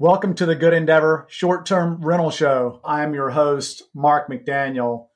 Welcome 0.00 0.34
to 0.34 0.46
the 0.46 0.56
Good 0.56 0.72
Endeavor 0.72 1.24
Short 1.30 1.64
Term 1.64 2.04
Rental 2.04 2.32
Show. 2.32 2.80
I 2.84 3.04
am 3.04 3.14
your 3.14 3.30
host, 3.30 3.84
Mark 3.94 4.28
McDaniel, 4.28 5.06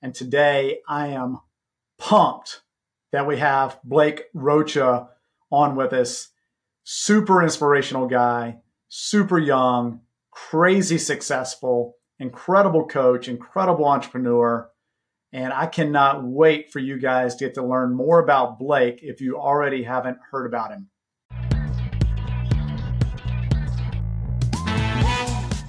and 0.00 0.14
today 0.14 0.78
I 0.88 1.08
am 1.08 1.40
pumped 1.98 2.60
that 3.10 3.26
we 3.26 3.38
have 3.38 3.80
Blake 3.82 4.26
Rocha 4.32 5.08
on 5.50 5.74
with 5.74 5.92
us. 5.92 6.28
Super 6.84 7.42
inspirational 7.42 8.06
guy, 8.06 8.58
super 8.86 9.40
young, 9.40 10.02
crazy 10.30 10.98
successful, 10.98 11.96
incredible 12.20 12.86
coach, 12.86 13.26
incredible 13.26 13.86
entrepreneur. 13.86 14.70
And 15.32 15.52
I 15.52 15.66
cannot 15.66 16.22
wait 16.22 16.70
for 16.70 16.78
you 16.78 17.00
guys 17.00 17.34
to 17.34 17.46
get 17.46 17.54
to 17.54 17.66
learn 17.66 17.92
more 17.92 18.20
about 18.20 18.60
Blake 18.60 19.00
if 19.02 19.20
you 19.20 19.36
already 19.36 19.82
haven't 19.82 20.18
heard 20.30 20.46
about 20.46 20.70
him. 20.70 20.90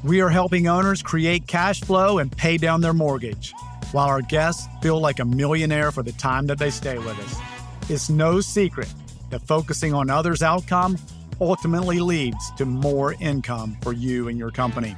We 0.01 0.21
are 0.21 0.29
helping 0.29 0.69
owners 0.69 1.03
create 1.03 1.45
cash 1.45 1.81
flow 1.81 2.19
and 2.19 2.31
pay 2.31 2.55
down 2.55 2.79
their 2.79 2.93
mortgage, 2.93 3.53
while 3.91 4.07
our 4.07 4.21
guests 4.21 4.65
feel 4.81 4.97
like 4.97 5.19
a 5.19 5.25
millionaire 5.25 5.91
for 5.91 6.03
the 6.03 6.13
time 6.13 6.47
that 6.47 6.57
they 6.57 6.69
stay 6.69 6.97
with 6.97 7.19
us. 7.19 7.89
It's 7.89 8.09
no 8.09 8.39
secret 8.39 8.87
that 9.29 9.41
focusing 9.41 9.93
on 9.93 10.09
others' 10.09 10.41
outcome 10.41 10.97
ultimately 11.41 11.99
leads 11.99 12.49
to 12.51 12.65
more 12.65 13.13
income 13.15 13.75
for 13.81 13.91
you 13.91 14.29
and 14.29 14.37
your 14.37 14.51
company. 14.51 14.95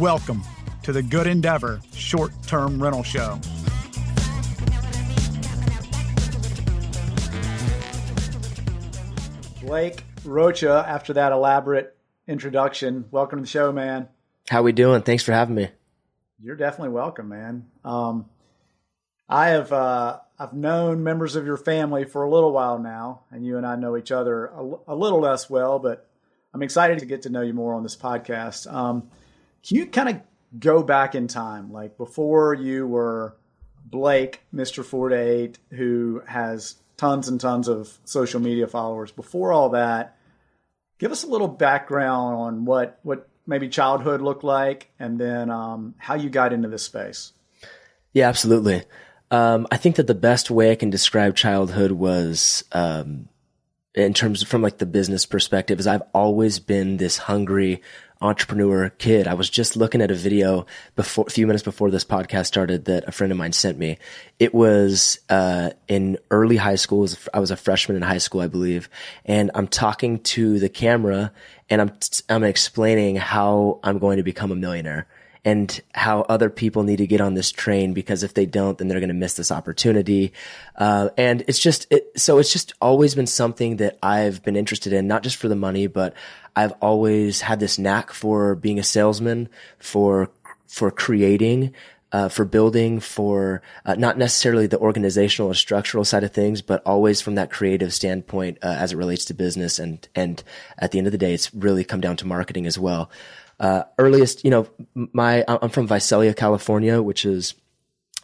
Welcome 0.00 0.42
to 0.82 0.90
the 0.90 1.04
Good 1.04 1.28
Endeavor 1.28 1.80
Short 1.92 2.32
Term 2.44 2.82
Rental 2.82 3.04
Show. 3.04 3.38
Blake 9.60 10.02
Rocha, 10.24 10.84
after 10.88 11.12
that 11.12 11.30
elaborate 11.30 11.96
introduction, 12.26 13.04
welcome 13.12 13.38
to 13.38 13.42
the 13.42 13.48
show, 13.48 13.70
man. 13.70 14.08
How 14.48 14.62
we 14.62 14.72
doing? 14.72 15.02
Thanks 15.02 15.22
for 15.22 15.32
having 15.32 15.54
me. 15.54 15.68
You're 16.38 16.56
definitely 16.56 16.90
welcome, 16.90 17.28
man. 17.28 17.66
Um, 17.84 18.26
I 19.28 19.48
have 19.48 19.72
uh, 19.72 20.18
I've 20.38 20.52
known 20.52 21.02
members 21.02 21.36
of 21.36 21.46
your 21.46 21.56
family 21.56 22.04
for 22.04 22.22
a 22.22 22.30
little 22.30 22.52
while 22.52 22.78
now, 22.78 23.22
and 23.30 23.44
you 23.44 23.56
and 23.56 23.66
I 23.66 23.76
know 23.76 23.96
each 23.96 24.12
other 24.12 24.46
a, 24.46 24.62
a 24.88 24.94
little 24.94 25.20
less 25.20 25.48
well, 25.48 25.78
but 25.78 26.08
I'm 26.52 26.62
excited 26.62 26.98
to 26.98 27.06
get 27.06 27.22
to 27.22 27.30
know 27.30 27.40
you 27.40 27.54
more 27.54 27.74
on 27.74 27.82
this 27.82 27.96
podcast. 27.96 28.70
Um, 28.72 29.08
can 29.66 29.76
you 29.78 29.86
kind 29.86 30.08
of 30.10 30.20
go 30.58 30.82
back 30.82 31.14
in 31.14 31.26
time, 31.26 31.72
like 31.72 31.96
before 31.96 32.54
you 32.54 32.86
were 32.86 33.36
Blake, 33.84 34.42
Mr. 34.54 34.84
48, 34.84 35.58
who 35.70 36.22
has 36.26 36.76
tons 36.96 37.28
and 37.28 37.40
tons 37.40 37.68
of 37.68 37.98
social 38.04 38.40
media 38.40 38.66
followers. 38.66 39.10
Before 39.10 39.52
all 39.52 39.70
that, 39.70 40.16
give 40.98 41.12
us 41.12 41.24
a 41.24 41.28
little 41.28 41.48
background 41.48 42.36
on 42.36 42.64
what 42.64 42.98
what 43.02 43.28
maybe 43.46 43.68
childhood 43.68 44.20
looked 44.20 44.44
like, 44.44 44.90
and 44.98 45.18
then 45.18 45.50
um, 45.50 45.94
how 45.98 46.14
you 46.14 46.30
got 46.30 46.52
into 46.52 46.68
this 46.68 46.82
space. 46.82 47.32
Yeah, 48.12 48.28
absolutely. 48.28 48.84
Um, 49.30 49.66
I 49.70 49.76
think 49.76 49.96
that 49.96 50.06
the 50.06 50.14
best 50.14 50.50
way 50.50 50.70
I 50.70 50.76
can 50.76 50.90
describe 50.90 51.34
childhood 51.34 51.92
was, 51.92 52.64
um, 52.72 53.28
in 53.94 54.14
terms 54.14 54.42
of 54.42 54.48
from 54.48 54.62
like 54.62 54.78
the 54.78 54.86
business 54.86 55.26
perspective, 55.26 55.80
is 55.80 55.86
I've 55.86 56.02
always 56.12 56.58
been 56.58 56.96
this 56.96 57.18
hungry 57.18 57.82
entrepreneur 58.24 58.88
kid. 58.88 59.28
I 59.28 59.34
was 59.34 59.50
just 59.50 59.76
looking 59.76 60.00
at 60.00 60.10
a 60.10 60.14
video 60.14 60.64
before, 60.96 61.26
a 61.28 61.30
few 61.30 61.46
minutes 61.46 61.62
before 61.62 61.90
this 61.90 62.04
podcast 62.04 62.46
started 62.46 62.86
that 62.86 63.04
a 63.06 63.12
friend 63.12 63.30
of 63.30 63.36
mine 63.36 63.52
sent 63.52 63.78
me. 63.78 63.98
It 64.38 64.54
was, 64.54 65.18
uh, 65.28 65.70
in 65.88 66.16
early 66.30 66.56
high 66.56 66.76
school. 66.76 67.06
I 67.34 67.40
was 67.40 67.50
a 67.50 67.56
freshman 67.56 67.96
in 67.96 68.02
high 68.02 68.18
school, 68.18 68.40
I 68.40 68.48
believe. 68.48 68.88
And 69.26 69.50
I'm 69.54 69.68
talking 69.68 70.20
to 70.20 70.58
the 70.58 70.70
camera 70.70 71.32
and 71.68 71.82
I'm, 71.82 71.92
I'm 72.30 72.44
explaining 72.44 73.16
how 73.16 73.80
I'm 73.84 73.98
going 73.98 74.16
to 74.16 74.22
become 74.22 74.50
a 74.50 74.56
millionaire 74.56 75.06
and 75.44 75.82
how 75.94 76.22
other 76.22 76.48
people 76.48 76.82
need 76.84 76.96
to 76.96 77.06
get 77.06 77.20
on 77.20 77.34
this 77.34 77.52
train 77.52 77.92
because 77.92 78.22
if 78.22 78.32
they 78.34 78.46
don't, 78.46 78.78
then 78.78 78.88
they're 78.88 79.00
going 79.00 79.08
to 79.08 79.14
miss 79.14 79.34
this 79.34 79.52
opportunity. 79.52 80.32
Uh, 80.76 81.10
and 81.18 81.44
it's 81.46 81.58
just, 81.58 81.86
it, 81.90 82.18
so 82.18 82.38
it's 82.38 82.52
just 82.52 82.72
always 82.80 83.14
been 83.14 83.26
something 83.26 83.76
that 83.76 83.98
I've 84.02 84.42
been 84.42 84.56
interested 84.56 84.92
in, 84.92 85.06
not 85.06 85.22
just 85.22 85.36
for 85.36 85.48
the 85.48 85.56
money, 85.56 85.86
but 85.86 86.14
I've 86.56 86.72
always 86.80 87.42
had 87.42 87.60
this 87.60 87.78
knack 87.78 88.12
for 88.12 88.54
being 88.54 88.78
a 88.78 88.82
salesman, 88.82 89.50
for, 89.78 90.30
for 90.66 90.90
creating, 90.90 91.74
uh, 92.14 92.28
for 92.28 92.44
building, 92.44 93.00
for 93.00 93.60
uh, 93.84 93.96
not 93.96 94.16
necessarily 94.16 94.68
the 94.68 94.78
organizational 94.78 95.50
or 95.50 95.54
structural 95.54 96.04
side 96.04 96.22
of 96.22 96.32
things, 96.32 96.62
but 96.62 96.80
always 96.86 97.20
from 97.20 97.34
that 97.34 97.50
creative 97.50 97.92
standpoint 97.92 98.56
uh, 98.62 98.68
as 98.68 98.92
it 98.92 98.96
relates 98.96 99.24
to 99.24 99.34
business. 99.34 99.80
And 99.80 100.06
and 100.14 100.40
at 100.78 100.92
the 100.92 100.98
end 100.98 101.08
of 101.08 101.12
the 101.12 101.18
day, 101.18 101.34
it's 101.34 101.52
really 101.52 101.82
come 101.82 102.00
down 102.00 102.16
to 102.18 102.26
marketing 102.26 102.66
as 102.66 102.78
well. 102.78 103.10
Uh, 103.60 103.84
earliest, 103.98 104.44
you 104.44 104.50
know, 104.50 104.66
my 104.94 105.44
I'm 105.46 105.70
from 105.70 105.86
Visalia, 105.86 106.34
California, 106.34 107.00
which 107.02 107.24
is 107.24 107.54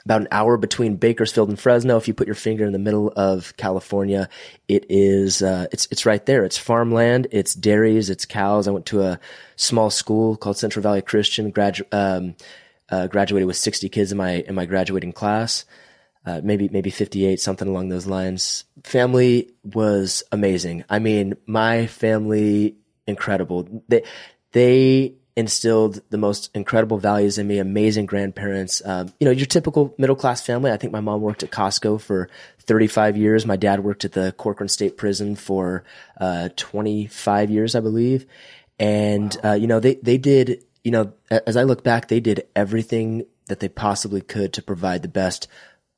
about 0.05 0.23
an 0.23 0.29
hour 0.31 0.57
between 0.57 0.97
Bakersfield 0.97 1.49
and 1.49 1.59
Fresno. 1.59 1.97
If 1.97 2.09
you 2.09 2.15
put 2.15 2.27
your 2.27 2.35
finger 2.35 2.65
in 2.65 2.73
the 2.73 2.79
middle 2.79 3.13
of 3.15 3.57
California, 3.57 4.29
it 4.69 4.87
is 4.89 5.43
uh, 5.43 5.67
it's 5.73 5.87
it's 5.91 6.07
right 6.07 6.25
there. 6.27 6.45
It's 6.45 6.59
farmland, 6.59 7.29
it's 7.31 7.55
dairies, 7.55 8.11
it's 8.11 8.25
cows. 8.25 8.67
I 8.67 8.73
went 8.73 8.87
to 8.87 9.03
a 9.03 9.21
small 9.57 9.91
school 9.91 10.37
called 10.37 10.57
Central 10.57 10.83
Valley 10.83 11.03
Christian. 11.03 11.53
Gradu- 11.53 11.93
um, 11.93 12.35
uh, 12.91 13.07
graduated 13.07 13.47
with 13.47 13.57
60 13.57 13.89
kids 13.89 14.11
in 14.11 14.19
my 14.19 14.33
in 14.33 14.55
my 14.55 14.67
graduating 14.67 15.13
class. 15.13 15.65
Uh, 16.27 16.41
maybe 16.45 16.69
maybe 16.69 16.91
58 16.91 17.41
something 17.41 17.67
along 17.67 17.89
those 17.89 18.07
lines 18.07 18.65
family 18.85 19.51
was 19.65 20.23
amazing 20.31 20.85
i 20.91 20.99
mean 20.99 21.35
my 21.47 21.87
family 21.87 22.77
incredible 23.07 23.83
they 23.89 24.03
they 24.53 25.15
instilled 25.37 26.03
the 26.11 26.19
most 26.19 26.51
incredible 26.55 26.99
values 26.99 27.39
in 27.39 27.47
me, 27.47 27.59
amazing 27.59 28.07
grandparents. 28.07 28.83
Um, 28.85 29.13
you 29.21 29.25
know, 29.25 29.31
your 29.31 29.47
typical 29.47 29.95
middle 29.99 30.17
class 30.17 30.45
family. 30.45 30.71
I 30.71 30.77
think 30.77 30.93
my 30.93 31.01
mom 31.01 31.21
worked 31.21 31.43
at 31.43 31.51
Costco 31.51 32.01
for 32.01 32.29
35 32.61 33.17
years. 33.17 33.47
My 33.47 33.57
dad 33.57 33.85
worked 33.85 34.05
at 34.05 34.13
the 34.13 34.33
Corcoran 34.37 34.69
State 34.69 34.97
Prison 34.97 35.37
for 35.37 35.85
uh, 36.21 36.51
25 36.57 37.51
years, 37.51 37.75
I 37.75 37.81
believe. 37.81 38.27
And, 38.79 39.37
wow. 39.43 39.51
uh, 39.51 39.55
you 39.55 39.67
know, 39.67 39.81
they, 39.81 39.95
they 39.97 40.19
did, 40.19 40.65
you 40.83 40.91
know, 40.91 41.13
as 41.31 41.57
I 41.57 41.63
look 41.63 41.85
back, 41.85 42.09
they 42.09 42.21
did 42.21 42.47
everything 42.57 43.27
that 43.47 43.61
they 43.61 43.69
possibly 43.69 44.21
could 44.21 44.53
to 44.55 44.63
provide 44.63 45.03
the 45.03 45.09
best 45.09 45.49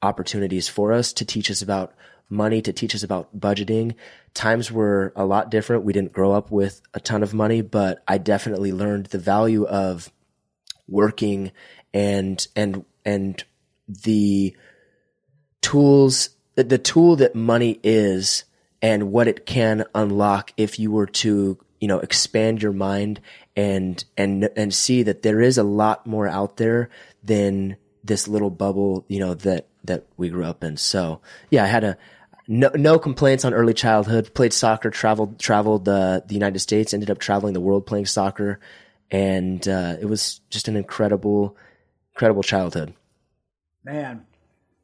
opportunities 0.03 0.69
for 0.69 0.93
us 0.93 1.13
to 1.15 1.25
teach 1.25 1.51
us 1.51 1.63
about 1.63 1.95
money 2.33 2.63
to 2.63 2.73
teach 2.73 2.95
us 2.95 3.03
about 3.03 3.39
budgeting. 3.39 3.95
Times 4.35 4.73
were 4.73 5.13
a 5.15 5.25
lot 5.25 5.51
different. 5.51 5.85
We 5.85 5.93
didn't 5.93 6.13
grow 6.13 6.33
up 6.33 6.51
with 6.51 6.81
a 6.95 7.01
ton 7.01 7.23
of 7.23 7.35
money, 7.35 7.61
but 7.61 8.03
I 8.09 8.19
definitely 8.19 8.73
learned 8.73 9.07
the 9.07 9.19
value 9.19 9.65
of 9.65 10.11
working 10.89 11.53
and, 11.95 12.45
and, 12.57 12.85
and 13.05 13.45
the 13.87 14.57
tools, 15.61 16.31
the 16.55 16.79
tool 16.79 17.17
that 17.17 17.35
money 17.35 17.79
is 17.83 18.45
and 18.81 19.13
what 19.13 19.29
it 19.29 19.47
can 19.47 19.85
unlock 19.95 20.53
if 20.57 20.79
you 20.79 20.91
were 20.91 21.07
to, 21.07 21.59
you 21.81 21.89
know, 21.89 22.01
expand 22.01 22.63
your 22.63 22.73
mind 22.73 23.21
and, 23.55 24.05
and, 24.17 24.49
and 24.57 24.75
see 24.75 25.03
that 25.03 25.23
there 25.23 25.41
is 25.41 25.59
a 25.59 25.63
lot 25.63 26.07
more 26.07 26.27
out 26.27 26.57
there 26.57 26.89
than 27.23 27.77
this 28.03 28.27
little 28.27 28.51
bubble, 28.51 29.05
you 29.09 29.21
know, 29.21 29.35
that, 29.35 29.69
that 29.85 30.07
we 30.17 30.29
grew 30.29 30.45
up 30.45 30.65
in. 30.65 30.77
So 30.77 31.21
yeah, 31.51 31.65
I 31.65 31.67
had 31.67 31.85
a, 31.85 31.99
no, 32.49 32.71
no 32.75 32.99
complaints 32.99 33.45
on 33.45 33.55
early 33.55 33.75
childhood. 33.75 34.33
Played 34.35 34.53
soccer, 34.53 34.91
traveled, 34.91 35.39
traveled 35.39 35.89
uh, 35.89 36.21
the 36.27 36.35
United 36.35 36.59
States, 36.59 36.93
ended 36.93 37.11
up 37.11 37.19
traveling 37.19 37.55
the 37.55 37.61
world 37.61 37.87
playing 37.87 38.07
soccer, 38.07 38.61
and 39.11 39.67
uh, 39.69 39.97
it 40.01 40.07
was 40.07 40.41
just 40.51 40.69
an 40.69 40.77
incredible, 40.77 41.57
incredible 42.15 42.43
childhood. 42.43 42.95
Man, 43.85 44.27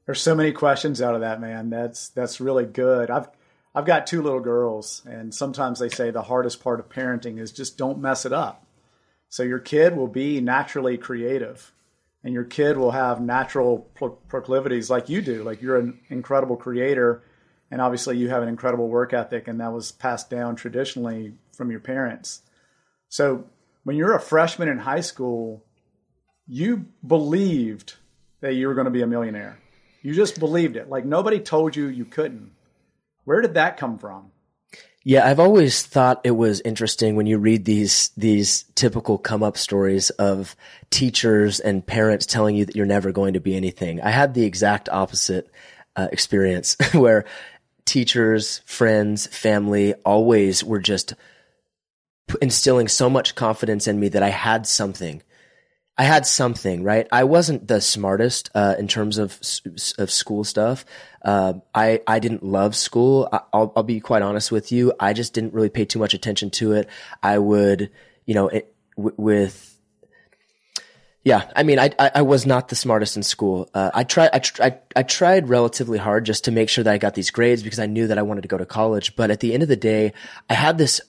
there's 0.07 0.21
so 0.21 0.35
many 0.35 0.53
questions 0.53 1.03
out 1.03 1.15
of 1.15 1.23
that, 1.23 1.41
man. 1.41 1.71
That's 1.71 2.09
that's 2.11 2.41
really 2.41 2.65
good. 2.65 3.11
I've 3.11 3.29
I've 3.75 3.87
got 3.87 4.07
two 4.07 4.23
little 4.23 4.41
girls, 4.41 5.03
and 5.07 5.35
sometimes 5.35 5.79
they 5.79 5.89
say 5.89 6.11
the 6.11 6.23
hardest 6.23 6.63
part 6.63 6.81
of 6.81 6.89
parenting 6.89 7.39
is 7.39 7.53
just 7.53 7.77
don't 7.77 8.01
mess 8.01 8.25
it 8.25 8.33
up. 8.33 8.67
So 9.29 9.43
your 9.43 9.59
kid 9.59 9.97
will 9.97 10.09
be 10.09 10.41
naturally 10.41 10.97
creative, 10.97 11.73
and 12.23 12.33
your 12.33 12.45
kid 12.45 12.77
will 12.77 12.93
have 12.93 13.21
natural 13.21 13.89
proclivities 14.29 14.89
like 14.89 15.09
you 15.09 15.23
do. 15.23 15.43
Like 15.43 15.61
you're 15.61 15.79
an 15.79 16.01
incredible 16.09 16.57
creator 16.57 17.23
and 17.71 17.81
obviously 17.81 18.17
you 18.17 18.29
have 18.29 18.43
an 18.43 18.49
incredible 18.49 18.89
work 18.89 19.13
ethic 19.13 19.49
and 19.49 19.61
that 19.61 19.73
was 19.73 19.93
passed 19.93 20.31
down 20.31 20.57
traditionally 20.57 21.35
from 21.53 21.71
your 21.71 21.81
parents. 21.81 22.43
So 23.09 23.45
when 23.85 23.97
you're 23.97 24.15
a 24.15 24.21
freshman 24.21 24.69
in 24.69 24.79
high 24.79 25.01
school 25.01 25.65
you 26.49 26.87
believed 27.07 27.95
that 28.41 28.55
you 28.55 28.67
were 28.67 28.75
going 28.75 28.87
to 28.87 28.91
be 28.91 29.03
a 29.03 29.07
millionaire. 29.07 29.59
You 30.03 30.15
just 30.15 30.41
believed 30.41 30.77
it. 30.77 30.89
Like 30.89 31.05
nobody 31.05 31.39
told 31.39 31.77
you 31.77 31.87
you 31.87 32.05
couldn't. 32.05 32.53
Where 33.25 33.43
did 33.43 33.55
that 33.55 33.77
come 33.77 33.99
from? 33.99 34.33
Yeah, 35.05 35.27
I've 35.27 35.41
always 35.41 35.83
thought 35.83 36.23
it 36.25 36.33
was 36.33 36.61
interesting 36.63 37.17
when 37.17 37.27
you 37.27 37.39
read 37.39 37.65
these 37.65 38.11
these 38.17 38.65
typical 38.75 39.17
come 39.17 39.43
up 39.43 39.57
stories 39.57 40.11
of 40.11 40.57
teachers 40.91 41.61
and 41.61 41.87
parents 41.87 42.27
telling 42.27 42.57
you 42.57 42.65
that 42.65 42.77
you're 42.77 42.87
never 42.87 43.13
going 43.13 43.35
to 43.35 43.41
be 43.41 43.55
anything. 43.55 44.01
I 44.01 44.11
had 44.11 44.35
the 44.35 44.45
exact 44.45 44.89
opposite 44.89 45.51
uh, 45.97 46.09
experience 46.11 46.77
where 46.93 47.25
teachers, 47.89 48.61
friends, 48.67 49.27
family 49.27 49.95
always 50.05 50.63
were 50.63 50.79
just 50.79 51.15
instilling 52.41 52.89
so 52.89 53.09
much 53.09 53.35
confidence 53.35 53.89
in 53.89 53.99
me 53.99 54.09
that 54.09 54.23
I 54.23 54.29
had 54.29 54.67
something. 54.67 55.23
I 55.97 56.05
had 56.05 56.27
something, 56.27 56.85
right? 56.85 57.09
I 57.11 57.25
wasn't 57.25 57.67
the 57.67 57.81
smartest 57.81 58.51
uh, 58.55 58.77
in 58.79 58.87
terms 58.87 59.19
of 59.19 59.41
of 59.99 60.11
school 60.13 60.45
stuff. 60.45 60.85
Uh, 61.25 61.55
I 61.75 62.01
I 62.07 62.21
didn't 62.21 62.45
love 62.45 62.77
school. 62.77 63.29
I, 63.33 63.41
will 63.53 63.73
I'll 63.75 63.83
be 63.83 63.99
quite 63.99 64.23
honest 64.23 64.53
with 64.53 64.71
you. 64.71 64.93
I 65.01 65.13
just 65.13 65.35
didn't 65.35 65.55
really 65.55 65.71
pay 65.71 65.85
too 65.85 65.99
much 65.99 66.15
attention 66.15 66.51
to 66.51 66.73
it. 66.73 66.89
I 67.21 67.39
would, 67.39 67.91
you 68.27 68.35
know, 68.35 68.47
it, 68.47 68.73
w- 68.97 69.17
with 69.17 69.68
yeah, 71.25 71.51
I 71.55 71.63
mean, 71.63 71.79
I, 71.79 71.91
I, 71.99 72.11
I 72.17 72.23
was 72.23 72.47
not 72.47 72.69
the 72.69 72.77
smartest 72.77 73.17
in 73.17 73.23
school. 73.23 73.69
Uh, 73.75 73.91
I 73.93 74.05
tried 74.05 74.31
I, 74.33 74.39
tr- 74.39 74.63
I, 74.63 74.79
I 74.95 75.03
tried 75.03 75.49
relatively 75.49 75.99
hard 75.99 76.25
just 76.25 76.45
to 76.45 76.53
make 76.53 76.69
sure 76.69 76.85
that 76.85 76.93
I 76.93 76.99
got 76.99 77.15
these 77.15 77.31
grades 77.31 77.63
because 77.63 77.81
I 77.81 77.87
knew 77.87 78.07
that 78.07 78.19
I 78.19 78.23
wanted 78.23 78.43
to 78.43 78.49
go 78.49 78.59
to 78.59 78.67
college. 78.67 79.17
But 79.17 79.31
at 79.31 79.41
the 79.41 79.53
end 79.53 79.63
of 79.63 79.69
the 79.69 79.77
day, 79.77 80.13
I 80.49 80.55
had 80.55 80.79
this 80.79 81.01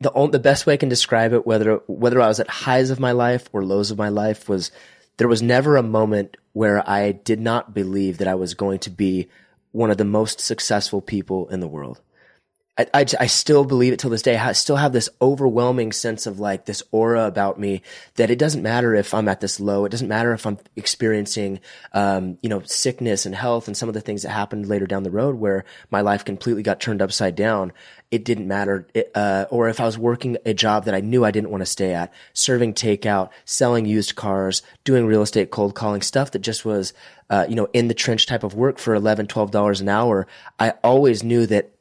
the 0.00 0.12
only, 0.12 0.32
the 0.32 0.38
best 0.38 0.66
way 0.66 0.74
I 0.74 0.78
can 0.78 0.88
describe 0.88 1.32
it, 1.32 1.46
whether 1.46 1.76
whether 1.86 2.20
I 2.20 2.28
was 2.28 2.40
at 2.40 2.48
highs 2.48 2.90
of 2.90 3.00
my 3.00 3.12
life 3.12 3.48
or 3.52 3.64
lows 3.64 3.90
of 3.90 3.98
my 3.98 4.08
life, 4.08 4.48
was 4.48 4.70
there 5.16 5.28
was 5.28 5.42
never 5.42 5.76
a 5.76 5.82
moment 5.82 6.36
where 6.52 6.88
I 6.88 7.12
did 7.12 7.40
not 7.40 7.74
believe 7.74 8.18
that 8.18 8.28
I 8.28 8.34
was 8.34 8.54
going 8.54 8.78
to 8.80 8.90
be 8.90 9.28
one 9.72 9.90
of 9.90 9.98
the 9.98 10.04
most 10.04 10.40
successful 10.40 11.00
people 11.00 11.48
in 11.48 11.60
the 11.60 11.68
world. 11.68 12.00
I, 12.78 12.86
I, 12.94 13.06
I, 13.20 13.26
still 13.26 13.64
believe 13.64 13.92
it 13.92 13.98
till 13.98 14.10
this 14.10 14.22
day. 14.22 14.36
I 14.36 14.52
still 14.52 14.76
have 14.76 14.92
this 14.92 15.08
overwhelming 15.20 15.92
sense 15.92 16.26
of 16.26 16.38
like 16.38 16.64
this 16.64 16.82
aura 16.92 17.26
about 17.26 17.58
me 17.58 17.82
that 18.14 18.30
it 18.30 18.38
doesn't 18.38 18.62
matter 18.62 18.94
if 18.94 19.12
I'm 19.12 19.28
at 19.28 19.40
this 19.40 19.60
low. 19.60 19.84
It 19.84 19.90
doesn't 19.90 20.08
matter 20.08 20.32
if 20.32 20.46
I'm 20.46 20.56
experiencing, 20.76 21.60
um, 21.92 22.38
you 22.42 22.48
know, 22.48 22.62
sickness 22.62 23.26
and 23.26 23.34
health 23.34 23.66
and 23.66 23.76
some 23.76 23.88
of 23.88 23.94
the 23.94 24.00
things 24.00 24.22
that 24.22 24.30
happened 24.30 24.68
later 24.68 24.86
down 24.86 25.02
the 25.02 25.10
road 25.10 25.34
where 25.34 25.64
my 25.90 26.00
life 26.00 26.24
completely 26.24 26.62
got 26.62 26.80
turned 26.80 27.02
upside 27.02 27.34
down. 27.34 27.72
It 28.10 28.24
didn't 28.24 28.48
matter. 28.48 28.86
It, 28.94 29.10
uh, 29.14 29.46
or 29.50 29.68
if 29.68 29.80
I 29.80 29.84
was 29.84 29.98
working 29.98 30.38
a 30.46 30.54
job 30.54 30.84
that 30.84 30.94
I 30.94 31.00
knew 31.00 31.24
I 31.24 31.32
didn't 31.32 31.50
want 31.50 31.62
to 31.62 31.66
stay 31.66 31.92
at, 31.92 32.12
serving 32.32 32.74
takeout, 32.74 33.30
selling 33.44 33.84
used 33.84 34.14
cars, 34.14 34.62
doing 34.84 35.06
real 35.06 35.22
estate 35.22 35.50
cold 35.50 35.74
calling 35.74 36.02
stuff 36.02 36.30
that 36.30 36.38
just 36.38 36.64
was, 36.64 36.94
uh, 37.28 37.46
you 37.48 37.56
know, 37.56 37.68
in 37.72 37.88
the 37.88 37.94
trench 37.94 38.26
type 38.26 38.44
of 38.44 38.54
work 38.54 38.78
for 38.78 38.94
11, 38.94 39.26
12 39.26 39.50
dollars 39.50 39.80
an 39.80 39.88
hour. 39.88 40.26
I 40.58 40.70
always 40.82 41.22
knew 41.22 41.46
that 41.46 41.72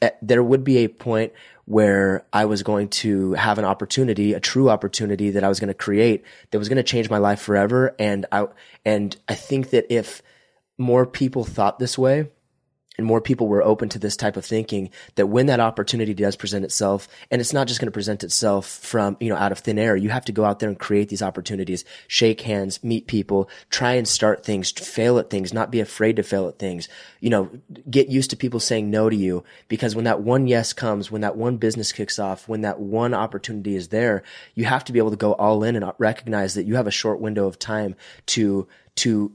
Eh, 0.00 0.10
there 0.22 0.42
would 0.42 0.64
be 0.64 0.78
a 0.78 0.88
point 0.88 1.32
where 1.66 2.26
I 2.32 2.44
was 2.44 2.62
going 2.62 2.88
to 2.88 3.32
have 3.34 3.58
an 3.58 3.64
opportunity, 3.64 4.34
a 4.34 4.40
true 4.40 4.68
opportunity 4.70 5.30
that 5.30 5.44
I 5.44 5.48
was 5.48 5.60
going 5.60 5.68
to 5.68 5.74
create 5.74 6.24
that 6.50 6.58
was 6.58 6.68
going 6.68 6.76
to 6.76 6.82
change 6.82 7.08
my 7.08 7.18
life 7.18 7.40
forever. 7.40 7.94
And 7.98 8.26
I, 8.30 8.46
and 8.84 9.16
I 9.28 9.34
think 9.34 9.70
that 9.70 9.86
if 9.92 10.22
more 10.76 11.06
people 11.06 11.44
thought 11.44 11.78
this 11.78 11.96
way, 11.96 12.28
and 12.96 13.06
more 13.06 13.20
people 13.20 13.48
were 13.48 13.62
open 13.62 13.88
to 13.88 13.98
this 13.98 14.16
type 14.16 14.36
of 14.36 14.44
thinking 14.44 14.90
that 15.16 15.26
when 15.26 15.46
that 15.46 15.60
opportunity 15.60 16.14
does 16.14 16.36
present 16.36 16.64
itself 16.64 17.08
and 17.30 17.40
it's 17.40 17.52
not 17.52 17.66
just 17.66 17.80
going 17.80 17.86
to 17.86 17.92
present 17.92 18.22
itself 18.22 18.66
from 18.66 19.16
you 19.20 19.28
know 19.28 19.36
out 19.36 19.52
of 19.52 19.58
thin 19.58 19.78
air 19.78 19.96
you 19.96 20.08
have 20.08 20.24
to 20.24 20.32
go 20.32 20.44
out 20.44 20.58
there 20.58 20.68
and 20.68 20.78
create 20.78 21.08
these 21.08 21.22
opportunities 21.22 21.84
shake 22.06 22.42
hands 22.42 22.82
meet 22.84 23.06
people 23.06 23.48
try 23.70 23.92
and 23.92 24.06
start 24.06 24.44
things 24.44 24.70
fail 24.70 25.18
at 25.18 25.30
things 25.30 25.52
not 25.52 25.70
be 25.70 25.80
afraid 25.80 26.16
to 26.16 26.22
fail 26.22 26.48
at 26.48 26.58
things. 26.58 26.88
You 27.20 27.30
know 27.30 27.50
get 27.90 28.08
used 28.08 28.30
to 28.30 28.36
people 28.36 28.60
saying 28.60 28.90
no 28.90 29.08
to 29.08 29.16
you 29.16 29.44
because 29.68 29.94
when 29.94 30.04
that 30.04 30.20
one 30.20 30.46
yes 30.46 30.72
comes 30.72 31.10
when 31.10 31.22
that 31.22 31.36
one 31.36 31.56
business 31.56 31.92
kicks 31.92 32.18
off 32.18 32.48
when 32.48 32.62
that 32.62 32.78
one 32.78 33.14
opportunity 33.14 33.76
is 33.76 33.88
there 33.88 34.22
you 34.54 34.64
have 34.64 34.84
to 34.84 34.92
be 34.92 34.98
able 34.98 35.10
to 35.10 35.16
go 35.16 35.32
all 35.32 35.64
in 35.64 35.76
and 35.76 35.90
recognize 35.98 36.54
that 36.54 36.64
you 36.64 36.76
have 36.76 36.86
a 36.86 36.92
short 36.92 37.20
window 37.20 37.46
of 37.46 37.58
time 37.58 37.94
to 38.26 38.68
to 38.96 39.32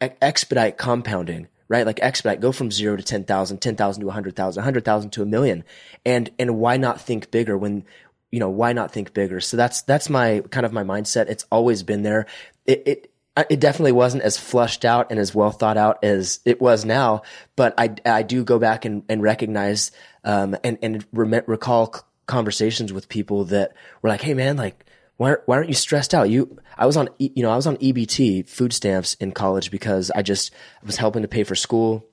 expedite 0.00 0.78
compounding 0.78 1.48
right? 1.70 1.86
Like 1.86 2.00
expedite, 2.02 2.40
go 2.40 2.50
from 2.50 2.72
zero 2.72 2.96
to 2.96 3.02
10,000, 3.02 3.58
10,000 3.58 4.00
to 4.00 4.06
100,000, 4.06 4.60
100,000 4.60 5.10
to 5.10 5.22
a 5.22 5.26
million. 5.26 5.64
And, 6.04 6.28
and 6.36 6.58
why 6.58 6.76
not 6.76 7.00
think 7.00 7.30
bigger 7.30 7.56
when, 7.56 7.84
you 8.32 8.40
know, 8.40 8.50
why 8.50 8.72
not 8.72 8.90
think 8.90 9.14
bigger? 9.14 9.40
So 9.40 9.56
that's, 9.56 9.82
that's 9.82 10.10
my 10.10 10.40
kind 10.50 10.66
of 10.66 10.72
my 10.72 10.82
mindset. 10.82 11.28
It's 11.28 11.46
always 11.50 11.84
been 11.84 12.02
there. 12.02 12.26
It, 12.66 12.82
it, 12.86 13.12
it 13.48 13.60
definitely 13.60 13.92
wasn't 13.92 14.24
as 14.24 14.36
flushed 14.36 14.84
out 14.84 15.12
and 15.12 15.20
as 15.20 15.32
well 15.32 15.52
thought 15.52 15.76
out 15.76 16.02
as 16.02 16.40
it 16.44 16.60
was 16.60 16.84
now, 16.84 17.22
but 17.54 17.72
I, 17.78 17.94
I 18.04 18.24
do 18.24 18.42
go 18.42 18.58
back 18.58 18.84
and, 18.84 19.04
and 19.08 19.22
recognize, 19.22 19.92
um, 20.24 20.56
and, 20.64 20.76
and 20.82 21.06
re- 21.12 21.42
recall 21.46 21.94
conversations 22.26 22.92
with 22.92 23.08
people 23.08 23.44
that 23.44 23.74
were 24.02 24.10
like, 24.10 24.22
Hey 24.22 24.34
man, 24.34 24.56
like, 24.56 24.84
why, 25.20 25.36
why 25.44 25.56
aren't 25.56 25.68
you 25.68 25.74
stressed 25.74 26.14
out? 26.14 26.30
You, 26.30 26.58
I 26.78 26.86
was 26.86 26.96
on, 26.96 27.10
you 27.18 27.42
know, 27.42 27.50
I 27.50 27.56
was 27.56 27.66
on 27.66 27.76
EBT 27.76 28.48
food 28.48 28.72
stamps 28.72 29.12
in 29.20 29.32
college 29.32 29.70
because 29.70 30.10
I 30.10 30.22
just 30.22 30.50
was 30.82 30.96
helping 30.96 31.20
to 31.20 31.28
pay 31.28 31.44
for 31.44 31.54
school. 31.54 32.06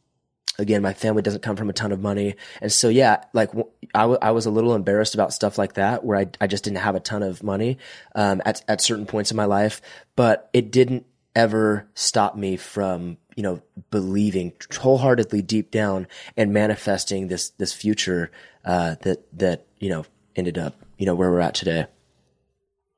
Again, 0.60 0.82
my 0.82 0.92
family 0.92 1.22
doesn't 1.22 1.42
come 1.42 1.56
from 1.56 1.70
a 1.70 1.74
ton 1.74 1.94
of 1.94 2.02
money. 2.02 2.36
And 2.62 2.70
so, 2.70 2.90
yeah, 2.90 3.24
like 3.32 3.52
I, 3.96 4.02
w- 4.02 4.20
I 4.22 4.32
was 4.32 4.46
a 4.46 4.52
little 4.52 4.76
embarrassed 4.76 5.14
about 5.14 5.32
stuff 5.32 5.58
like 5.58 5.76
that 5.76 6.04
where 6.04 6.18
I, 6.18 6.28
I 6.42 6.48
just 6.48 6.66
didn't 6.66 6.80
have 6.80 6.96
a 6.96 7.00
ton 7.00 7.24
of 7.24 7.44
money, 7.44 7.78
um, 8.14 8.42
at, 8.44 8.62
at 8.68 8.82
certain 8.82 9.06
points 9.06 9.32
in 9.32 9.38
my 9.38 9.46
life, 9.46 9.82
but 10.18 10.50
it 10.52 10.70
didn't 10.70 11.06
ever 11.34 11.88
stop 11.94 12.36
me 12.36 12.58
from, 12.58 13.16
you 13.38 13.44
know, 13.44 13.62
believing 13.90 14.52
wholeheartedly 14.78 15.44
deep 15.44 15.72
down 15.72 16.08
and 16.36 16.52
manifesting 16.52 17.30
this, 17.30 17.52
this 17.52 17.72
future, 17.72 18.32
uh, 18.66 18.96
that, 19.04 19.24
that, 19.40 19.66
you 19.80 19.88
know, 19.88 20.06
ended 20.36 20.58
up, 20.58 20.76
you 20.98 21.06
know, 21.06 21.16
where 21.16 21.32
we're 21.32 21.40
at 21.40 21.54
today. 21.56 21.88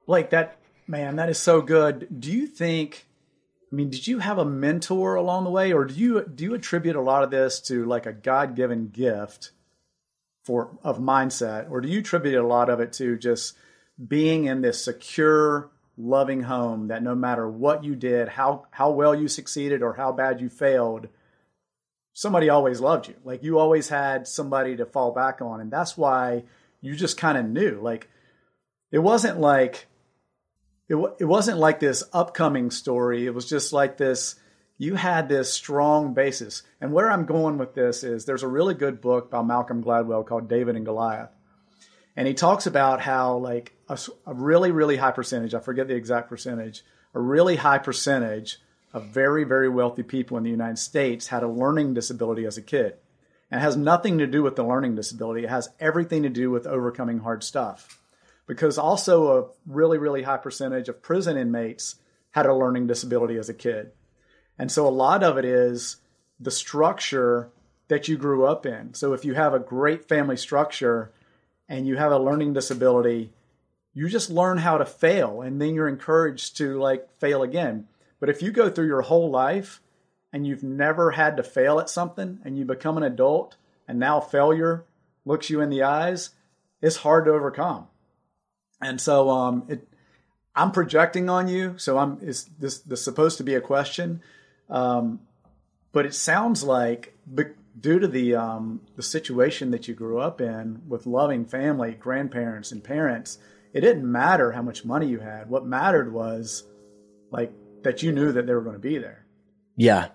Blake, 0.10 0.32
that 0.32 0.58
man, 0.88 1.18
that 1.18 1.30
is 1.30 1.38
so 1.38 1.62
good. 1.62 2.08
Do 2.20 2.32
you 2.32 2.48
think? 2.48 3.06
I 3.72 3.76
mean, 3.76 3.92
did 3.92 4.08
you 4.08 4.18
have 4.18 4.40
a 4.40 4.44
mentor 4.44 5.14
along 5.14 5.44
the 5.44 5.52
way, 5.52 5.72
or 5.72 5.86
do 5.86 5.94
you 5.94 6.26
do 6.26 6.46
you 6.46 6.56
attribute 6.56 6.96
a 6.96 7.02
lot 7.02 7.22
of 7.22 7.30
this 7.30 7.60
to 7.68 7.86
like 7.86 8.08
a 8.08 8.12
God 8.12 8.56
given 8.56 8.88
gift 8.88 9.52
for 10.44 10.80
of 10.84 10.98
mindset, 10.98 11.70
or 11.70 11.80
do 11.80 11.88
you 11.88 12.00
attribute 12.00 12.34
a 12.34 12.48
lot 12.48 12.72
of 12.72 12.80
it 12.80 12.92
to 12.94 13.20
just 13.20 13.56
being 14.08 14.46
in 14.46 14.62
this 14.62 14.84
secure, 14.84 15.70
loving 15.96 16.42
home 16.42 16.88
that 16.88 17.04
no 17.04 17.14
matter 17.14 17.48
what 17.48 17.84
you 17.84 17.96
did, 17.96 18.30
how 18.30 18.66
how 18.72 18.90
well 18.90 19.14
you 19.14 19.28
succeeded 19.28 19.84
or 19.84 19.94
how 19.94 20.12
bad 20.12 20.42
you 20.42 20.50
failed, 20.50 21.08
somebody 22.14 22.50
always 22.50 22.80
loved 22.80 23.08
you. 23.08 23.14
Like 23.24 23.44
you 23.44 23.60
always 23.60 23.90
had 23.90 24.28
somebody 24.28 24.76
to 24.78 24.88
fall 24.88 25.12
back 25.12 25.40
on, 25.40 25.62
and 25.62 25.70
that's 25.70 25.96
why 25.96 26.46
you 26.82 26.96
just 26.96 27.16
kind 27.16 27.38
of 27.38 27.46
knew. 27.46 27.80
Like 27.80 28.10
it 28.92 28.98
wasn't 28.98 29.40
like 29.40 29.86
it, 30.90 30.96
it 31.20 31.26
wasn't 31.26 31.60
like 31.60 31.80
this 31.80 32.04
upcoming 32.12 32.72
story. 32.72 33.26
It 33.26 33.34
was 33.34 33.48
just 33.48 33.72
like 33.72 33.98
this. 33.98 34.36
You 34.78 34.96
had 34.96 35.30
this 35.30 35.54
strong 35.54 36.14
basis. 36.14 36.64
And 36.82 36.92
where 36.92 37.12
I'm 37.12 37.26
going 37.26 37.58
with 37.58 37.76
this 37.76 38.04
is 38.04 38.26
there's 38.26 38.44
a 38.44 38.48
really 38.48 38.74
good 38.74 39.00
book 39.00 39.30
by 39.30 39.44
Malcolm 39.44 39.84
Gladwell 39.84 40.26
called 40.26 40.50
David 40.50 40.76
and 40.76 40.86
Goliath. 40.86 41.30
And 42.16 42.28
he 42.28 42.34
talks 42.34 42.66
about 42.66 43.02
how, 43.02 43.38
like, 43.38 43.74
a, 43.88 44.00
a 44.26 44.34
really, 44.34 44.72
really 44.72 44.98
high 44.98 45.12
percentage, 45.12 45.54
I 45.54 45.60
forget 45.60 45.88
the 45.88 45.96
exact 45.96 46.28
percentage, 46.28 46.84
a 47.14 47.20
really 47.20 47.56
high 47.56 47.78
percentage 47.78 48.58
of 48.92 49.06
very, 49.10 49.44
very 49.44 49.70
wealthy 49.70 50.04
people 50.04 50.38
in 50.38 50.44
the 50.44 50.50
United 50.50 50.80
States 50.80 51.28
had 51.28 51.44
a 51.44 51.48
learning 51.48 51.94
disability 51.94 52.46
as 52.46 52.58
a 52.58 52.64
kid. 52.64 52.96
And 53.52 53.62
it 53.62 53.64
has 53.64 53.78
nothing 53.78 54.18
to 54.18 54.28
do 54.28 54.42
with 54.42 54.56
the 54.56 54.66
learning 54.66 54.96
disability, 54.96 55.44
it 55.44 55.50
has 55.50 55.70
everything 55.80 56.24
to 56.24 56.30
do 56.30 56.50
with 56.50 56.66
overcoming 56.66 57.20
hard 57.20 57.44
stuff 57.44 57.99
because 58.50 58.80
also 58.80 59.38
a 59.38 59.48
really, 59.68 60.00
really 60.00 60.24
high 60.24 60.38
percentage 60.38 60.90
of 60.90 61.04
prison 61.04 61.38
inmates 61.38 61.98
had 62.32 62.48
a 62.48 62.54
learning 62.56 62.88
disability 62.88 63.38
as 63.38 63.48
a 63.48 63.54
kid. 63.54 63.92
And 64.58 64.72
so 64.72 64.88
a 64.88 64.90
lot 64.90 65.22
of 65.22 65.38
it 65.38 65.46
is 65.46 65.98
the 66.40 66.50
structure 66.50 67.52
that 67.90 68.08
you 68.08 68.18
grew 68.18 68.48
up 68.48 68.66
in. 68.66 68.96
So 68.96 69.14
if 69.14 69.24
you 69.24 69.36
have 69.36 69.54
a 69.54 69.60
great 69.60 70.10
family 70.10 70.36
structure 70.36 71.12
and 71.68 71.88
you 71.88 71.98
have 71.98 72.12
a 72.12 72.18
learning 72.18 72.54
disability, 72.54 73.32
you 73.94 74.10
just 74.10 74.32
learn 74.32 74.58
how 74.58 74.80
to 74.80 74.86
fail 74.86 75.44
and 75.44 75.62
then 75.62 75.76
you're 75.76 75.88
encouraged 75.88 76.58
to 76.58 76.80
like 76.80 77.08
fail 77.20 77.44
again. 77.44 77.88
But 78.20 78.30
if 78.30 78.42
you 78.42 78.52
go 78.52 78.68
through 78.68 78.88
your 78.88 79.04
whole 79.04 79.30
life 79.30 79.80
and 80.34 80.48
you've 80.48 80.64
never 80.64 81.12
had 81.12 81.38
to 81.38 81.44
fail 81.44 81.80
at 81.80 81.88
something 81.88 82.40
and 82.44 82.58
you 82.58 82.66
become 82.66 82.98
an 82.98 83.04
adult 83.04 83.58
and 83.88 84.00
now 84.00 84.20
failure 84.20 84.86
looks 85.24 85.52
you 85.52 85.62
in 85.62 85.70
the 85.70 85.84
eyes, 85.84 86.32
it's 86.82 86.96
hard 86.96 87.26
to 87.26 87.32
overcome. 87.32 87.89
And 88.82 89.00
so 89.00 89.30
um, 89.30 89.66
it, 89.68 89.88
I'm 90.56 90.72
projecting 90.72 91.30
on 91.30 91.48
you. 91.48 91.78
So 91.78 91.98
I'm 91.98 92.20
is 92.22 92.46
this 92.60 92.80
this 92.80 93.04
supposed 93.04 93.38
to 93.38 93.44
be 93.44 93.56
a 93.56 93.62
question? 93.62 94.22
Um, 94.70 95.22
but 95.92 96.06
it 96.06 96.14
sounds 96.14 96.64
like 96.64 97.18
due 97.80 98.00
to 98.00 98.08
the 98.08 98.36
um, 98.36 98.82
the 98.96 99.04
situation 99.04 99.72
that 99.72 99.88
you 99.88 99.94
grew 99.94 100.20
up 100.20 100.42
in 100.42 100.82
with 100.88 101.06
loving 101.06 101.46
family, 101.46 101.94
grandparents, 101.94 102.72
and 102.72 102.84
parents, 102.84 103.38
it 103.74 103.82
didn't 103.82 104.10
matter 104.10 104.52
how 104.52 104.62
much 104.62 104.86
money 104.86 105.08
you 105.08 105.20
had. 105.20 105.50
What 105.50 105.66
mattered 105.66 106.12
was 106.12 106.64
like 107.32 107.52
that 107.84 108.04
you 108.04 108.12
knew 108.12 108.32
that 108.32 108.46
they 108.46 108.54
were 108.54 108.62
going 108.62 108.76
to 108.76 108.80
be 108.80 108.98
there. 108.98 109.26
Yeah, 109.76 110.10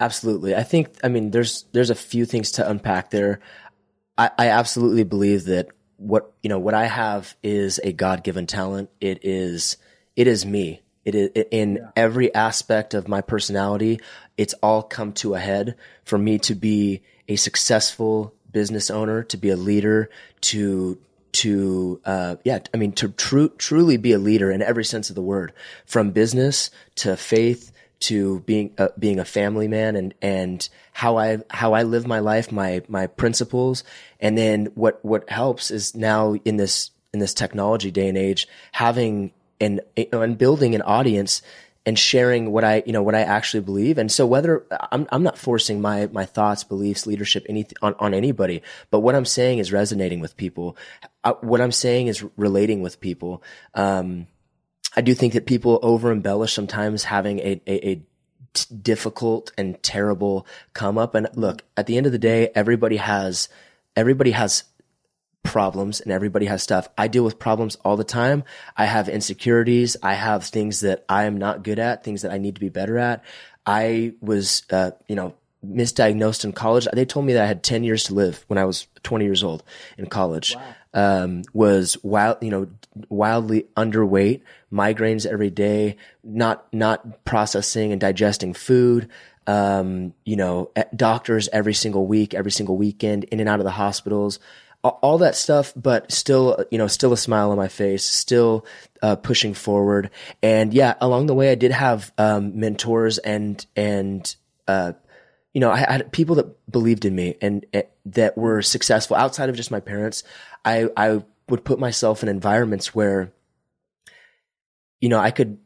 absolutely. 0.00 0.54
I 0.54 0.62
think 0.62 0.96
I 1.02 1.08
mean 1.08 1.30
there's 1.30 1.64
there's 1.72 1.90
a 1.90 1.94
few 1.94 2.24
things 2.24 2.52
to 2.52 2.68
unpack 2.68 3.10
there. 3.10 3.40
I, 4.16 4.30
I 4.38 4.48
absolutely 4.48 5.04
believe 5.04 5.44
that 5.44 5.68
what 5.98 6.32
you 6.42 6.48
know 6.48 6.58
what 6.58 6.74
I 6.74 6.86
have 6.86 7.36
is 7.42 7.78
a 7.84 7.92
God 7.92 8.24
given 8.24 8.46
talent. 8.46 8.88
It 9.00 9.20
is 9.22 9.76
it 10.16 10.26
is 10.26 10.46
me. 10.46 10.80
It 11.04 11.14
is 11.14 11.30
in 11.50 11.76
yeah. 11.76 11.90
every 11.96 12.34
aspect 12.34 12.94
of 12.94 13.08
my 13.08 13.20
personality. 13.20 14.00
It's 14.36 14.54
all 14.62 14.82
come 14.82 15.12
to 15.14 15.34
a 15.34 15.38
head 15.38 15.76
for 16.04 16.16
me 16.16 16.38
to 16.40 16.54
be 16.54 17.02
a 17.28 17.36
successful 17.36 18.34
business 18.50 18.90
owner, 18.90 19.22
to 19.24 19.36
be 19.36 19.50
a 19.50 19.56
leader, 19.56 20.08
to 20.42 20.98
to 21.30 22.00
uh, 22.04 22.36
yeah 22.44 22.58
i 22.72 22.76
mean 22.76 22.92
to 22.92 23.08
tru- 23.10 23.50
truly 23.58 23.96
be 23.96 24.12
a 24.12 24.18
leader 24.18 24.50
in 24.50 24.62
every 24.62 24.84
sense 24.84 25.10
of 25.10 25.14
the 25.14 25.22
word 25.22 25.52
from 25.84 26.10
business 26.10 26.70
to 26.94 27.16
faith 27.16 27.70
to 28.00 28.40
being 28.40 28.72
uh, 28.78 28.88
being 28.98 29.18
a 29.18 29.24
family 29.24 29.68
man 29.68 29.96
and 29.96 30.14
and 30.22 30.68
how 30.92 31.18
I 31.18 31.38
how 31.50 31.72
I 31.72 31.82
live 31.82 32.06
my 32.06 32.20
life 32.20 32.52
my 32.52 32.82
my 32.88 33.06
principles 33.06 33.84
and 34.20 34.38
then 34.38 34.66
what 34.74 35.04
what 35.04 35.28
helps 35.28 35.70
is 35.70 35.94
now 35.94 36.34
in 36.44 36.56
this 36.56 36.90
in 37.12 37.20
this 37.20 37.34
technology 37.34 37.90
day 37.90 38.08
and 38.08 38.18
age 38.18 38.46
having 38.72 39.32
and 39.60 39.80
and 39.96 40.38
building 40.38 40.74
an 40.74 40.82
audience 40.82 41.42
and 41.88 41.98
sharing 41.98 42.52
what 42.52 42.64
I, 42.64 42.82
you 42.84 42.92
know, 42.92 43.02
what 43.02 43.14
I 43.14 43.22
actually 43.22 43.60
believe. 43.60 43.96
And 43.96 44.12
so 44.12 44.26
whether 44.26 44.66
I'm, 44.92 45.08
I'm 45.10 45.22
not 45.22 45.38
forcing 45.38 45.80
my, 45.80 46.06
my 46.12 46.26
thoughts, 46.26 46.62
beliefs, 46.62 47.06
leadership, 47.06 47.46
anything 47.48 47.78
on, 47.80 47.94
on 47.98 48.12
anybody, 48.12 48.62
but 48.90 49.00
what 49.00 49.14
I'm 49.14 49.24
saying 49.24 49.58
is 49.58 49.72
resonating 49.72 50.20
with 50.20 50.36
people. 50.36 50.76
Uh, 51.24 51.32
what 51.40 51.62
I'm 51.62 51.72
saying 51.72 52.08
is 52.08 52.22
relating 52.36 52.82
with 52.82 53.00
people. 53.00 53.42
Um, 53.74 54.26
I 54.98 55.00
do 55.00 55.14
think 55.14 55.34
that 55.34 55.46
people 55.46 55.78
over 55.80 56.10
embellish 56.10 56.52
sometimes 56.52 57.04
having 57.04 57.38
a, 57.38 57.60
a, 57.68 57.88
a 57.88 58.02
t- 58.52 58.74
difficult 58.82 59.52
and 59.56 59.80
terrible 59.80 60.44
come 60.72 60.98
up. 60.98 61.14
And 61.14 61.28
look, 61.36 61.62
at 61.76 61.86
the 61.86 61.96
end 61.96 62.06
of 62.06 62.10
the 62.10 62.18
day, 62.18 62.50
everybody 62.52 62.96
has, 62.96 63.48
everybody 63.94 64.32
has 64.32 64.64
problems 65.44 66.00
and 66.00 66.10
everybody 66.10 66.46
has 66.46 66.64
stuff. 66.64 66.88
I 66.98 67.06
deal 67.06 67.22
with 67.22 67.38
problems 67.38 67.76
all 67.84 67.96
the 67.96 68.02
time. 68.02 68.42
I 68.76 68.86
have 68.86 69.08
insecurities. 69.08 69.96
I 70.02 70.14
have 70.14 70.42
things 70.42 70.80
that 70.80 71.04
I 71.08 71.26
am 71.26 71.36
not 71.36 71.62
good 71.62 71.78
at, 71.78 72.02
things 72.02 72.22
that 72.22 72.32
I 72.32 72.38
need 72.38 72.56
to 72.56 72.60
be 72.60 72.68
better 72.68 72.98
at. 72.98 73.24
I 73.64 74.14
was, 74.20 74.64
uh, 74.70 74.90
you 75.06 75.14
know, 75.14 75.32
misdiagnosed 75.64 76.44
in 76.44 76.52
college. 76.52 76.88
They 76.92 77.04
told 77.04 77.24
me 77.24 77.34
that 77.34 77.44
I 77.44 77.46
had 77.46 77.62
10 77.62 77.84
years 77.84 78.02
to 78.04 78.14
live 78.14 78.44
when 78.48 78.58
I 78.58 78.64
was 78.64 78.88
20 79.04 79.24
years 79.24 79.44
old 79.44 79.62
in 79.96 80.06
college. 80.06 80.56
Wow. 80.56 80.74
Um, 80.94 81.42
was 81.52 82.02
wild, 82.02 82.38
you 82.40 82.50
know, 82.50 82.66
wildly 83.08 83.66
underweight, 83.76 84.42
migraines 84.72 85.26
every 85.26 85.50
day, 85.50 85.96
not, 86.24 86.66
not 86.72 87.24
processing 87.24 87.92
and 87.92 88.00
digesting 88.00 88.54
food. 88.54 89.08
Um, 89.46 90.14
you 90.24 90.36
know, 90.36 90.72
doctors 90.94 91.48
every 91.52 91.74
single 91.74 92.06
week, 92.06 92.34
every 92.34 92.50
single 92.50 92.76
weekend, 92.76 93.24
in 93.24 93.40
and 93.40 93.48
out 93.48 93.60
of 93.60 93.64
the 93.64 93.70
hospitals 93.70 94.38
all 94.84 95.18
that 95.18 95.34
stuff, 95.34 95.72
but 95.74 96.10
still, 96.12 96.64
you 96.70 96.78
know, 96.78 96.86
still 96.86 97.12
a 97.12 97.16
smile 97.16 97.50
on 97.50 97.56
my 97.56 97.68
face, 97.68 98.04
still 98.04 98.64
uh, 99.02 99.16
pushing 99.16 99.54
forward. 99.54 100.10
And 100.42 100.72
yeah, 100.72 100.94
along 101.00 101.26
the 101.26 101.34
way, 101.34 101.50
I 101.50 101.56
did 101.56 101.72
have 101.72 102.12
um, 102.18 102.58
mentors 102.58 103.18
and 103.18 103.64
and 103.76 104.34
uh, 104.66 104.92
you 105.52 105.60
know, 105.60 105.70
I 105.70 105.78
had 105.78 106.12
people 106.12 106.36
that 106.36 106.70
believed 106.70 107.04
in 107.04 107.14
me 107.14 107.36
and 107.40 107.66
that 108.14 108.36
were 108.36 108.62
successful 108.62 109.16
outside 109.16 109.48
of 109.48 109.56
just 109.56 109.70
my 109.70 109.80
parents. 109.80 110.24
I 110.64 110.88
I 110.96 111.22
would 111.48 111.64
put 111.64 111.78
myself 111.78 112.22
in 112.22 112.28
environments 112.28 112.94
where, 112.94 113.32
you 115.00 115.08
know, 115.08 115.18
I 115.18 115.30
could. 115.30 115.58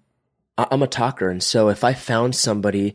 I'm 0.59 0.83
a 0.83 0.87
talker, 0.87 1.31
and 1.31 1.43
so 1.43 1.71
if 1.71 1.83
I 1.83 1.95
found 1.95 2.37
somebody 2.37 2.95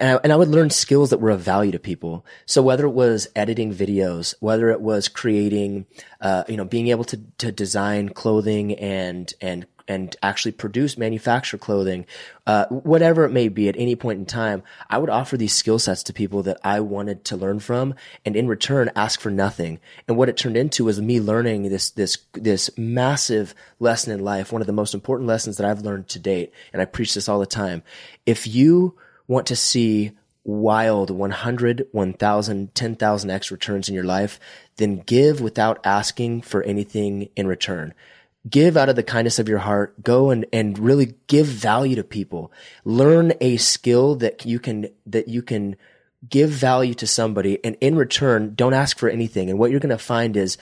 and 0.00 0.10
I, 0.10 0.20
and 0.22 0.32
I 0.32 0.36
would 0.36 0.48
learn 0.48 0.70
skills 0.70 1.10
that 1.10 1.20
were 1.20 1.30
of 1.30 1.40
value 1.40 1.72
to 1.72 1.78
people. 1.78 2.24
So 2.46 2.62
whether 2.62 2.86
it 2.86 2.92
was 2.92 3.28
editing 3.34 3.74
videos, 3.74 4.34
whether 4.40 4.70
it 4.70 4.80
was 4.80 5.08
creating, 5.08 5.86
uh, 6.20 6.44
you 6.48 6.56
know, 6.56 6.64
being 6.64 6.88
able 6.88 7.04
to, 7.04 7.20
to 7.38 7.52
design 7.52 8.10
clothing 8.10 8.74
and, 8.74 9.32
and, 9.40 9.66
and 9.86 10.16
actually 10.22 10.52
produce, 10.52 10.96
manufacture 10.96 11.58
clothing, 11.58 12.06
uh, 12.46 12.66
whatever 12.66 13.24
it 13.24 13.30
may 13.30 13.48
be 13.48 13.68
at 13.68 13.76
any 13.78 13.96
point 13.96 14.18
in 14.18 14.26
time, 14.26 14.62
I 14.88 14.98
would 14.98 15.10
offer 15.10 15.36
these 15.36 15.54
skill 15.54 15.78
sets 15.78 16.02
to 16.04 16.12
people 16.12 16.42
that 16.44 16.58
I 16.64 16.80
wanted 16.80 17.24
to 17.26 17.36
learn 17.36 17.60
from 17.60 17.94
and 18.24 18.36
in 18.36 18.48
return 18.48 18.90
ask 18.96 19.20
for 19.20 19.30
nothing. 19.30 19.80
And 20.08 20.16
what 20.16 20.28
it 20.28 20.36
turned 20.36 20.56
into 20.56 20.84
was 20.84 21.00
me 21.00 21.20
learning 21.20 21.68
this, 21.68 21.90
this, 21.90 22.18
this 22.32 22.70
massive 22.76 23.54
lesson 23.80 24.12
in 24.12 24.20
life, 24.20 24.52
one 24.52 24.62
of 24.62 24.66
the 24.66 24.72
most 24.72 24.94
important 24.94 25.28
lessons 25.28 25.56
that 25.56 25.68
I've 25.68 25.82
learned 25.82 26.08
to 26.08 26.18
date. 26.18 26.52
And 26.72 26.80
I 26.80 26.84
preach 26.84 27.14
this 27.14 27.28
all 27.28 27.40
the 27.40 27.46
time. 27.46 27.82
If 28.26 28.46
you, 28.46 28.96
want 29.26 29.46
to 29.46 29.56
see 29.56 30.12
wild 30.44 31.10
100, 31.10 31.86
1000, 31.92 32.74
10,000 32.74 33.30
X 33.30 33.50
returns 33.50 33.88
in 33.88 33.94
your 33.94 34.04
life, 34.04 34.38
then 34.76 34.98
give 35.00 35.40
without 35.40 35.80
asking 35.84 36.42
for 36.42 36.62
anything 36.62 37.28
in 37.34 37.46
return. 37.46 37.94
Give 38.48 38.76
out 38.76 38.88
of 38.88 38.96
the 38.96 39.02
kindness 39.02 39.38
of 39.38 39.48
your 39.48 39.58
heart. 39.58 40.02
Go 40.02 40.30
and, 40.30 40.46
and 40.52 40.78
really 40.78 41.14
give 41.26 41.46
value 41.46 41.96
to 41.96 42.04
people. 42.04 42.52
Learn 42.84 43.32
a 43.40 43.56
skill 43.56 44.16
that 44.16 44.44
you 44.44 44.58
can, 44.58 44.88
that 45.06 45.28
you 45.28 45.40
can 45.42 45.76
give 46.28 46.50
value 46.50 46.94
to 46.94 47.06
somebody. 47.06 47.62
And 47.64 47.76
in 47.80 47.96
return, 47.96 48.54
don't 48.54 48.74
ask 48.74 48.98
for 48.98 49.08
anything. 49.08 49.50
And 49.50 49.58
what 49.58 49.70
you're 49.70 49.80
going 49.80 49.90
to 49.90 49.98
find 49.98 50.36
is, 50.36 50.58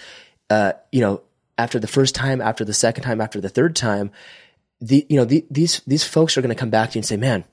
uh, 0.51 0.73
you 0.91 1.01
know, 1.01 1.23
after 1.59 1.79
the 1.79 1.87
first 1.87 2.15
time, 2.15 2.41
after 2.41 2.65
the 2.65 2.73
second 2.73 3.05
time, 3.05 3.21
after 3.21 3.41
the 3.41 3.49
third 3.49 3.77
time, 3.77 4.11
the, 4.81 5.07
you 5.09 5.17
know, 5.17 5.25
the, 5.25 5.45
these, 5.51 5.81
these 5.87 6.05
folks 6.05 6.37
are 6.37 6.43
going 6.43 6.55
to 6.55 6.59
come 6.59 6.71
back 6.71 6.91
to 6.91 6.95
you 6.97 7.01
and 7.01 7.07
say, 7.07 7.17
man, 7.17 7.45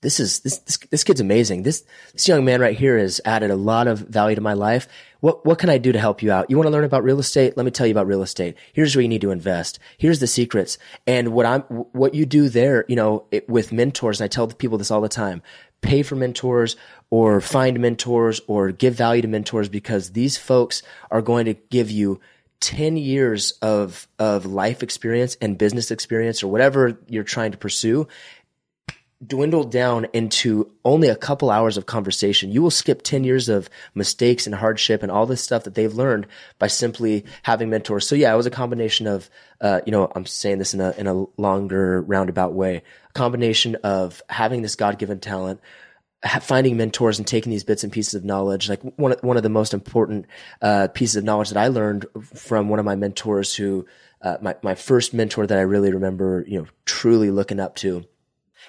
this 0.00 0.20
is 0.20 0.40
this, 0.40 0.58
this 0.58 0.76
this 0.76 1.04
kid's 1.04 1.20
amazing. 1.20 1.64
This 1.64 1.84
this 2.12 2.28
young 2.28 2.44
man 2.44 2.60
right 2.60 2.76
here 2.76 2.96
has 2.98 3.20
added 3.24 3.50
a 3.50 3.56
lot 3.56 3.88
of 3.88 3.98
value 3.98 4.36
to 4.36 4.40
my 4.40 4.52
life. 4.52 4.86
What 5.20 5.44
what 5.44 5.58
can 5.58 5.70
I 5.70 5.78
do 5.78 5.90
to 5.90 5.98
help 5.98 6.22
you 6.22 6.30
out? 6.30 6.48
You 6.48 6.56
want 6.56 6.68
to 6.68 6.70
learn 6.70 6.84
about 6.84 7.02
real 7.02 7.18
estate? 7.18 7.56
Let 7.56 7.64
me 7.66 7.72
tell 7.72 7.86
you 7.86 7.90
about 7.90 8.06
real 8.06 8.22
estate. 8.22 8.56
Here's 8.72 8.94
where 8.94 9.02
you 9.02 9.08
need 9.08 9.22
to 9.22 9.32
invest. 9.32 9.80
Here's 9.96 10.20
the 10.20 10.28
secrets. 10.28 10.78
And 11.06 11.32
what 11.32 11.46
I'm 11.46 11.62
what 11.62 12.14
you 12.14 12.26
do 12.26 12.48
there, 12.48 12.84
you 12.88 12.94
know, 12.94 13.26
it, 13.32 13.48
with 13.48 13.72
mentors, 13.72 14.20
and 14.20 14.26
I 14.26 14.28
tell 14.28 14.46
people 14.46 14.78
this 14.78 14.92
all 14.92 15.00
the 15.00 15.08
time. 15.08 15.42
Pay 15.80 16.02
for 16.02 16.14
mentors 16.14 16.76
or 17.10 17.40
find 17.40 17.78
mentors 17.80 18.40
or 18.46 18.70
give 18.70 18.94
value 18.94 19.22
to 19.22 19.28
mentors 19.28 19.68
because 19.68 20.10
these 20.10 20.36
folks 20.36 20.82
are 21.10 21.22
going 21.22 21.46
to 21.46 21.54
give 21.54 21.90
you 21.90 22.20
10 22.60 22.96
years 22.96 23.52
of 23.62 24.08
of 24.18 24.44
life 24.44 24.82
experience 24.82 25.36
and 25.40 25.56
business 25.56 25.90
experience 25.90 26.42
or 26.42 26.48
whatever 26.48 26.98
you're 27.08 27.22
trying 27.22 27.52
to 27.52 27.58
pursue 27.58 28.08
dwindled 29.26 29.72
down 29.72 30.06
into 30.12 30.70
only 30.84 31.08
a 31.08 31.16
couple 31.16 31.50
hours 31.50 31.76
of 31.76 31.86
conversation. 31.86 32.52
You 32.52 32.62
will 32.62 32.70
skip 32.70 33.02
10 33.02 33.24
years 33.24 33.48
of 33.48 33.68
mistakes 33.94 34.46
and 34.46 34.54
hardship 34.54 35.02
and 35.02 35.10
all 35.10 35.26
this 35.26 35.42
stuff 35.42 35.64
that 35.64 35.74
they've 35.74 35.92
learned 35.92 36.26
by 36.58 36.68
simply 36.68 37.24
having 37.42 37.68
mentors. 37.68 38.06
So 38.06 38.14
yeah, 38.14 38.32
it 38.32 38.36
was 38.36 38.46
a 38.46 38.50
combination 38.50 39.08
of, 39.08 39.28
uh, 39.60 39.80
you 39.84 39.90
know, 39.90 40.10
I'm 40.14 40.24
saying 40.24 40.58
this 40.58 40.72
in 40.72 40.80
a, 40.80 40.92
in 40.92 41.08
a 41.08 41.24
longer 41.36 42.00
roundabout 42.02 42.54
way, 42.54 42.82
a 43.10 43.12
combination 43.12 43.74
of 43.76 44.22
having 44.28 44.62
this 44.62 44.76
God-given 44.76 45.18
talent, 45.18 45.60
finding 46.40 46.76
mentors 46.76 47.18
and 47.18 47.26
taking 47.26 47.50
these 47.50 47.64
bits 47.64 47.82
and 47.82 47.92
pieces 47.92 48.14
of 48.14 48.24
knowledge. 48.24 48.68
Like 48.68 48.82
one 48.82 49.12
of, 49.12 49.20
one 49.24 49.36
of 49.36 49.42
the 49.42 49.48
most 49.48 49.74
important, 49.74 50.26
uh, 50.62 50.88
pieces 50.94 51.16
of 51.16 51.24
knowledge 51.24 51.50
that 51.50 51.58
I 51.58 51.68
learned 51.68 52.06
from 52.22 52.68
one 52.68 52.78
of 52.78 52.84
my 52.84 52.94
mentors 52.94 53.52
who, 53.52 53.84
uh, 54.22 54.36
my, 54.40 54.54
my 54.62 54.76
first 54.76 55.12
mentor 55.12 55.44
that 55.44 55.58
I 55.58 55.62
really 55.62 55.92
remember, 55.92 56.44
you 56.46 56.60
know, 56.60 56.66
truly 56.84 57.32
looking 57.32 57.58
up 57.58 57.74
to 57.76 58.04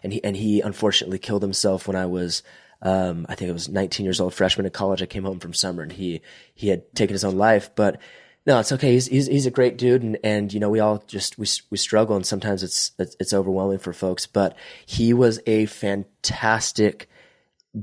and 0.04 0.14
he 0.14 0.24
and 0.24 0.36
he 0.36 0.62
unfortunately 0.62 1.20
killed 1.20 1.42
himself 1.42 1.88
when 1.88 1.96
I 1.96 2.06
was 2.06 2.44
um, 2.82 3.26
I 3.28 3.36
think 3.36 3.50
I 3.50 3.54
was 3.54 3.68
19 3.68 4.06
years 4.06 4.22
old, 4.22 4.34
freshman 4.34 4.66
in 4.66 4.72
college. 4.72 5.02
I 5.02 5.06
came 5.06 5.24
home 5.24 5.40
from 5.40 5.54
summer 5.54 5.84
and 5.84 5.92
he 5.92 6.22
he 6.54 6.70
had 6.70 6.94
taken 6.96 7.14
his 7.14 7.24
own 7.24 7.38
life, 7.38 7.70
but 7.76 8.00
no, 8.46 8.60
it's 8.60 8.72
okay. 8.72 8.94
He's 8.94 9.08
he's, 9.08 9.28
he's 9.28 9.46
a 9.46 9.52
great 9.52 9.78
dude, 9.78 10.02
and 10.02 10.18
and 10.24 10.54
you 10.54 10.60
know 10.60 10.70
we 10.70 10.80
all 10.80 11.04
just 11.08 11.38
we 11.38 11.46
we 11.70 11.78
struggle, 11.78 12.16
and 12.16 12.26
sometimes 12.26 12.64
it's, 12.64 12.92
it's 12.98 13.34
overwhelming 13.34 13.80
for 13.80 13.94
folks. 13.94 14.26
But 14.26 14.56
he 14.86 15.14
was 15.14 15.40
a 15.46 15.66
fantastic 15.66 17.10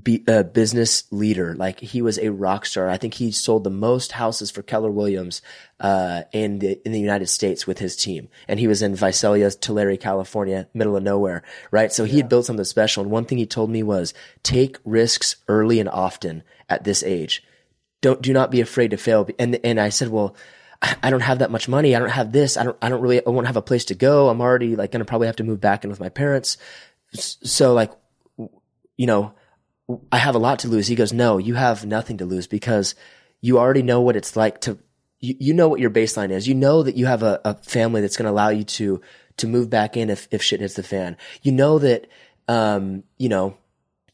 be, 0.02 0.24
uh, 0.26 0.42
business 0.42 1.04
leader. 1.10 1.54
Like 1.54 1.80
he 1.80 2.02
was 2.02 2.18
a 2.18 2.30
rock 2.30 2.66
star. 2.66 2.88
I 2.88 2.96
think 2.96 3.14
he 3.14 3.30
sold 3.32 3.64
the 3.64 3.70
most 3.70 4.12
houses 4.12 4.50
for 4.50 4.62
Keller 4.62 4.90
Williams 4.90 5.42
uh, 5.80 6.22
in 6.32 6.58
the 6.58 6.80
in 6.84 6.92
the 6.92 7.00
United 7.00 7.28
States 7.28 7.66
with 7.66 7.78
his 7.78 7.96
team, 7.96 8.28
and 8.48 8.60
he 8.60 8.68
was 8.68 8.82
in 8.82 8.94
Visalia, 8.94 9.50
Tulare, 9.50 9.96
California, 9.96 10.68
middle 10.74 10.96
of 10.96 11.02
nowhere, 11.02 11.42
right? 11.70 11.92
So 11.92 12.04
he 12.04 12.16
yeah. 12.16 12.22
had 12.22 12.28
built 12.28 12.46
something 12.46 12.64
special. 12.64 13.02
And 13.02 13.12
one 13.12 13.24
thing 13.24 13.38
he 13.38 13.46
told 13.46 13.70
me 13.70 13.82
was 13.82 14.14
take 14.42 14.78
risks 14.84 15.36
early 15.48 15.80
and 15.80 15.88
often 15.88 16.42
at 16.68 16.84
this 16.84 17.02
age. 17.02 17.42
Don't 18.00 18.22
do 18.22 18.32
not 18.32 18.50
be 18.50 18.60
afraid 18.60 18.90
to 18.90 18.96
fail. 18.96 19.28
And 19.38 19.58
and 19.64 19.80
I 19.80 19.88
said, 19.88 20.08
well. 20.08 20.36
I 21.02 21.08
don't 21.08 21.20
have 21.20 21.38
that 21.38 21.50
much 21.50 21.68
money. 21.68 21.96
I 21.96 21.98
don't 21.98 22.10
have 22.10 22.32
this. 22.32 22.58
I 22.58 22.62
don't, 22.62 22.76
I 22.82 22.90
don't 22.90 23.00
really, 23.00 23.26
I 23.26 23.30
won't 23.30 23.46
have 23.46 23.56
a 23.56 23.62
place 23.62 23.86
to 23.86 23.94
go. 23.94 24.28
I'm 24.28 24.42
already 24.42 24.76
like 24.76 24.92
going 24.92 25.00
to 25.00 25.06
probably 25.06 25.26
have 25.26 25.36
to 25.36 25.42
move 25.42 25.58
back 25.58 25.84
in 25.84 25.90
with 25.90 26.00
my 26.00 26.10
parents. 26.10 26.58
So 27.14 27.72
like, 27.72 27.92
you 28.36 29.06
know, 29.06 29.32
I 30.11 30.19
have 30.19 30.35
a 30.35 30.38
lot 30.38 30.61
to 30.61 30.69
lose. 30.69 30.87
He 30.87 30.95
goes, 30.95 31.12
no, 31.12 31.38
you 31.38 31.55
have 31.55 31.87
nothing 31.87 32.19
to 32.19 32.25
lose 32.25 32.47
because 32.47 32.95
you 33.40 33.59
already 33.59 33.83
know 33.83 34.00
what 34.00 34.16
it's 34.16 34.37
like 34.37 34.61
to, 34.62 34.78
you, 35.21 35.37
you 35.38 35.55
know 35.55 35.69
what 35.69 35.81
your 35.81 35.90
baseline 35.90 36.31
is. 36.31 36.49
You 36.49 36.55
know 36.55 36.83
that 36.83 36.97
you 36.97 37.07
have 37.07 37.23
a, 37.23 37.40
a 37.45 37.55
family 37.55 38.00
that's 38.00 38.16
going 38.16 38.26
to 38.26 38.33
allow 38.33 38.49
you 38.49 38.64
to, 38.64 39.00
to 39.37 39.47
move 39.47 39.71
back 39.71 39.97
in 39.97 40.11
if, 40.11 40.26
if 40.31 40.43
shit 40.43 40.61
hits 40.61 40.75
the 40.75 40.83
fan. 40.83 41.16
You 41.43 41.52
know 41.52 41.78
that, 41.78 42.09
um, 42.49 43.05
you 43.19 43.28
know, 43.28 43.57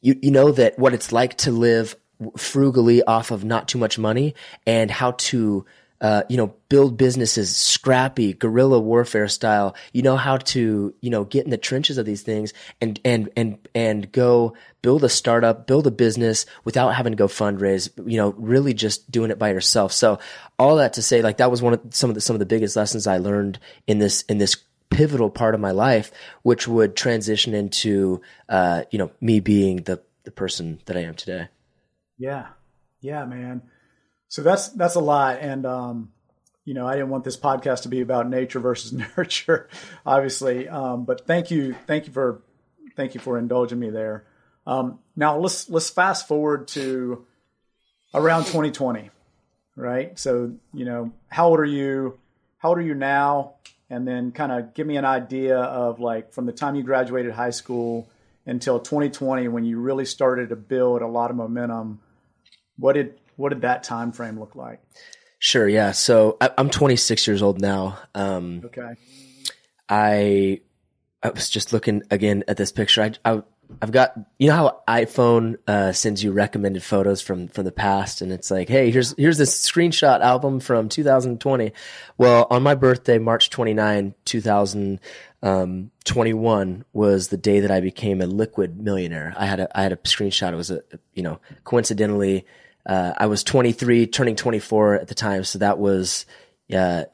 you, 0.00 0.19
you 0.21 0.31
know 0.31 0.52
that 0.52 0.79
what 0.79 0.95
it's 0.95 1.12
like 1.12 1.38
to 1.38 1.50
live 1.50 1.97
frugally 2.37 3.02
off 3.02 3.31
of 3.31 3.45
not 3.45 3.69
too 3.69 3.79
much 3.79 3.99
money 3.99 4.35
and 4.67 4.91
how 4.91 5.12
to, 5.12 5.64
uh, 6.02 6.25
you 6.28 6.37
know, 6.37 6.52
build 6.68 6.97
businesses 6.97 7.56
scrappy, 7.56 8.35
guerrilla 8.35 8.80
warfare 8.80 9.28
style. 9.28 9.76
You 9.92 10.02
know 10.02 10.16
how 10.16 10.38
to, 10.38 10.92
you 11.00 11.11
know, 11.11 11.23
get 11.23 11.44
in 11.44 11.50
the 11.50 11.56
trenches 11.56 11.97
of 11.97 12.04
these 12.04 12.23
things 12.23 12.52
and, 12.80 12.99
and, 13.04 13.30
and, 13.37 13.68
and 13.73 14.11
go 14.11 14.54
build 14.82 15.04
a 15.04 15.09
startup, 15.09 15.68
build 15.68 15.87
a 15.87 15.92
business 15.92 16.44
without 16.64 16.97
having 16.97 17.12
to 17.12 17.16
go 17.16 17.28
fundraise, 17.28 17.88
you 18.04 18.16
know, 18.16 18.35
really 18.37 18.75
just 18.75 19.09
doing 19.12 19.30
it 19.30 19.38
by 19.38 19.50
yourself. 19.50 19.92
So 19.92 20.18
all 20.59 20.76
that 20.76 20.94
to 20.94 21.02
say, 21.02 21.23
like 21.23 21.37
that 21.37 21.52
was 21.52 21.62
one 21.62 21.75
of 21.75 21.80
some 21.90 22.11
of 22.11 22.14
the, 22.14 22.21
some 22.21 22.35
of 22.35 22.40
the 22.40 22.47
biggest 22.47 22.75
lessons 22.75 23.06
I 23.06 23.18
learned 23.18 23.61
in 23.87 24.00
this, 24.00 24.23
in 24.23 24.38
this 24.38 24.56
pivotal 24.90 25.30
part 25.30 25.54
of 25.54 25.61
my 25.61 25.71
life, 25.71 26.11
which 26.42 26.66
would 26.66 26.97
transition 26.97 27.54
into, 27.54 28.21
uh, 28.49 28.82
you 28.90 28.99
know, 28.99 29.12
me 29.21 29.38
being 29.38 29.76
the, 29.85 30.02
the 30.25 30.32
person 30.32 30.80
that 30.87 30.97
I 30.97 31.02
am 31.02 31.14
today. 31.14 31.47
Yeah. 32.18 32.49
Yeah, 33.00 33.25
man. 33.25 33.62
So 34.32 34.40
that's 34.40 34.68
that's 34.68 34.94
a 34.94 35.00
lot, 35.00 35.40
and 35.42 35.66
um, 35.66 36.10
you 36.64 36.72
know, 36.72 36.88
I 36.88 36.94
didn't 36.94 37.10
want 37.10 37.22
this 37.22 37.36
podcast 37.36 37.82
to 37.82 37.90
be 37.90 38.00
about 38.00 38.30
nature 38.30 38.60
versus 38.60 38.90
nurture, 39.16 39.68
obviously. 40.06 40.70
Um, 40.70 41.04
but 41.04 41.26
thank 41.26 41.50
you, 41.50 41.76
thank 41.86 42.06
you 42.06 42.14
for 42.14 42.40
thank 42.96 43.12
you 43.12 43.20
for 43.20 43.36
indulging 43.36 43.78
me 43.78 43.90
there. 43.90 44.24
Um, 44.66 45.00
now 45.16 45.36
let's 45.36 45.68
let's 45.68 45.90
fast 45.90 46.28
forward 46.28 46.68
to 46.68 47.26
around 48.14 48.44
2020, 48.44 49.10
right? 49.76 50.18
So 50.18 50.54
you 50.72 50.86
know, 50.86 51.12
how 51.28 51.48
old 51.48 51.60
are 51.60 51.66
you? 51.66 52.18
How 52.56 52.70
old 52.70 52.78
are 52.78 52.80
you 52.80 52.94
now? 52.94 53.56
And 53.90 54.08
then 54.08 54.32
kind 54.32 54.50
of 54.50 54.72
give 54.72 54.86
me 54.86 54.96
an 54.96 55.04
idea 55.04 55.58
of 55.58 56.00
like 56.00 56.32
from 56.32 56.46
the 56.46 56.52
time 56.52 56.74
you 56.74 56.82
graduated 56.82 57.32
high 57.32 57.50
school 57.50 58.08
until 58.46 58.80
2020 58.80 59.48
when 59.48 59.66
you 59.66 59.78
really 59.78 60.06
started 60.06 60.48
to 60.48 60.56
build 60.56 61.02
a 61.02 61.06
lot 61.06 61.30
of 61.30 61.36
momentum. 61.36 62.00
What 62.78 62.94
did 62.94 63.18
what 63.36 63.50
did 63.50 63.62
that 63.62 63.82
time 63.82 64.12
frame 64.12 64.38
look 64.38 64.54
like? 64.54 64.80
Sure. 65.38 65.68
Yeah. 65.68 65.92
So 65.92 66.36
I, 66.40 66.50
am 66.56 66.70
26 66.70 67.26
years 67.26 67.42
old 67.42 67.60
now. 67.60 67.98
Um, 68.14 68.62
okay. 68.66 68.94
I 69.88 70.60
I 71.22 71.30
was 71.30 71.50
just 71.50 71.72
looking 71.72 72.02
again 72.10 72.44
at 72.48 72.56
this 72.56 72.72
picture. 72.72 73.02
I, 73.02 73.12
I 73.24 73.42
I've 73.80 73.92
got 73.92 74.12
you 74.38 74.48
know 74.48 74.54
how 74.54 74.82
iPhone 74.86 75.56
uh, 75.66 75.92
sends 75.92 76.22
you 76.22 76.32
recommended 76.32 76.82
photos 76.82 77.22
from 77.22 77.48
from 77.48 77.64
the 77.64 77.72
past, 77.72 78.20
and 78.20 78.32
it's 78.32 78.50
like, 78.50 78.68
hey, 78.68 78.90
here's 78.90 79.14
here's 79.16 79.38
this 79.38 79.58
screenshot 79.58 80.20
album 80.20 80.60
from 80.60 80.88
2020. 80.88 81.72
Well, 82.18 82.46
on 82.50 82.62
my 82.62 82.74
birthday, 82.74 83.18
March 83.18 83.50
29, 83.50 84.14
2021 84.24 86.62
um, 86.62 86.84
was 86.92 87.28
the 87.28 87.36
day 87.36 87.60
that 87.60 87.70
I 87.70 87.80
became 87.80 88.20
a 88.20 88.26
liquid 88.26 88.80
millionaire. 88.80 89.34
I 89.36 89.46
had 89.46 89.60
a 89.60 89.78
I 89.78 89.82
had 89.82 89.92
a 89.92 89.96
screenshot. 89.96 90.52
It 90.52 90.56
was 90.56 90.70
a 90.70 90.82
you 91.14 91.22
know 91.22 91.40
coincidentally 91.64 92.46
uh, 92.86 93.12
I 93.16 93.26
was 93.26 93.44
23, 93.44 94.06
turning 94.06 94.36
24 94.36 94.94
at 94.94 95.08
the 95.08 95.14
time, 95.14 95.44
so 95.44 95.58
that 95.58 95.78
was 95.78 96.26
uh, 96.74 97.04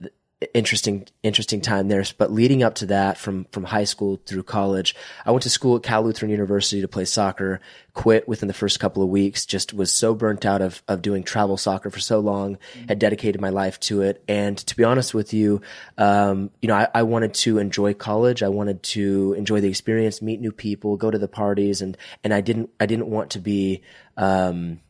interesting 0.54 1.06
interesting 1.22 1.60
time 1.60 1.88
there. 1.88 2.04
But 2.16 2.32
leading 2.32 2.62
up 2.62 2.76
to 2.76 2.86
that, 2.86 3.18
from 3.18 3.46
from 3.50 3.64
high 3.64 3.84
school 3.84 4.20
through 4.24 4.44
college, 4.44 4.94
I 5.26 5.32
went 5.32 5.42
to 5.42 5.50
school 5.50 5.76
at 5.76 5.82
Cal 5.82 6.02
Lutheran 6.02 6.30
University 6.30 6.80
to 6.80 6.88
play 6.88 7.04
soccer. 7.04 7.60
Quit 7.92 8.28
within 8.28 8.46
the 8.46 8.54
first 8.54 8.78
couple 8.78 9.02
of 9.02 9.08
weeks. 9.08 9.44
Just 9.44 9.74
was 9.74 9.90
so 9.90 10.14
burnt 10.14 10.46
out 10.46 10.62
of 10.62 10.82
of 10.86 11.02
doing 11.02 11.24
travel 11.24 11.56
soccer 11.56 11.90
for 11.90 11.98
so 11.98 12.20
long. 12.20 12.56
Mm-hmm. 12.56 12.88
Had 12.88 12.98
dedicated 13.00 13.40
my 13.40 13.50
life 13.50 13.80
to 13.80 14.02
it, 14.02 14.22
and 14.28 14.56
to 14.58 14.76
be 14.76 14.84
honest 14.84 15.14
with 15.14 15.34
you, 15.34 15.60
um, 15.96 16.50
you 16.62 16.68
know, 16.68 16.76
I, 16.76 16.88
I, 16.94 17.02
wanted 17.02 17.34
to 17.34 17.58
enjoy 17.58 17.94
college. 17.94 18.42
I 18.42 18.48
wanted 18.48 18.82
to 18.84 19.34
enjoy 19.36 19.60
the 19.60 19.68
experience, 19.68 20.22
meet 20.22 20.40
new 20.40 20.52
people, 20.52 20.96
go 20.96 21.10
to 21.10 21.18
the 21.18 21.28
parties, 21.28 21.82
and 21.82 21.96
and 22.22 22.32
I 22.32 22.40
didn't 22.40 22.70
I 22.78 22.86
didn't 22.86 23.08
want 23.08 23.30
to 23.30 23.40
be. 23.40 23.82
Um, 24.16 24.80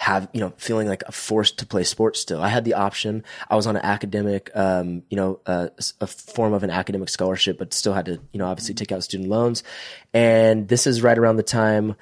have, 0.00 0.30
you 0.32 0.40
know, 0.40 0.50
feeling 0.56 0.88
like 0.88 1.02
a 1.06 1.12
forced 1.12 1.58
to 1.58 1.66
play 1.66 1.84
sports 1.84 2.18
still. 2.18 2.40
I 2.40 2.48
had 2.48 2.64
the 2.64 2.72
option. 2.72 3.22
I 3.50 3.56
was 3.56 3.66
on 3.66 3.76
an 3.76 3.84
academic, 3.84 4.50
um, 4.54 5.02
you 5.10 5.16
know, 5.16 5.40
uh, 5.44 5.68
a 6.00 6.06
form 6.06 6.54
of 6.54 6.62
an 6.62 6.70
academic 6.70 7.10
scholarship, 7.10 7.58
but 7.58 7.74
still 7.74 7.92
had 7.92 8.06
to, 8.06 8.18
you 8.32 8.38
know, 8.38 8.46
obviously 8.46 8.72
take 8.72 8.92
out 8.92 9.04
student 9.04 9.28
loans. 9.28 9.62
And 10.14 10.66
this 10.68 10.86
is 10.86 11.02
right 11.02 11.18
around 11.18 11.36
the 11.36 11.42
time 11.42 11.96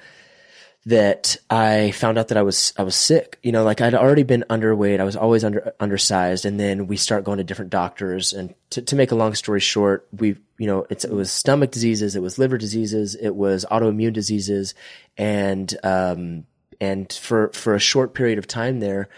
that 0.85 1.35
I 1.49 1.91
found 1.91 2.17
out 2.17 2.29
that 2.29 2.37
I 2.37 2.41
was 2.41 2.71
I 2.77 2.83
was 2.83 2.95
sick. 2.95 3.37
You 3.43 3.51
know, 3.51 3.65
like 3.65 3.81
I'd 3.81 3.93
already 3.93 4.23
been 4.23 4.45
underweight. 4.49 5.01
I 5.01 5.03
was 5.03 5.17
always 5.17 5.43
under 5.43 5.73
undersized, 5.81 6.45
and 6.45 6.57
then 6.57 6.87
we 6.87 6.95
start 6.95 7.25
going 7.25 7.39
to 7.39 7.43
different 7.43 7.71
doctors. 7.71 8.31
And 8.31 8.55
to, 8.69 8.81
to 8.81 8.95
make 8.95 9.11
a 9.11 9.15
long 9.15 9.35
story 9.35 9.59
short, 9.59 10.07
we 10.17 10.37
you 10.57 10.67
know 10.67 10.85
it 10.89 11.03
was 11.11 11.33
stomach 11.33 11.71
diseases, 11.71 12.15
it 12.15 12.21
was 12.21 12.39
liver 12.39 12.57
diseases, 12.57 13.15
it 13.15 13.35
was 13.35 13.65
autoimmune 13.69 14.13
diseases, 14.13 14.73
and 15.17 15.75
um, 15.83 16.45
and 16.79 17.11
for 17.11 17.49
for 17.53 17.75
a 17.75 17.79
short 17.79 18.13
period 18.13 18.37
of 18.37 18.47
time 18.47 18.79
there, 18.79 19.09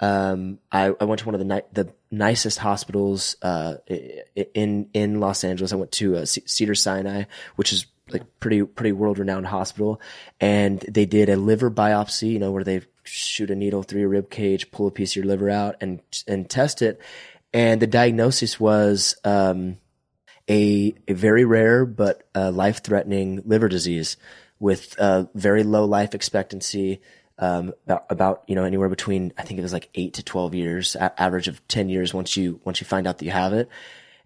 um, 0.00 0.58
I, 0.70 0.94
I, 1.00 1.04
went 1.04 1.20
to 1.20 1.26
one 1.26 1.34
of 1.34 1.40
the 1.40 1.54
ni- 1.54 1.68
the 1.72 1.92
nicest 2.10 2.58
hospitals 2.58 3.36
uh, 3.42 3.76
in 4.54 4.88
in 4.92 5.20
Los 5.20 5.42
Angeles. 5.42 5.72
I 5.72 5.76
went 5.76 5.92
to 5.92 6.16
uh, 6.18 6.24
Cedar 6.24 6.74
Sinai, 6.74 7.24
which 7.56 7.72
is 7.72 7.86
like 8.10 8.22
pretty 8.38 8.62
pretty 8.62 8.92
world 8.92 9.18
renowned 9.18 9.46
hospital, 9.46 10.00
and 10.40 10.80
they 10.80 11.06
did 11.06 11.28
a 11.28 11.36
liver 11.36 11.70
biopsy. 11.70 12.30
You 12.30 12.38
know 12.38 12.52
where 12.52 12.64
they 12.64 12.82
shoot 13.02 13.50
a 13.50 13.56
needle 13.56 13.82
through 13.82 14.00
your 14.00 14.10
rib 14.10 14.30
cage, 14.30 14.70
pull 14.70 14.86
a 14.86 14.92
piece 14.92 15.12
of 15.12 15.16
your 15.16 15.26
liver 15.26 15.50
out, 15.50 15.76
and 15.80 16.00
and 16.26 16.48
test 16.48 16.80
it. 16.80 17.00
And 17.52 17.80
the 17.80 17.86
diagnosis 17.86 18.60
was 18.60 19.16
um, 19.24 19.78
a 20.48 20.94
a 21.08 21.14
very 21.14 21.44
rare 21.44 21.84
but 21.84 22.22
uh, 22.36 22.52
life 22.52 22.84
threatening 22.84 23.42
liver 23.44 23.68
disease 23.68 24.16
with 24.60 24.98
a 24.98 25.28
very 25.34 25.62
low 25.62 25.84
life 25.84 26.14
expectancy, 26.14 27.00
um, 27.38 27.72
about, 27.86 28.04
about, 28.10 28.44
you 28.46 28.54
know, 28.54 28.64
anywhere 28.64 28.88
between, 28.88 29.32
I 29.38 29.42
think 29.42 29.58
it 29.58 29.62
was 29.62 29.72
like 29.72 29.88
eight 29.94 30.14
to 30.14 30.22
12 30.22 30.54
years, 30.54 30.96
a- 30.96 31.20
average 31.20 31.48
of 31.48 31.66
10 31.68 31.88
years 31.88 32.12
once 32.12 32.36
you, 32.36 32.60
once 32.64 32.80
you 32.80 32.86
find 32.86 33.06
out 33.06 33.18
that 33.18 33.24
you 33.24 33.30
have 33.30 33.52
it. 33.52 33.68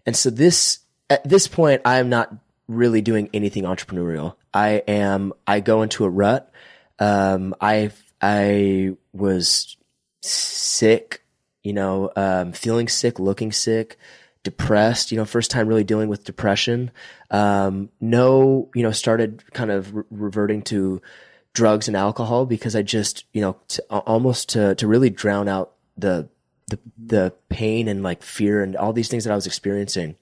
And 0.05 0.15
so 0.15 0.29
this, 0.29 0.79
at 1.09 1.27
this 1.27 1.47
point, 1.47 1.83
I 1.85 1.99
am 1.99 2.09
not 2.09 2.33
really 2.67 3.01
doing 3.01 3.29
anything 3.33 3.63
entrepreneurial. 3.63 4.35
I 4.53 4.83
am, 4.87 5.33
I 5.45 5.59
go 5.59 5.83
into 5.83 6.05
a 6.05 6.09
rut. 6.09 6.51
Um, 6.97 7.53
I, 7.61 7.91
I 8.21 8.95
was 9.11 9.77
sick, 10.21 11.23
you 11.61 11.73
know, 11.73 12.11
um, 12.15 12.51
feeling 12.51 12.87
sick, 12.87 13.19
looking 13.19 13.51
sick, 13.51 13.97
depressed, 14.43 15.11
you 15.11 15.17
know, 15.17 15.25
first 15.25 15.49
time 15.49 15.67
really 15.67 15.83
dealing 15.83 16.09
with 16.09 16.25
depression. 16.25 16.91
Um, 17.31 17.89
no, 17.99 18.69
you 18.75 18.83
know, 18.83 18.91
started 18.91 19.43
kind 19.53 19.71
of 19.71 19.95
re- 19.95 20.03
reverting 20.11 20.61
to 20.63 21.01
drugs 21.53 21.87
and 21.87 21.95
alcohol 21.95 22.45
because 22.45 22.75
I 22.75 22.81
just, 22.81 23.25
you 23.33 23.41
know, 23.41 23.57
to, 23.69 23.83
almost 23.89 24.49
to, 24.49 24.75
to 24.75 24.87
really 24.87 25.09
drown 25.09 25.47
out 25.47 25.73
the, 25.97 26.27
the, 26.67 26.79
the 26.97 27.33
pain 27.49 27.87
and 27.87 28.03
like 28.03 28.21
fear 28.21 28.61
and 28.63 28.75
all 28.75 28.91
these 28.91 29.07
things 29.07 29.23
that 29.23 29.31
I 29.31 29.35
was 29.35 29.47
experiencing. 29.47 30.15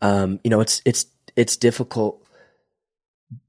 Um, 0.00 0.40
you 0.42 0.50
know, 0.50 0.60
it's, 0.60 0.82
it's, 0.84 1.06
it's 1.36 1.56
difficult 1.56 2.26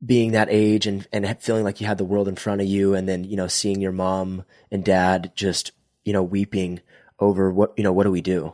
being 0.05 0.31
that 0.31 0.47
age 0.51 0.85
and, 0.85 1.07
and 1.11 1.41
feeling 1.41 1.63
like 1.63 1.81
you 1.81 1.87
had 1.87 1.97
the 1.97 2.05
world 2.05 2.27
in 2.27 2.35
front 2.35 2.61
of 2.61 2.67
you 2.67 2.93
and 2.93 3.07
then, 3.07 3.23
you 3.23 3.35
know, 3.35 3.47
seeing 3.47 3.81
your 3.81 3.91
mom 3.91 4.43
and 4.71 4.83
dad 4.83 5.31
just, 5.35 5.71
you 6.03 6.13
know, 6.13 6.23
weeping 6.23 6.81
over 7.19 7.51
what, 7.51 7.73
you 7.77 7.83
know, 7.83 7.93
what 7.93 8.03
do 8.03 8.11
we 8.11 8.21
do? 8.21 8.53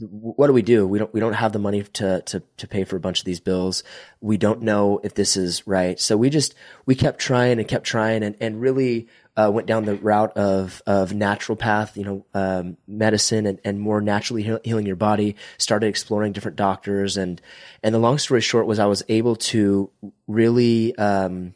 What 0.00 0.46
do 0.46 0.52
we 0.52 0.62
do? 0.62 0.86
We 0.86 0.98
don't 0.98 1.12
we 1.12 1.20
don't 1.20 1.34
have 1.34 1.52
the 1.52 1.58
money 1.58 1.82
to 1.82 2.22
to 2.22 2.42
to 2.56 2.66
pay 2.66 2.84
for 2.84 2.96
a 2.96 3.00
bunch 3.00 3.20
of 3.20 3.24
these 3.24 3.40
bills. 3.40 3.84
We 4.20 4.36
don't 4.36 4.62
know 4.62 5.00
if 5.02 5.14
this 5.14 5.36
is 5.36 5.66
right. 5.66 5.98
So 6.00 6.16
we 6.16 6.30
just 6.30 6.54
we 6.86 6.94
kept 6.94 7.18
trying 7.18 7.58
and 7.58 7.68
kept 7.68 7.84
trying 7.84 8.22
and 8.22 8.36
and 8.40 8.60
really 8.60 9.08
uh, 9.36 9.50
went 9.52 9.66
down 9.66 9.84
the 9.84 9.96
route 9.96 10.36
of 10.36 10.82
of 10.86 11.10
naturopath, 11.10 11.96
you 11.96 12.04
know, 12.04 12.26
um, 12.34 12.76
medicine 12.86 13.46
and, 13.46 13.60
and 13.64 13.80
more 13.80 14.00
naturally 14.00 14.42
heal, 14.42 14.60
healing 14.64 14.86
your 14.86 14.96
body. 14.96 15.36
Started 15.58 15.86
exploring 15.86 16.32
different 16.32 16.56
doctors 16.56 17.16
and 17.16 17.40
and 17.82 17.94
the 17.94 17.98
long 17.98 18.18
story 18.18 18.40
short 18.40 18.66
was 18.66 18.78
I 18.78 18.86
was 18.86 19.02
able 19.08 19.36
to 19.36 19.90
really 20.26 20.96
um, 20.96 21.54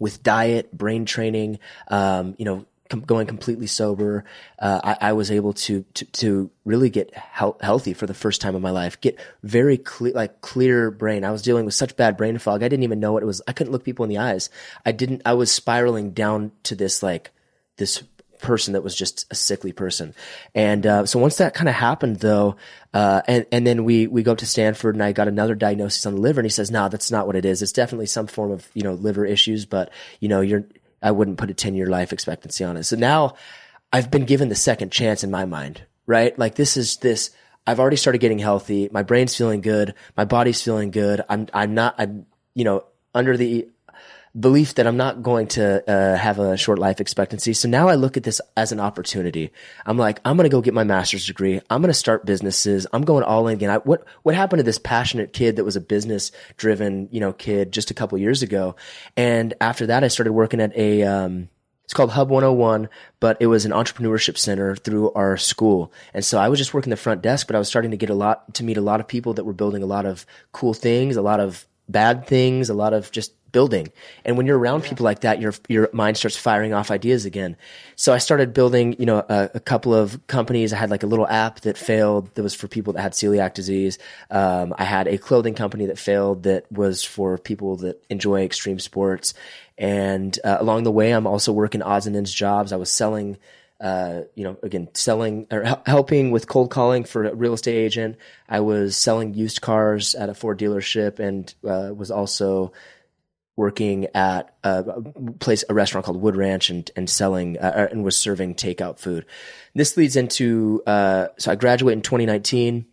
with 0.00 0.22
diet, 0.22 0.72
brain 0.72 1.04
training, 1.04 1.58
um, 1.88 2.34
you 2.38 2.44
know, 2.44 2.66
com- 2.90 3.00
going 3.00 3.26
completely 3.26 3.66
sober, 3.66 4.24
uh, 4.58 4.80
I, 4.84 5.08
I, 5.08 5.12
was 5.14 5.30
able 5.30 5.54
to, 5.54 5.84
to, 5.94 6.04
to 6.04 6.50
really 6.66 6.90
get 6.90 7.14
he- 7.14 7.52
healthy 7.60 7.94
for 7.94 8.06
the 8.06 8.14
first 8.14 8.40
time 8.40 8.54
in 8.54 8.60
my 8.60 8.70
life, 8.70 9.00
get 9.00 9.18
very 9.42 9.78
clear, 9.78 10.12
like 10.12 10.42
clear 10.42 10.90
brain. 10.90 11.24
I 11.24 11.30
was 11.30 11.40
dealing 11.40 11.64
with 11.64 11.74
such 11.74 11.96
bad 11.96 12.16
brain 12.16 12.36
fog. 12.36 12.62
I 12.62 12.68
didn't 12.68 12.84
even 12.84 13.00
know 13.00 13.12
what 13.12 13.22
it 13.22 13.26
was. 13.26 13.40
I 13.48 13.52
couldn't 13.52 13.72
look 13.72 13.84
people 13.84 14.04
in 14.04 14.10
the 14.10 14.18
eyes. 14.18 14.50
I 14.84 14.92
didn't, 14.92 15.22
I 15.24 15.32
was 15.34 15.50
spiraling 15.50 16.10
down 16.10 16.52
to 16.64 16.74
this, 16.74 17.02
like, 17.02 17.30
this 17.78 18.02
person 18.40 18.72
that 18.72 18.82
was 18.82 18.96
just 18.96 19.26
a 19.30 19.34
sickly 19.34 19.72
person. 19.72 20.14
And 20.54 20.86
uh, 20.86 21.06
so 21.06 21.18
once 21.18 21.36
that 21.36 21.54
kind 21.54 21.68
of 21.68 21.74
happened, 21.74 22.16
though, 22.16 22.56
uh, 22.92 23.22
and 23.28 23.46
and 23.52 23.66
then 23.66 23.84
we 23.84 24.06
we 24.06 24.22
go 24.22 24.34
to 24.34 24.46
Stanford, 24.46 24.94
and 24.94 25.04
I 25.04 25.12
got 25.12 25.28
another 25.28 25.54
diagnosis 25.54 26.06
on 26.06 26.14
the 26.14 26.20
liver, 26.20 26.40
and 26.40 26.46
he 26.46 26.50
says, 26.50 26.70
"No, 26.70 26.88
that's 26.88 27.10
not 27.10 27.26
what 27.26 27.36
it 27.36 27.44
is. 27.44 27.62
It's 27.62 27.72
definitely 27.72 28.06
some 28.06 28.26
form 28.26 28.50
of 28.50 28.68
you 28.74 28.82
know 28.82 28.94
liver 28.94 29.24
issues, 29.24 29.66
but 29.66 29.92
you 30.18 30.28
know 30.28 30.40
you're 30.40 30.64
I 31.02 31.10
wouldn't 31.10 31.38
put 31.38 31.50
a 31.50 31.54
10 31.54 31.74
year 31.74 31.86
life 31.86 32.12
expectancy 32.12 32.64
on 32.64 32.76
it. 32.76 32.84
So 32.84 32.96
now 32.96 33.34
I've 33.92 34.10
been 34.10 34.24
given 34.24 34.48
the 34.48 34.54
second 34.54 34.92
chance 34.92 35.24
in 35.24 35.30
my 35.30 35.44
mind, 35.44 35.82
right? 36.06 36.38
Like 36.38 36.54
this 36.54 36.76
is 36.76 36.98
this, 36.98 37.30
I've 37.66 37.80
already 37.80 37.96
started 37.96 38.18
getting 38.18 38.38
healthy. 38.38 38.88
My 38.92 39.02
brain's 39.02 39.36
feeling 39.36 39.60
good. 39.60 39.94
My 40.16 40.24
body's 40.24 40.62
feeling 40.62 40.90
good. 40.90 41.22
I'm, 41.28 41.46
I'm 41.52 41.74
not, 41.74 41.94
I'm, 41.98 42.26
you 42.54 42.64
know, 42.64 42.84
under 43.14 43.36
the, 43.36 43.68
belief 44.38 44.74
that 44.74 44.86
I'm 44.86 44.96
not 44.96 45.22
going 45.22 45.48
to 45.48 45.90
uh, 45.90 46.16
have 46.16 46.38
a 46.38 46.56
short 46.56 46.78
life 46.78 47.00
expectancy. 47.00 47.52
So 47.52 47.68
now 47.68 47.88
I 47.88 47.96
look 47.96 48.16
at 48.16 48.22
this 48.22 48.40
as 48.56 48.70
an 48.70 48.78
opportunity. 48.78 49.52
I'm 49.84 49.98
like, 49.98 50.20
I'm 50.24 50.36
going 50.36 50.48
to 50.48 50.54
go 50.54 50.60
get 50.60 50.74
my 50.74 50.84
master's 50.84 51.26
degree. 51.26 51.60
I'm 51.68 51.80
going 51.80 51.90
to 51.90 51.94
start 51.94 52.26
businesses. 52.26 52.86
I'm 52.92 53.02
going 53.02 53.24
all 53.24 53.48
in 53.48 53.54
again. 53.54 53.70
I, 53.70 53.78
what 53.78 54.04
what 54.22 54.34
happened 54.34 54.60
to 54.60 54.64
this 54.64 54.78
passionate 54.78 55.32
kid 55.32 55.56
that 55.56 55.64
was 55.64 55.76
a 55.76 55.80
business 55.80 56.30
driven, 56.56 57.08
you 57.10 57.20
know, 57.20 57.32
kid 57.32 57.72
just 57.72 57.90
a 57.90 57.94
couple 57.94 58.18
years 58.18 58.42
ago? 58.42 58.76
And 59.16 59.54
after 59.60 59.86
that, 59.86 60.04
I 60.04 60.08
started 60.08 60.32
working 60.32 60.60
at 60.60 60.76
a 60.76 61.02
um, 61.02 61.48
it's 61.90 61.94
called 61.96 62.12
Hub 62.12 62.30
101, 62.30 62.88
but 63.18 63.36
it 63.40 63.48
was 63.48 63.64
an 63.64 63.72
entrepreneurship 63.72 64.38
center 64.38 64.76
through 64.76 65.10
our 65.10 65.36
school. 65.36 65.92
And 66.14 66.24
so 66.24 66.38
I 66.38 66.48
was 66.48 66.60
just 66.60 66.72
working 66.72 66.90
the 66.90 66.96
front 66.96 67.20
desk, 67.20 67.48
but 67.48 67.56
I 67.56 67.58
was 67.58 67.66
starting 67.66 67.90
to 67.90 67.96
get 67.96 68.10
a 68.10 68.14
lot 68.14 68.54
to 68.54 68.62
meet 68.62 68.76
a 68.76 68.80
lot 68.80 69.00
of 69.00 69.08
people 69.08 69.34
that 69.34 69.44
were 69.44 69.52
building 69.52 69.82
a 69.82 69.86
lot 69.86 70.06
of 70.06 70.24
cool 70.52 70.72
things, 70.72 71.16
a 71.16 71.22
lot 71.22 71.40
of 71.40 71.66
bad 71.90 72.26
things, 72.26 72.70
a 72.70 72.74
lot 72.74 72.92
of 72.92 73.10
just 73.10 73.32
building. 73.52 73.88
And 74.24 74.36
when 74.36 74.46
you're 74.46 74.58
around 74.58 74.82
people 74.82 75.04
like 75.04 75.20
that, 75.20 75.40
your 75.40 75.54
your 75.68 75.88
mind 75.92 76.16
starts 76.16 76.36
firing 76.36 76.72
off 76.72 76.90
ideas 76.90 77.24
again. 77.24 77.56
So 77.96 78.12
I 78.12 78.18
started 78.18 78.52
building, 78.52 78.96
you 78.98 79.06
know, 79.06 79.18
a, 79.18 79.50
a, 79.54 79.60
couple 79.60 79.94
of 79.94 80.26
companies. 80.26 80.72
I 80.72 80.76
had 80.76 80.90
like 80.90 81.02
a 81.02 81.06
little 81.06 81.26
app 81.26 81.60
that 81.60 81.76
failed 81.76 82.34
that 82.34 82.42
was 82.42 82.54
for 82.54 82.68
people 82.68 82.92
that 82.94 83.02
had 83.02 83.12
celiac 83.12 83.54
disease. 83.54 83.98
Um, 84.30 84.74
I 84.76 84.84
had 84.84 85.08
a 85.08 85.18
clothing 85.18 85.54
company 85.54 85.86
that 85.86 85.98
failed 85.98 86.44
that 86.44 86.70
was 86.70 87.02
for 87.02 87.38
people 87.38 87.76
that 87.78 88.02
enjoy 88.08 88.42
extreme 88.42 88.78
sports. 88.78 89.34
And 89.76 90.38
uh, 90.44 90.58
along 90.60 90.84
the 90.84 90.92
way, 90.92 91.12
I'm 91.12 91.26
also 91.26 91.52
working 91.52 91.82
odds 91.82 92.06
and 92.06 92.16
ends 92.16 92.32
jobs. 92.32 92.72
I 92.72 92.76
was 92.76 92.90
selling. 92.90 93.38
Uh, 93.80 94.22
you 94.34 94.44
know, 94.44 94.58
again, 94.62 94.88
selling 94.92 95.46
or 95.50 95.80
helping 95.86 96.30
with 96.30 96.46
cold 96.46 96.70
calling 96.70 97.04
for 97.04 97.24
a 97.24 97.34
real 97.34 97.54
estate 97.54 97.76
agent. 97.76 98.16
I 98.48 98.60
was 98.60 98.96
selling 98.96 99.32
used 99.32 99.62
cars 99.62 100.14
at 100.14 100.28
a 100.28 100.34
Ford 100.34 100.58
dealership 100.58 101.18
and 101.18 101.52
uh, 101.66 101.94
was 101.94 102.10
also 102.10 102.72
working 103.56 104.06
at 104.14 104.54
a 104.64 104.84
place, 105.38 105.64
a 105.68 105.74
restaurant 105.74 106.06
called 106.06 106.20
Wood 106.20 106.36
Ranch, 106.36 106.70
and 106.70 106.90
and 106.96 107.08
selling 107.08 107.58
uh, 107.58 107.88
and 107.90 108.04
was 108.04 108.18
serving 108.18 108.54
takeout 108.54 108.98
food. 108.98 109.26
This 109.74 109.96
leads 109.96 110.16
into 110.16 110.82
uh, 110.86 111.28
so 111.38 111.52
I 111.52 111.54
graduate 111.56 111.92
in 111.92 112.02
2019, 112.02 112.86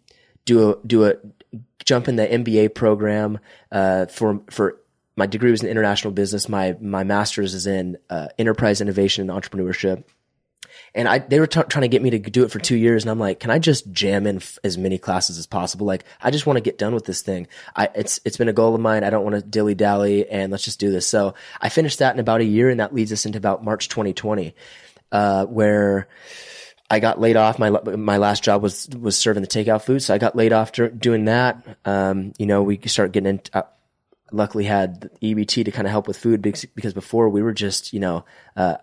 do 0.46 0.72
a 0.72 0.76
do 0.86 1.06
a 1.06 1.16
jump 1.84 2.08
in 2.08 2.18
the 2.18 2.28
MBA 2.28 2.76
program 2.76 3.40
uh, 3.72 4.08
for 4.08 4.42
for 4.50 4.78
my 5.16 5.26
degree 5.26 5.52
was 5.52 5.64
in 5.64 5.70
international 5.70 6.14
business. 6.14 6.50
My 6.50 6.76
my 6.80 7.04
master's 7.04 7.54
is 7.54 7.66
in 7.66 7.98
uh, 8.10 8.28
enterprise 8.38 8.82
innovation 8.82 9.30
and 9.30 9.42
entrepreneurship 9.42 10.04
and 10.98 11.08
I 11.08 11.20
they 11.20 11.40
were 11.40 11.48
t- 11.48 11.62
trying 11.70 11.84
to 11.84 11.88
get 11.88 12.02
me 12.02 12.10
to 12.10 12.20
do 12.20 12.44
it 12.44 12.52
for 12.52 12.60
two 12.60 12.76
years, 12.76 13.04
and 13.04 13.12
I'm 13.12 13.20
like, 13.20 13.40
can 13.40 13.52
I 13.52 13.60
just 13.60 13.92
jam 13.92 14.26
in 14.26 14.38
f- 14.38 14.58
as 14.64 14.78
many 14.78 14.98
classes 14.98 15.38
as 15.38 15.46
possible? 15.46 15.86
Like, 15.86 16.04
I 16.20 16.32
just 16.32 16.48
want 16.48 16.58
to 16.58 16.62
get 16.62 16.80
done 16.80 16.96
with 16.96 17.06
this 17.06 17.22
thing. 17.22 17.48
I 17.76 17.90
it's 17.94 18.20
it's 18.26 18.36
been 18.36 18.50
a 18.50 18.54
goal 18.54 18.74
of 18.74 18.82
mine. 18.82 19.04
I 19.04 19.12
don't 19.12 19.24
want 19.24 19.36
to 19.36 19.42
dilly 19.44 19.76
dally, 19.76 20.28
and 20.28 20.52
let's 20.52 20.66
just 20.66 20.80
do 20.80 20.92
this. 20.92 21.08
So 21.08 21.36
I 21.62 21.70
finished 21.70 22.00
that 22.00 22.16
in 22.16 22.20
about 22.20 22.42
a 22.42 22.46
year, 22.46 22.70
and 22.70 22.80
that 22.80 22.96
leads 22.96 23.14
us 23.14 23.26
into 23.28 23.38
about 23.38 23.64
March 23.64 23.88
2020, 23.88 24.56
uh, 25.12 25.46
where. 25.46 26.08
I 26.90 27.02
got 27.02 27.20
laid 27.20 27.36
off. 27.36 27.60
My 27.60 27.70
my 27.70 28.16
last 28.16 28.46
job 28.46 28.64
was 28.64 28.88
was 28.98 29.18
serving 29.18 29.42
the 29.42 29.48
takeout 29.50 29.84
food, 29.84 30.02
so 30.02 30.14
I 30.14 30.20
got 30.20 30.38
laid 30.38 30.54
off 30.54 30.72
doing 30.72 31.26
that. 31.26 31.62
Um, 31.84 32.32
you 32.38 32.46
know, 32.46 32.64
we 32.64 32.80
start 32.86 33.12
getting 33.12 33.32
in. 33.32 33.42
Uh, 33.54 33.64
luckily, 34.32 34.64
had 34.64 35.10
EBT 35.22 35.66
to 35.66 35.72
kind 35.72 35.86
of 35.86 35.92
help 35.92 36.08
with 36.08 36.18
food 36.18 36.42
because, 36.42 36.64
because 36.64 36.94
before 36.94 37.28
we 37.28 37.42
were 37.42 37.52
just 37.52 37.92
you 37.92 38.00
know 38.00 38.24
uh, 38.56 38.78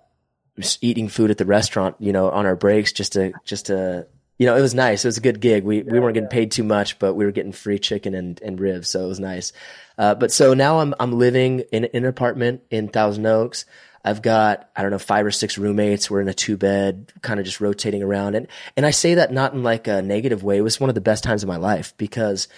eating 0.80 1.08
food 1.08 1.30
at 1.30 1.38
the 1.38 1.44
restaurant, 1.44 1.96
you 1.98 2.12
know, 2.12 2.30
on 2.30 2.46
our 2.46 2.56
breaks 2.56 2.92
just 2.92 3.14
to, 3.14 3.32
just 3.44 3.66
to, 3.66 4.06
you 4.38 4.46
know, 4.46 4.56
it 4.56 4.60
was 4.60 4.74
nice. 4.74 5.04
It 5.04 5.08
was 5.08 5.16
a 5.16 5.20
good 5.20 5.40
gig. 5.40 5.64
We, 5.64 5.82
we 5.82 6.00
weren't 6.00 6.14
getting 6.14 6.28
paid 6.28 6.50
too 6.50 6.64
much, 6.64 6.98
but 6.98 7.14
we 7.14 7.24
were 7.24 7.30
getting 7.30 7.52
free 7.52 7.78
chicken 7.78 8.14
and, 8.14 8.40
and 8.42 8.58
ribs. 8.58 8.88
So 8.88 9.04
it 9.04 9.08
was 9.08 9.20
nice. 9.20 9.52
Uh, 9.96 10.14
but 10.14 10.32
so 10.32 10.54
now 10.54 10.80
I'm, 10.80 10.94
I'm 10.98 11.12
living 11.12 11.60
in, 11.72 11.84
in 11.84 12.04
an 12.04 12.08
apartment 12.08 12.62
in 12.70 12.88
Thousand 12.88 13.26
Oaks. 13.26 13.64
I've 14.04 14.22
got, 14.22 14.68
I 14.76 14.82
don't 14.82 14.90
know, 14.90 14.98
five 14.98 15.24
or 15.24 15.30
six 15.30 15.56
roommates. 15.56 16.10
We're 16.10 16.20
in 16.20 16.28
a 16.28 16.34
two 16.34 16.56
bed, 16.56 17.12
kind 17.22 17.40
of 17.40 17.46
just 17.46 17.60
rotating 17.60 18.02
around. 18.02 18.34
And, 18.34 18.48
and 18.76 18.84
I 18.84 18.90
say 18.90 19.14
that 19.14 19.32
not 19.32 19.54
in 19.54 19.62
like 19.62 19.86
a 19.86 20.02
negative 20.02 20.42
way. 20.42 20.58
It 20.58 20.62
was 20.62 20.78
one 20.78 20.90
of 20.90 20.94
the 20.94 21.00
best 21.00 21.24
times 21.24 21.42
of 21.42 21.48
my 21.48 21.56
life 21.56 21.94
because, 21.96 22.48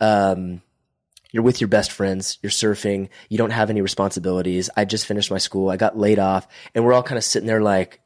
um, 0.00 0.62
you're 1.32 1.42
with 1.42 1.60
your 1.60 1.68
best 1.68 1.92
friends, 1.92 2.38
you're 2.42 2.50
surfing, 2.50 3.08
you 3.28 3.38
don't 3.38 3.50
have 3.50 3.70
any 3.70 3.80
responsibilities. 3.80 4.70
I 4.76 4.84
just 4.84 5.06
finished 5.06 5.30
my 5.30 5.38
school, 5.38 5.70
I 5.70 5.76
got 5.76 5.98
laid 5.98 6.18
off, 6.18 6.46
and 6.74 6.84
we're 6.84 6.92
all 6.92 7.02
kind 7.02 7.18
of 7.18 7.24
sitting 7.24 7.46
there 7.46 7.62
like, 7.62 8.00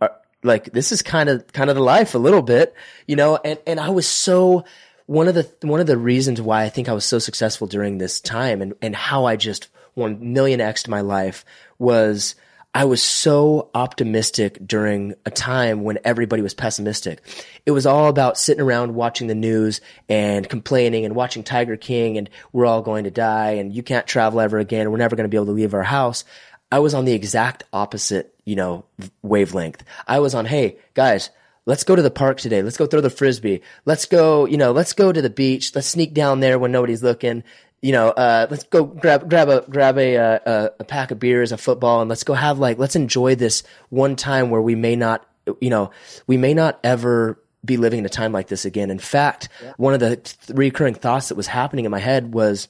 uh, 0.00 0.08
like 0.42 0.72
this 0.72 0.92
is 0.92 1.02
kind 1.02 1.28
of 1.28 1.52
kind 1.52 1.70
of 1.70 1.76
the 1.76 1.82
life 1.82 2.14
a 2.14 2.18
little 2.18 2.42
bit, 2.42 2.74
you 3.06 3.16
know. 3.16 3.38
And 3.44 3.58
and 3.66 3.80
I 3.80 3.90
was 3.90 4.06
so 4.06 4.64
one 5.06 5.28
of 5.28 5.34
the 5.34 5.50
one 5.62 5.80
of 5.80 5.86
the 5.86 5.98
reasons 5.98 6.40
why 6.40 6.62
I 6.62 6.68
think 6.68 6.88
I 6.88 6.92
was 6.92 7.04
so 7.04 7.18
successful 7.18 7.66
during 7.66 7.98
this 7.98 8.20
time 8.20 8.62
and 8.62 8.74
and 8.80 8.94
how 8.94 9.24
I 9.24 9.36
just 9.36 9.68
one 9.94 10.32
million 10.32 10.60
x 10.60 10.84
to 10.84 10.90
my 10.90 11.00
life 11.00 11.44
was 11.78 12.34
I 12.72 12.84
was 12.84 13.02
so 13.02 13.68
optimistic 13.74 14.58
during 14.64 15.14
a 15.26 15.30
time 15.30 15.82
when 15.82 15.98
everybody 16.04 16.40
was 16.40 16.54
pessimistic. 16.54 17.20
It 17.66 17.72
was 17.72 17.84
all 17.84 18.06
about 18.06 18.38
sitting 18.38 18.62
around 18.62 18.94
watching 18.94 19.26
the 19.26 19.34
news 19.34 19.80
and 20.08 20.48
complaining 20.48 21.04
and 21.04 21.16
watching 21.16 21.42
Tiger 21.42 21.76
King 21.76 22.16
and 22.16 22.30
we're 22.52 22.66
all 22.66 22.80
going 22.80 23.04
to 23.04 23.10
die 23.10 23.52
and 23.52 23.74
you 23.74 23.82
can't 23.82 24.06
travel 24.06 24.40
ever 24.40 24.58
again 24.58 24.90
we're 24.90 24.98
never 24.98 25.16
going 25.16 25.24
to 25.24 25.28
be 25.28 25.36
able 25.36 25.46
to 25.46 25.52
leave 25.52 25.74
our 25.74 25.82
house. 25.82 26.24
I 26.70 26.78
was 26.78 26.94
on 26.94 27.06
the 27.06 27.12
exact 27.12 27.64
opposite, 27.72 28.32
you 28.44 28.54
know, 28.54 28.84
wavelength. 29.22 29.82
I 30.06 30.20
was 30.20 30.36
on, 30.36 30.46
hey, 30.46 30.78
guys, 30.94 31.30
let's 31.66 31.82
go 31.82 31.96
to 31.96 32.02
the 32.02 32.10
park 32.10 32.38
today. 32.38 32.62
Let's 32.62 32.76
go 32.76 32.86
throw 32.86 33.00
the 33.00 33.10
frisbee. 33.10 33.62
Let's 33.84 34.06
go, 34.06 34.46
you 34.46 34.56
know, 34.56 34.70
let's 34.70 34.92
go 34.92 35.10
to 35.10 35.20
the 35.20 35.28
beach. 35.28 35.74
Let's 35.74 35.88
sneak 35.88 36.14
down 36.14 36.38
there 36.38 36.56
when 36.56 36.70
nobody's 36.70 37.02
looking 37.02 37.42
you 37.82 37.92
know, 37.92 38.10
uh, 38.10 38.46
let's 38.50 38.64
go 38.64 38.84
grab 38.84 39.28
grab 39.28 39.48
a 39.48 39.64
grab 39.68 39.96
a, 39.96 40.16
uh, 40.16 40.38
a, 40.44 40.70
a 40.80 40.84
pack 40.84 41.10
of 41.10 41.18
beers, 41.18 41.52
a 41.52 41.56
football, 41.56 42.00
and 42.00 42.08
let's 42.08 42.24
go 42.24 42.34
have 42.34 42.58
like 42.58 42.78
let's 42.78 42.96
enjoy 42.96 43.34
this 43.34 43.62
one 43.88 44.16
time 44.16 44.50
where 44.50 44.60
we 44.60 44.74
may 44.74 44.96
not, 44.96 45.26
you 45.60 45.70
know, 45.70 45.90
we 46.26 46.36
may 46.36 46.52
not 46.52 46.78
ever 46.84 47.42
be 47.64 47.76
living 47.76 47.98
in 47.98 48.06
a 48.06 48.10
time 48.10 48.32
like 48.32 48.48
this 48.48 48.64
again. 48.64 48.90
In 48.90 48.98
fact, 48.98 49.48
yeah. 49.62 49.72
one 49.76 49.94
of 49.94 50.00
the 50.00 50.16
th- 50.16 50.36
recurring 50.50 50.94
thoughts 50.94 51.28
that 51.28 51.36
was 51.36 51.46
happening 51.46 51.84
in 51.84 51.90
my 51.90 51.98
head 51.98 52.34
was, 52.34 52.68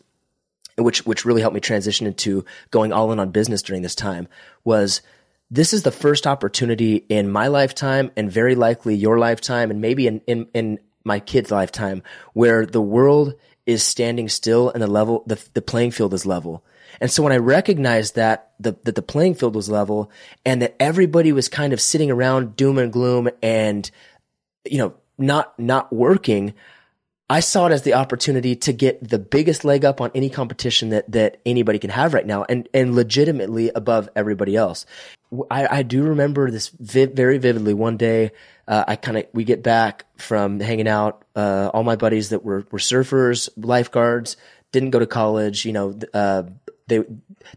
which 0.78 1.04
which 1.04 1.24
really 1.24 1.40
helped 1.40 1.54
me 1.54 1.60
transition 1.60 2.06
into 2.06 2.44
going 2.70 2.92
all 2.92 3.10
in 3.10 3.18
on 3.18 3.30
business 3.30 3.62
during 3.62 3.82
this 3.82 3.96
time, 3.96 4.28
was 4.64 5.02
this 5.50 5.72
is 5.72 5.82
the 5.82 5.90
first 5.90 6.26
opportunity 6.26 6.96
in 7.08 7.28
my 7.28 7.48
lifetime 7.48 8.12
and 8.16 8.30
very 8.30 8.54
likely 8.54 8.94
your 8.94 9.18
lifetime 9.18 9.72
and 9.72 9.80
maybe 9.80 10.06
in 10.06 10.20
in, 10.28 10.46
in 10.54 10.78
my 11.02 11.18
kid's 11.18 11.50
lifetime 11.50 12.02
where 12.34 12.66
the 12.66 12.80
world 12.80 13.34
is 13.70 13.82
standing 13.82 14.28
still 14.28 14.70
and 14.70 14.82
the 14.82 14.86
level, 14.86 15.22
the, 15.26 15.42
the 15.54 15.62
playing 15.62 15.92
field 15.92 16.12
is 16.12 16.26
level. 16.26 16.64
And 17.00 17.10
so 17.10 17.22
when 17.22 17.32
I 17.32 17.36
recognized 17.36 18.16
that 18.16 18.50
the, 18.58 18.76
that 18.84 18.94
the 18.94 19.02
playing 19.02 19.34
field 19.34 19.54
was 19.54 19.70
level 19.70 20.10
and 20.44 20.60
that 20.60 20.76
everybody 20.80 21.32
was 21.32 21.48
kind 21.48 21.72
of 21.72 21.80
sitting 21.80 22.10
around 22.10 22.56
doom 22.56 22.78
and 22.78 22.92
gloom 22.92 23.30
and, 23.42 23.90
you 24.68 24.78
know, 24.78 24.94
not, 25.16 25.58
not 25.58 25.92
working, 25.92 26.54
I 27.30 27.38
saw 27.38 27.66
it 27.66 27.72
as 27.72 27.82
the 27.82 27.94
opportunity 27.94 28.56
to 28.56 28.72
get 28.72 29.08
the 29.08 29.20
biggest 29.20 29.64
leg 29.64 29.84
up 29.84 30.00
on 30.00 30.10
any 30.16 30.30
competition 30.30 30.88
that, 30.88 31.10
that 31.12 31.40
anybody 31.46 31.78
can 31.78 31.90
have 31.90 32.12
right 32.12 32.26
now 32.26 32.44
and, 32.48 32.68
and 32.74 32.96
legitimately 32.96 33.70
above 33.70 34.08
everybody 34.16 34.56
else. 34.56 34.84
I, 35.48 35.78
I 35.78 35.82
do 35.84 36.02
remember 36.02 36.50
this 36.50 36.70
very 36.70 37.38
vividly. 37.38 37.72
One 37.72 37.96
day, 37.96 38.32
uh, 38.66 38.82
I 38.88 38.96
kind 38.96 39.16
of 39.16 39.26
we 39.32 39.44
get 39.44 39.62
back 39.62 40.06
from 40.18 40.58
hanging 40.58 40.88
out. 40.88 41.24
Uh, 41.36 41.70
all 41.72 41.84
my 41.84 41.94
buddies 41.94 42.30
that 42.30 42.44
were 42.44 42.66
were 42.72 42.80
surfers, 42.80 43.48
lifeguards, 43.56 44.36
didn't 44.72 44.90
go 44.90 44.98
to 44.98 45.06
college. 45.06 45.64
You 45.64 45.72
know, 45.72 45.98
uh, 46.12 46.42
they 46.88 47.04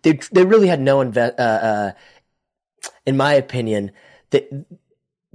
they 0.04 0.20
they 0.32 0.46
really 0.46 0.68
had 0.68 0.82
no 0.82 1.02
invest. 1.02 1.40
Uh, 1.40 1.42
uh, 1.42 1.92
in 3.08 3.18
my 3.18 3.34
opinion, 3.34 3.92
that 4.30 4.66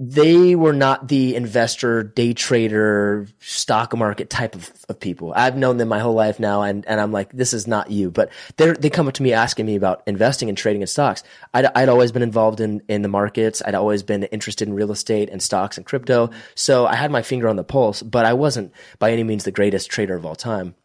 they 0.01 0.55
were 0.55 0.71
not 0.71 1.09
the 1.09 1.35
investor, 1.35 2.03
day 2.03 2.33
trader, 2.33 3.27
stock 3.39 3.95
market 3.97 4.29
type 4.29 4.55
of, 4.55 4.71
of 4.87 4.97
people. 4.97 5.33
I've 5.35 5.57
known 5.57 5.75
them 5.75 5.89
my 5.89 5.99
whole 5.99 6.13
life 6.13 6.39
now, 6.39 6.61
and, 6.61 6.85
and 6.87 7.01
I'm 7.01 7.11
like, 7.11 7.33
this 7.33 7.53
is 7.53 7.67
not 7.67 7.91
you. 7.91 8.09
But 8.09 8.31
they 8.55 8.71
they 8.71 8.89
come 8.89 9.09
up 9.09 9.15
to 9.15 9.23
me 9.23 9.33
asking 9.33 9.65
me 9.65 9.75
about 9.75 10.03
investing 10.07 10.47
and 10.47 10.57
trading 10.57 10.81
in 10.81 10.87
stocks. 10.87 11.23
I'd, 11.53 11.65
I'd 11.75 11.89
always 11.89 12.13
been 12.13 12.21
involved 12.21 12.61
in, 12.61 12.81
in 12.87 13.01
the 13.01 13.09
markets. 13.09 13.61
I'd 13.65 13.75
always 13.75 14.01
been 14.01 14.23
interested 14.23 14.69
in 14.69 14.73
real 14.73 14.91
estate 14.91 15.29
and 15.29 15.43
stocks 15.43 15.75
and 15.75 15.85
crypto. 15.85 16.29
So 16.55 16.85
I 16.85 16.95
had 16.95 17.11
my 17.11 17.21
finger 17.21 17.49
on 17.49 17.57
the 17.57 17.65
pulse, 17.65 18.01
but 18.01 18.25
I 18.25 18.33
wasn't 18.33 18.71
by 18.99 19.11
any 19.11 19.25
means 19.25 19.43
the 19.43 19.51
greatest 19.51 19.91
trader 19.91 20.15
of 20.15 20.25
all 20.25 20.35
time. 20.35 20.75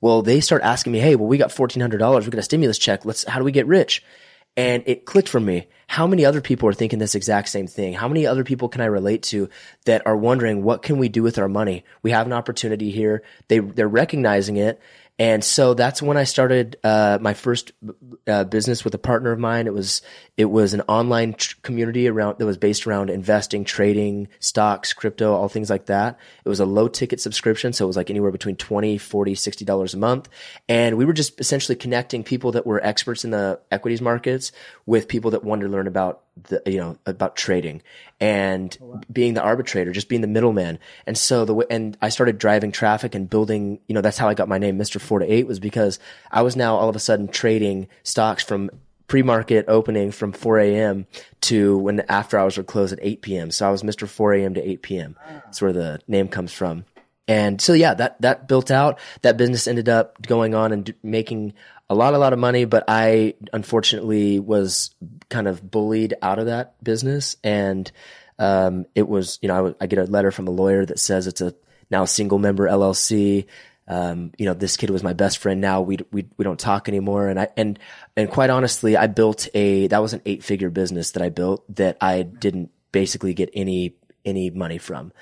Well, 0.00 0.22
they 0.22 0.40
start 0.40 0.62
asking 0.62 0.92
me, 0.92 0.98
hey, 0.98 1.14
well, 1.14 1.28
we 1.28 1.38
got 1.38 1.50
$1,400. 1.50 2.24
We 2.24 2.30
got 2.30 2.38
a 2.38 2.42
stimulus 2.42 2.76
check. 2.76 3.04
Let's, 3.04 3.22
how 3.22 3.38
do 3.38 3.44
we 3.44 3.52
get 3.52 3.68
rich? 3.68 4.02
And 4.56 4.82
it 4.86 5.06
clicked 5.06 5.28
for 5.28 5.40
me 5.40 5.68
how 5.86 6.06
many 6.06 6.24
other 6.24 6.40
people 6.40 6.68
are 6.70 6.72
thinking 6.72 6.98
this 6.98 7.14
exact 7.14 7.50
same 7.50 7.66
thing? 7.66 7.92
How 7.92 8.08
many 8.08 8.26
other 8.26 8.44
people 8.44 8.70
can 8.70 8.80
I 8.80 8.86
relate 8.86 9.22
to 9.24 9.50
that 9.84 10.06
are 10.06 10.16
wondering 10.16 10.62
what 10.62 10.82
can 10.82 10.96
we 10.96 11.10
do 11.10 11.22
with 11.22 11.38
our 11.38 11.48
money? 11.48 11.84
We 12.02 12.12
have 12.12 12.26
an 12.26 12.32
opportunity 12.32 12.90
here. 12.90 13.22
They 13.48 13.58
they're 13.58 13.88
recognizing 13.88 14.56
it 14.56 14.80
and 15.22 15.44
so 15.44 15.74
that's 15.74 16.02
when 16.02 16.16
I 16.16 16.24
started 16.24 16.78
uh, 16.82 17.16
my 17.20 17.32
first 17.32 17.70
uh, 18.26 18.42
business 18.42 18.82
with 18.82 18.92
a 18.92 18.98
partner 18.98 19.30
of 19.30 19.38
mine. 19.38 19.68
It 19.68 19.72
was 19.72 20.02
it 20.36 20.46
was 20.46 20.74
an 20.74 20.80
online 20.88 21.34
tr- 21.34 21.54
community 21.62 22.08
around 22.08 22.40
that 22.40 22.44
was 22.44 22.56
based 22.56 22.88
around 22.88 23.08
investing, 23.08 23.62
trading, 23.62 24.26
stocks, 24.40 24.92
crypto, 24.92 25.32
all 25.32 25.48
things 25.48 25.70
like 25.70 25.86
that. 25.86 26.18
It 26.44 26.48
was 26.48 26.58
a 26.58 26.66
low 26.66 26.88
ticket 26.88 27.20
subscription, 27.20 27.72
so 27.72 27.84
it 27.84 27.86
was 27.86 27.96
like 27.96 28.10
anywhere 28.10 28.32
between 28.32 28.56
20, 28.56 28.98
40, 28.98 29.36
60 29.36 29.64
dollars 29.64 29.94
a 29.94 29.96
month. 29.96 30.28
And 30.68 30.98
we 30.98 31.04
were 31.04 31.12
just 31.12 31.38
essentially 31.38 31.76
connecting 31.76 32.24
people 32.24 32.50
that 32.52 32.66
were 32.66 32.84
experts 32.84 33.24
in 33.24 33.30
the 33.30 33.60
equities 33.70 34.00
markets 34.00 34.50
with 34.86 35.06
people 35.06 35.30
that 35.30 35.44
wanted 35.44 35.66
to 35.66 35.70
learn 35.70 35.86
about 35.86 36.22
the 36.48 36.62
you 36.66 36.78
know 36.78 36.96
about 37.06 37.36
trading 37.36 37.82
and 38.20 38.76
oh, 38.80 38.86
wow. 38.86 39.00
being 39.12 39.34
the 39.34 39.42
arbitrator, 39.42 39.92
just 39.92 40.08
being 40.08 40.22
the 40.22 40.28
middleman. 40.28 40.78
And 41.06 41.18
so 41.18 41.44
the 41.44 41.54
way, 41.54 41.66
and 41.70 41.96
I 42.00 42.08
started 42.08 42.38
driving 42.38 42.72
traffic 42.72 43.14
and 43.14 43.28
building, 43.28 43.80
you 43.86 43.94
know, 43.94 44.00
that's 44.00 44.18
how 44.18 44.28
I 44.28 44.34
got 44.34 44.48
my 44.48 44.58
name, 44.58 44.78
Mr. 44.78 45.00
Four 45.00 45.18
to 45.18 45.30
Eight 45.30 45.46
was 45.46 45.60
because 45.60 45.98
I 46.30 46.42
was 46.42 46.56
now 46.56 46.76
all 46.76 46.88
of 46.88 46.96
a 46.96 47.00
sudden 47.00 47.28
trading 47.28 47.88
stocks 48.02 48.42
from 48.42 48.70
pre-market 49.08 49.66
opening 49.68 50.10
from 50.10 50.32
4 50.32 50.58
a.m. 50.60 51.06
to 51.42 51.76
when 51.76 51.96
the 51.96 52.10
after 52.10 52.38
hours 52.38 52.56
were 52.56 52.62
closed 52.62 52.94
at 52.94 52.98
8 53.02 53.20
p.m. 53.20 53.50
So 53.50 53.68
I 53.68 53.70
was 53.70 53.82
Mr. 53.82 54.08
4 54.08 54.34
a.m. 54.34 54.54
to 54.54 54.66
8 54.66 54.82
p.m. 54.82 55.16
Ah. 55.20 55.42
That's 55.44 55.60
where 55.60 55.72
the 55.72 56.00
name 56.08 56.28
comes 56.28 56.52
from. 56.52 56.86
And 57.28 57.60
so 57.60 57.72
yeah, 57.72 57.94
that 57.94 58.20
that 58.20 58.48
built 58.48 58.70
out. 58.70 58.98
That 59.22 59.36
business 59.36 59.68
ended 59.68 59.88
up 59.88 60.20
going 60.26 60.54
on 60.54 60.72
and 60.72 60.94
making 61.02 61.54
a 61.88 61.94
lot, 61.94 62.14
a 62.14 62.18
lot 62.18 62.32
of 62.32 62.38
money. 62.38 62.64
But 62.64 62.84
I 62.88 63.34
unfortunately 63.52 64.40
was 64.40 64.94
kind 65.28 65.46
of 65.46 65.70
bullied 65.70 66.14
out 66.20 66.38
of 66.38 66.46
that 66.46 66.82
business, 66.82 67.36
and 67.44 67.90
um, 68.38 68.86
it 68.94 69.08
was 69.08 69.38
you 69.40 69.48
know 69.48 69.68
I, 69.68 69.84
I 69.84 69.86
get 69.86 69.98
a 69.98 70.04
letter 70.04 70.32
from 70.32 70.48
a 70.48 70.52
lawyer 70.52 70.84
that 70.84 70.98
says 70.98 71.26
it's 71.26 71.40
a 71.40 71.54
now 71.90 72.04
single 72.04 72.38
member 72.38 72.68
LLC 72.68 73.46
um, 73.88 74.32
you 74.38 74.46
know, 74.46 74.54
this 74.54 74.76
kid 74.76 74.90
was 74.90 75.02
my 75.02 75.12
best 75.12 75.38
friend. 75.38 75.60
Now 75.60 75.80
we, 75.80 75.98
we, 76.12 76.26
we 76.36 76.44
don't 76.44 76.58
talk 76.58 76.88
anymore. 76.88 77.28
And 77.28 77.38
I, 77.38 77.48
and, 77.56 77.78
and 78.16 78.30
quite 78.30 78.50
honestly, 78.50 78.96
I 78.96 79.06
built 79.06 79.48
a, 79.54 79.88
that 79.88 80.00
was 80.00 80.12
an 80.12 80.22
eight 80.24 80.44
figure 80.44 80.70
business 80.70 81.12
that 81.12 81.22
I 81.22 81.28
built 81.30 81.64
that 81.76 81.96
I 82.00 82.22
didn't 82.22 82.70
basically 82.92 83.34
get 83.34 83.50
any, 83.54 83.96
any 84.24 84.50
money 84.50 84.78
from. 84.78 85.12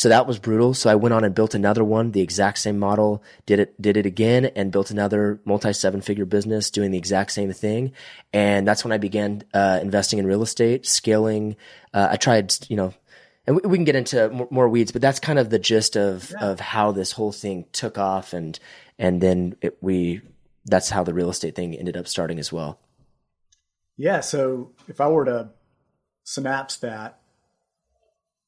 So 0.00 0.08
that 0.08 0.26
was 0.26 0.38
brutal. 0.38 0.72
So 0.72 0.88
I 0.88 0.94
went 0.94 1.12
on 1.12 1.24
and 1.24 1.34
built 1.34 1.54
another 1.54 1.84
one, 1.84 2.12
the 2.12 2.22
exact 2.22 2.56
same 2.56 2.78
model, 2.78 3.22
did 3.44 3.60
it, 3.60 3.82
did 3.82 3.98
it 3.98 4.06
again 4.06 4.46
and 4.46 4.72
built 4.72 4.90
another 4.90 5.42
multi 5.44 5.74
seven 5.74 6.00
figure 6.00 6.24
business 6.24 6.70
doing 6.70 6.90
the 6.90 6.96
exact 6.96 7.32
same 7.32 7.52
thing. 7.52 7.92
And 8.32 8.66
that's 8.66 8.82
when 8.82 8.92
I 8.92 8.96
began, 8.96 9.42
uh, 9.52 9.78
investing 9.82 10.18
in 10.18 10.26
real 10.26 10.42
estate, 10.42 10.86
scaling. 10.86 11.54
Uh, 11.92 12.08
I 12.12 12.16
tried, 12.16 12.54
you 12.70 12.76
know, 12.76 12.94
and 13.46 13.56
we, 13.56 13.68
we 13.68 13.76
can 13.76 13.84
get 13.84 13.94
into 13.94 14.30
more, 14.50 14.70
weeds, 14.70 14.90
but 14.90 15.02
that's 15.02 15.20
kind 15.20 15.38
of 15.38 15.50
the 15.50 15.58
gist 15.58 15.98
of 15.98 16.30
yeah. 16.30 16.46
of 16.46 16.60
how 16.60 16.92
this 16.92 17.12
whole 17.12 17.32
thing 17.32 17.66
took 17.72 17.98
off, 17.98 18.32
and 18.32 18.58
and 18.98 19.20
then 19.20 19.54
it, 19.60 19.76
we 19.82 20.22
that's 20.64 20.88
how 20.88 21.04
the 21.04 21.12
real 21.12 21.28
estate 21.28 21.54
thing 21.54 21.74
ended 21.74 21.98
up 21.98 22.08
starting 22.08 22.38
as 22.38 22.50
well. 22.50 22.80
Yeah. 23.98 24.20
So 24.20 24.72
if 24.88 24.98
I 24.98 25.08
were 25.08 25.26
to 25.26 25.50
synapse 26.24 26.78
that, 26.78 27.19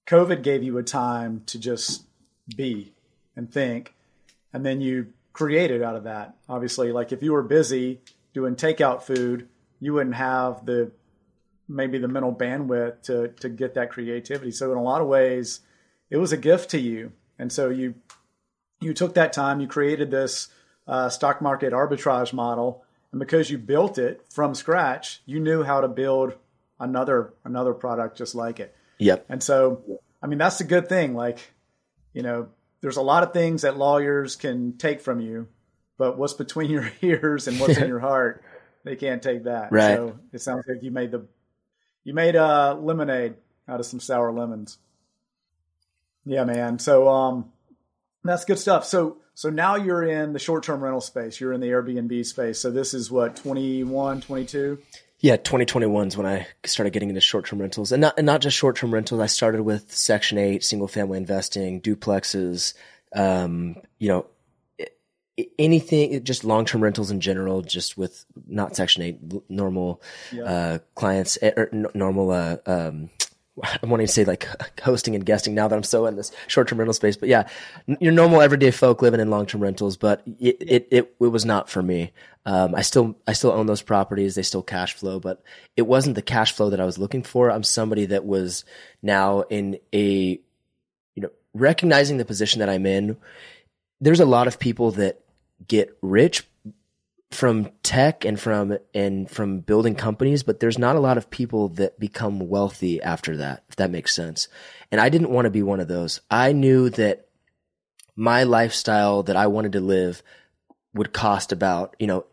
COVID 0.06 0.42
gave 0.42 0.62
you 0.62 0.78
a 0.78 0.82
time 0.82 1.42
to 1.46 1.58
just 1.58 2.04
be 2.56 2.92
and 3.36 3.50
think, 3.50 3.94
and 4.52 4.64
then 4.64 4.80
you 4.80 5.12
created 5.32 5.82
out 5.82 5.96
of 5.96 6.04
that. 6.04 6.36
Obviously, 6.48 6.92
like 6.92 7.12
if 7.12 7.22
you 7.22 7.32
were 7.32 7.42
busy 7.42 8.00
doing 8.34 8.56
takeout 8.56 9.02
food, 9.02 9.48
you 9.80 9.92
wouldn't 9.92 10.16
have 10.16 10.66
the 10.66 10.90
maybe 11.68 11.98
the 11.98 12.08
mental 12.08 12.34
bandwidth 12.34 13.02
to 13.02 13.28
to 13.28 13.48
get 13.48 13.74
that 13.74 13.90
creativity. 13.90 14.50
So 14.50 14.72
in 14.72 14.78
a 14.78 14.82
lot 14.82 15.00
of 15.00 15.08
ways, 15.08 15.60
it 16.10 16.16
was 16.16 16.32
a 16.32 16.36
gift 16.36 16.70
to 16.70 16.80
you, 16.80 17.12
and 17.38 17.52
so 17.52 17.68
you 17.70 17.94
you 18.80 18.92
took 18.92 19.14
that 19.14 19.32
time, 19.32 19.60
you 19.60 19.68
created 19.68 20.10
this 20.10 20.48
uh, 20.86 21.08
stock 21.08 21.40
market 21.40 21.72
arbitrage 21.72 22.32
model, 22.32 22.84
and 23.12 23.18
because 23.20 23.50
you 23.50 23.58
built 23.58 23.98
it 23.98 24.24
from 24.30 24.54
scratch, 24.54 25.22
you 25.26 25.38
knew 25.38 25.62
how 25.62 25.80
to 25.80 25.88
build 25.88 26.34
another 26.80 27.32
another 27.44 27.72
product 27.72 28.18
just 28.18 28.34
like 28.34 28.60
it. 28.60 28.74
Yep. 29.02 29.26
And 29.28 29.42
so, 29.42 30.00
I 30.22 30.26
mean, 30.26 30.38
that's 30.38 30.60
a 30.60 30.64
good 30.64 30.88
thing. 30.88 31.14
Like, 31.14 31.38
you 32.12 32.22
know, 32.22 32.48
there's 32.80 32.96
a 32.96 33.02
lot 33.02 33.22
of 33.22 33.32
things 33.32 33.62
that 33.62 33.76
lawyers 33.76 34.36
can 34.36 34.76
take 34.76 35.00
from 35.00 35.20
you, 35.20 35.48
but 35.98 36.18
what's 36.18 36.34
between 36.34 36.70
your 36.76 36.90
ears 37.02 37.48
and 37.48 37.58
what's 37.58 37.78
in 37.78 37.88
your 37.88 38.00
heart, 38.00 38.44
they 38.84 38.96
can't 38.96 39.22
take 39.22 39.44
that. 39.44 39.72
Right. 39.72 39.96
So 39.96 40.18
it 40.32 40.40
sounds 40.40 40.64
like 40.68 40.82
you 40.82 40.90
made 40.90 41.12
the 41.12 41.26
you 42.04 42.14
made 42.14 42.34
a 42.34 42.74
lemonade 42.74 43.34
out 43.68 43.78
of 43.78 43.86
some 43.86 44.00
sour 44.00 44.32
lemons. 44.32 44.78
Yeah, 46.24 46.44
man. 46.44 46.80
So 46.80 47.08
um, 47.08 47.52
that's 48.24 48.44
good 48.44 48.58
stuff. 48.58 48.84
So 48.84 49.18
so 49.34 49.50
now 49.50 49.76
you're 49.76 50.02
in 50.02 50.32
the 50.32 50.38
short-term 50.38 50.82
rental 50.82 51.00
space. 51.00 51.40
You're 51.40 51.52
in 51.52 51.60
the 51.60 51.68
Airbnb 51.68 52.26
space. 52.26 52.58
So 52.58 52.70
this 52.70 52.92
is 52.92 53.10
what 53.10 53.36
21, 53.36 54.20
22? 54.20 54.78
Yeah, 55.22 55.36
2021 55.36 56.08
is 56.08 56.16
when 56.16 56.26
I 56.26 56.48
started 56.64 56.92
getting 56.92 57.08
into 57.08 57.20
short-term 57.20 57.60
rentals, 57.60 57.92
and 57.92 58.00
not 58.00 58.14
and 58.18 58.26
not 58.26 58.40
just 58.40 58.56
short-term 58.56 58.92
rentals. 58.92 59.20
I 59.20 59.26
started 59.26 59.62
with 59.62 59.94
Section 59.94 60.36
Eight, 60.36 60.64
single-family 60.64 61.16
investing, 61.16 61.80
duplexes, 61.80 62.74
um, 63.14 63.76
you 64.00 64.08
know, 64.08 64.26
anything 65.58 66.24
just 66.24 66.44
long-term 66.44 66.82
rentals 66.82 67.10
in 67.10 67.20
general 67.20 67.62
just 67.62 67.96
with 67.96 68.24
not 68.46 68.76
section 68.76 69.02
8 69.02 69.50
normal 69.50 70.02
yeah. 70.30 70.42
uh, 70.42 70.78
clients 70.94 71.38
eh, 71.40 71.52
or 71.56 71.70
n- 71.72 71.86
normal 71.94 72.30
uh, 72.30 72.56
um, 72.66 73.08
I 73.62 73.86
want 73.86 74.00
to 74.00 74.08
say 74.08 74.24
like 74.24 74.48
hosting 74.80 75.14
and 75.14 75.26
guesting 75.26 75.54
now 75.54 75.68
that 75.68 75.76
I'm 75.76 75.82
so 75.82 76.06
in 76.06 76.16
this 76.16 76.32
short-term 76.46 76.78
rental 76.78 76.94
space, 76.94 77.16
but 77.16 77.28
yeah, 77.28 77.48
your 78.00 78.12
normal 78.12 78.40
everyday 78.40 78.70
folk 78.70 79.02
living 79.02 79.20
in 79.20 79.30
long-term 79.30 79.62
rentals, 79.62 79.96
but 79.96 80.22
it, 80.40 80.56
it, 80.60 80.88
it, 80.90 81.14
it 81.20 81.28
was 81.28 81.44
not 81.44 81.68
for 81.68 81.82
me. 81.82 82.12
Um, 82.44 82.74
I 82.74 82.82
still, 82.82 83.16
I 83.26 83.34
still 83.34 83.52
own 83.52 83.66
those 83.66 83.82
properties. 83.82 84.34
They 84.34 84.42
still 84.42 84.62
cash 84.62 84.94
flow, 84.94 85.20
but 85.20 85.42
it 85.76 85.82
wasn't 85.82 86.16
the 86.16 86.22
cash 86.22 86.52
flow 86.52 86.70
that 86.70 86.80
I 86.80 86.84
was 86.84 86.98
looking 86.98 87.22
for. 87.22 87.50
I'm 87.50 87.62
somebody 87.62 88.06
that 88.06 88.24
was 88.24 88.64
now 89.02 89.42
in 89.42 89.78
a, 89.92 90.40
you 91.14 91.22
know, 91.22 91.30
recognizing 91.54 92.16
the 92.16 92.24
position 92.24 92.60
that 92.60 92.68
I'm 92.68 92.86
in. 92.86 93.16
There's 94.00 94.20
a 94.20 94.26
lot 94.26 94.48
of 94.48 94.58
people 94.58 94.92
that 94.92 95.20
get 95.68 95.96
rich 96.02 96.44
from 97.34 97.70
tech 97.82 98.24
and 98.24 98.38
from 98.38 98.76
and 98.94 99.30
from 99.30 99.60
building 99.60 99.94
companies, 99.94 100.42
but 100.42 100.60
there's 100.60 100.78
not 100.78 100.96
a 100.96 101.00
lot 101.00 101.16
of 101.16 101.30
people 101.30 101.68
that 101.70 101.98
become 101.98 102.48
wealthy 102.48 103.00
after 103.02 103.38
that, 103.38 103.64
if 103.68 103.76
that 103.76 103.90
makes 103.90 104.14
sense. 104.14 104.48
And 104.90 105.00
I 105.00 105.08
didn't 105.08 105.30
want 105.30 105.46
to 105.46 105.50
be 105.50 105.62
one 105.62 105.80
of 105.80 105.88
those. 105.88 106.20
I 106.30 106.52
knew 106.52 106.90
that 106.90 107.26
my 108.14 108.42
lifestyle 108.44 109.22
that 109.24 109.36
I 109.36 109.46
wanted 109.46 109.72
to 109.72 109.80
live 109.80 110.22
would 110.94 111.12
cost 111.12 111.52
about, 111.52 111.96
you 111.98 112.06
know, 112.06 112.26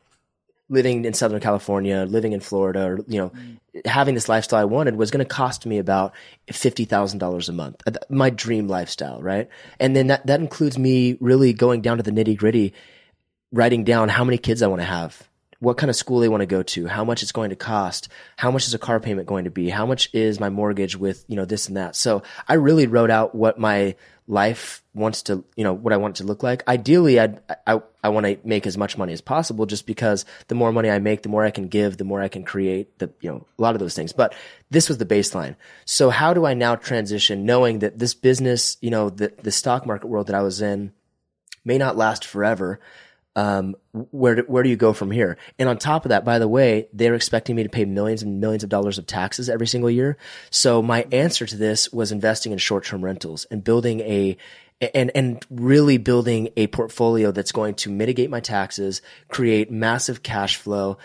living 0.68 1.06
in 1.06 1.14
Southern 1.14 1.40
California, 1.40 2.06
living 2.08 2.34
in 2.34 2.42
Florida, 2.42 2.86
or, 2.86 3.00
you 3.08 3.20
know, 3.20 3.30
mm. 3.30 3.58
having 3.86 4.14
this 4.14 4.30
lifestyle 4.30 4.60
I 4.60 4.66
wanted 4.66 4.98
was 4.98 5.10
going 5.10 5.26
to 5.26 5.34
cost 5.34 5.66
me 5.66 5.80
about 5.80 6.14
$50,000 6.52 7.50
a 7.50 7.52
month. 7.54 7.82
My 8.10 8.30
dream 8.30 8.68
lifestyle, 8.68 9.22
right? 9.22 9.50
And 9.80 9.96
then 9.96 10.08
that, 10.08 10.28
that 10.28 10.42
includes 10.42 10.78
me 10.78 11.18
really 11.20 11.54
going 11.54 11.82
down 11.82 11.98
to 11.98 12.04
the 12.04 12.12
nitty 12.12 12.38
gritty 12.38 12.74
writing 13.52 13.84
down 13.84 14.10
how 14.10 14.24
many 14.24 14.38
kids 14.38 14.62
I 14.62 14.68
want 14.68 14.82
to 14.82 14.86
have, 14.86 15.28
what 15.60 15.78
kind 15.78 15.90
of 15.90 15.96
school 15.96 16.20
they 16.20 16.30
want 16.30 16.42
to 16.42 16.48
go 16.48 16.64
to, 16.64 16.88
how 16.88 17.04
much 17.04 17.22
it's 17.22 17.32
going 17.32 17.50
to 17.50 17.56
cost, 17.56 18.08
how 18.38 18.50
much 18.50 18.68
is 18.68 18.74
a 18.74 18.80
car 18.80 19.00
payment 19.00 19.28
going 19.28 19.44
to 19.44 19.52
be, 19.52 19.70
how 19.70 19.86
much 19.86 20.10
is 20.14 20.40
my 20.40 20.50
mortgage 20.50 20.96
with, 20.96 21.26
you 21.28 21.36
know, 21.36 21.46
this 21.46 21.68
and 21.68 21.76
that. 21.76 21.96
So 21.96 22.24
I 22.48 22.54
really 22.54 22.88
wrote 22.88 23.12
out 23.12 23.36
what 23.36 23.60
my 23.60 23.96
life 24.28 24.84
wants 24.94 25.24
to, 25.24 25.44
you 25.58 25.64
know, 25.64 25.74
what 25.74 25.92
I 25.92 25.98
want 25.98 26.16
it 26.16 26.22
to 26.22 26.28
look 26.28 26.44
like. 26.44 26.66
Ideally, 26.68 27.20
I'd, 27.20 27.42
I, 27.66 27.82
I 28.04 28.10
want 28.10 28.28
to 28.28 28.38
make 28.44 28.68
as 28.68 28.78
much 28.78 28.98
money 28.98 29.12
as 29.12 29.22
possible 29.22 29.66
just 29.66 29.86
because 29.88 30.24
the 30.48 30.56
more 30.56 30.72
money 30.72 30.90
I 30.90 31.00
make, 31.00 31.24
the 31.24 31.30
more 31.30 31.44
I 31.44 31.52
can 31.52 31.68
give, 31.68 31.98
the 31.98 32.04
more 32.04 32.22
I 32.22 32.28
can 32.28 32.44
create, 32.44 33.00
the, 33.00 33.12
you 33.20 33.32
know, 33.32 33.46
a 33.58 33.62
lot 33.62 33.76
of 33.76 33.80
those 33.80 33.96
things. 33.96 34.14
But 34.14 34.36
this 34.70 34.88
was 34.88 35.00
the 35.00 35.06
baseline. 35.06 35.56
So 35.84 36.10
how 36.12 36.34
do 36.34 36.46
I 36.46 36.54
now 36.54 36.76
transition 36.76 37.46
knowing 37.46 37.80
that 37.80 37.98
this 37.98 38.14
business, 38.14 38.78
you 38.82 38.92
know, 38.92 39.10
the, 39.10 39.34
the 39.42 39.52
stock 39.52 39.86
market 39.86 40.08
world 40.08 40.28
that 40.28 40.36
I 40.36 40.44
was 40.44 40.62
in 40.62 40.94
may 41.66 41.80
not 41.80 41.98
last 41.98 42.24
forever 42.24 42.80
um, 43.36 43.76
where 43.92 44.36
do, 44.36 44.42
where 44.48 44.64
do 44.64 44.70
you 44.70 44.76
go 44.76 44.94
from 44.94 45.12
here? 45.12 45.38
And 45.58 45.70
on 45.70 45.78
top 45.78 46.06
of 46.06 46.10
that, 46.10 46.26
by 46.26 46.40
the 46.40 46.48
way, 46.48 46.88
they're 46.94 47.16
expecting 47.16 47.56
me 47.56 47.64
to 47.64 47.70
pay 47.70 47.86
millions 47.86 48.24
and 48.24 48.42
millions 48.42 48.64
of 48.64 48.70
dollars 48.70 48.98
of 48.98 49.06
taxes 49.06 49.50
every 49.50 49.68
single 49.68 49.90
year. 49.90 50.18
So 50.50 50.82
my 50.82 51.06
answer 51.12 51.46
to 51.46 51.56
this 51.56 51.92
was 51.92 52.12
investing 52.12 52.52
in 52.52 52.58
short 52.58 52.86
term 52.86 53.04
rentals 53.04 53.46
and 53.46 53.64
building 53.64 54.02
a 54.02 54.38
and 54.82 55.12
and 55.14 55.46
really 55.50 55.98
building 55.98 56.50
a 56.56 56.68
portfolio 56.68 57.32
that's 57.32 57.52
going 57.52 57.76
to 57.76 57.90
mitigate 57.90 58.30
my 58.30 58.40
taxes, 58.40 59.02
create 59.28 59.72
massive 59.72 60.24
cash 60.24 60.56
flow, 60.56 60.98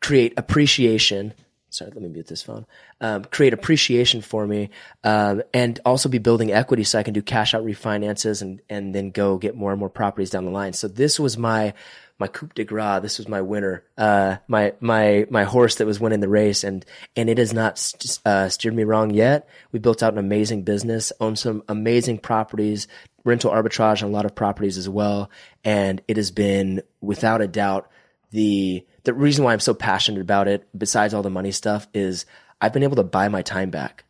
create 0.00 0.34
appreciation 0.36 1.34
sorry, 1.76 1.90
let 1.92 2.02
me 2.02 2.08
mute 2.08 2.26
this 2.26 2.42
phone. 2.42 2.66
Um, 3.00 3.24
create 3.24 3.52
appreciation 3.52 4.22
for 4.22 4.46
me, 4.46 4.70
um, 5.04 5.42
and 5.52 5.78
also 5.84 6.08
be 6.08 6.18
building 6.18 6.52
equity 6.52 6.84
so 6.84 6.98
I 6.98 7.02
can 7.02 7.14
do 7.14 7.22
cash 7.22 7.54
out 7.54 7.64
refinances 7.64 8.42
and 8.42 8.60
and 8.68 8.94
then 8.94 9.10
go 9.10 9.38
get 9.38 9.54
more 9.56 9.70
and 9.70 9.78
more 9.78 9.90
properties 9.90 10.30
down 10.30 10.44
the 10.44 10.50
line. 10.50 10.72
So 10.72 10.88
this 10.88 11.20
was 11.20 11.36
my 11.36 11.74
my 12.18 12.28
Coupe 12.28 12.54
de 12.54 12.64
Gras. 12.64 13.00
This 13.00 13.18
was 13.18 13.28
my 13.28 13.42
winner, 13.42 13.84
uh, 13.98 14.36
my 14.48 14.72
my 14.80 15.26
my 15.30 15.44
horse 15.44 15.76
that 15.76 15.86
was 15.86 16.00
winning 16.00 16.20
the 16.20 16.28
race, 16.28 16.64
and 16.64 16.84
and 17.14 17.28
it 17.28 17.38
has 17.38 17.52
not 17.52 17.78
st- 17.78 18.18
uh, 18.24 18.48
steered 18.48 18.74
me 18.74 18.84
wrong 18.84 19.10
yet. 19.10 19.48
We 19.72 19.78
built 19.78 20.02
out 20.02 20.14
an 20.14 20.18
amazing 20.18 20.62
business, 20.62 21.12
own 21.20 21.36
some 21.36 21.62
amazing 21.68 22.18
properties, 22.18 22.88
rental 23.24 23.50
arbitrage 23.50 24.02
on 24.02 24.08
a 24.08 24.12
lot 24.12 24.24
of 24.24 24.34
properties 24.34 24.78
as 24.78 24.88
well, 24.88 25.30
and 25.64 26.00
it 26.08 26.16
has 26.16 26.30
been 26.30 26.82
without 27.00 27.42
a 27.42 27.48
doubt 27.48 27.90
the 28.30 28.84
the 29.06 29.14
reason 29.14 29.44
why 29.44 29.52
I'm 29.52 29.60
so 29.60 29.72
passionate 29.72 30.20
about 30.20 30.48
it. 30.48 30.68
Besides 30.76 31.14
all 31.14 31.22
the 31.22 31.30
money 31.30 31.52
stuff, 31.52 31.86
is 31.94 32.26
I've 32.60 32.72
been 32.72 32.82
able 32.82 32.96
to 32.96 33.04
buy 33.04 33.28
my 33.28 33.40
time 33.40 33.70
back. 33.70 34.04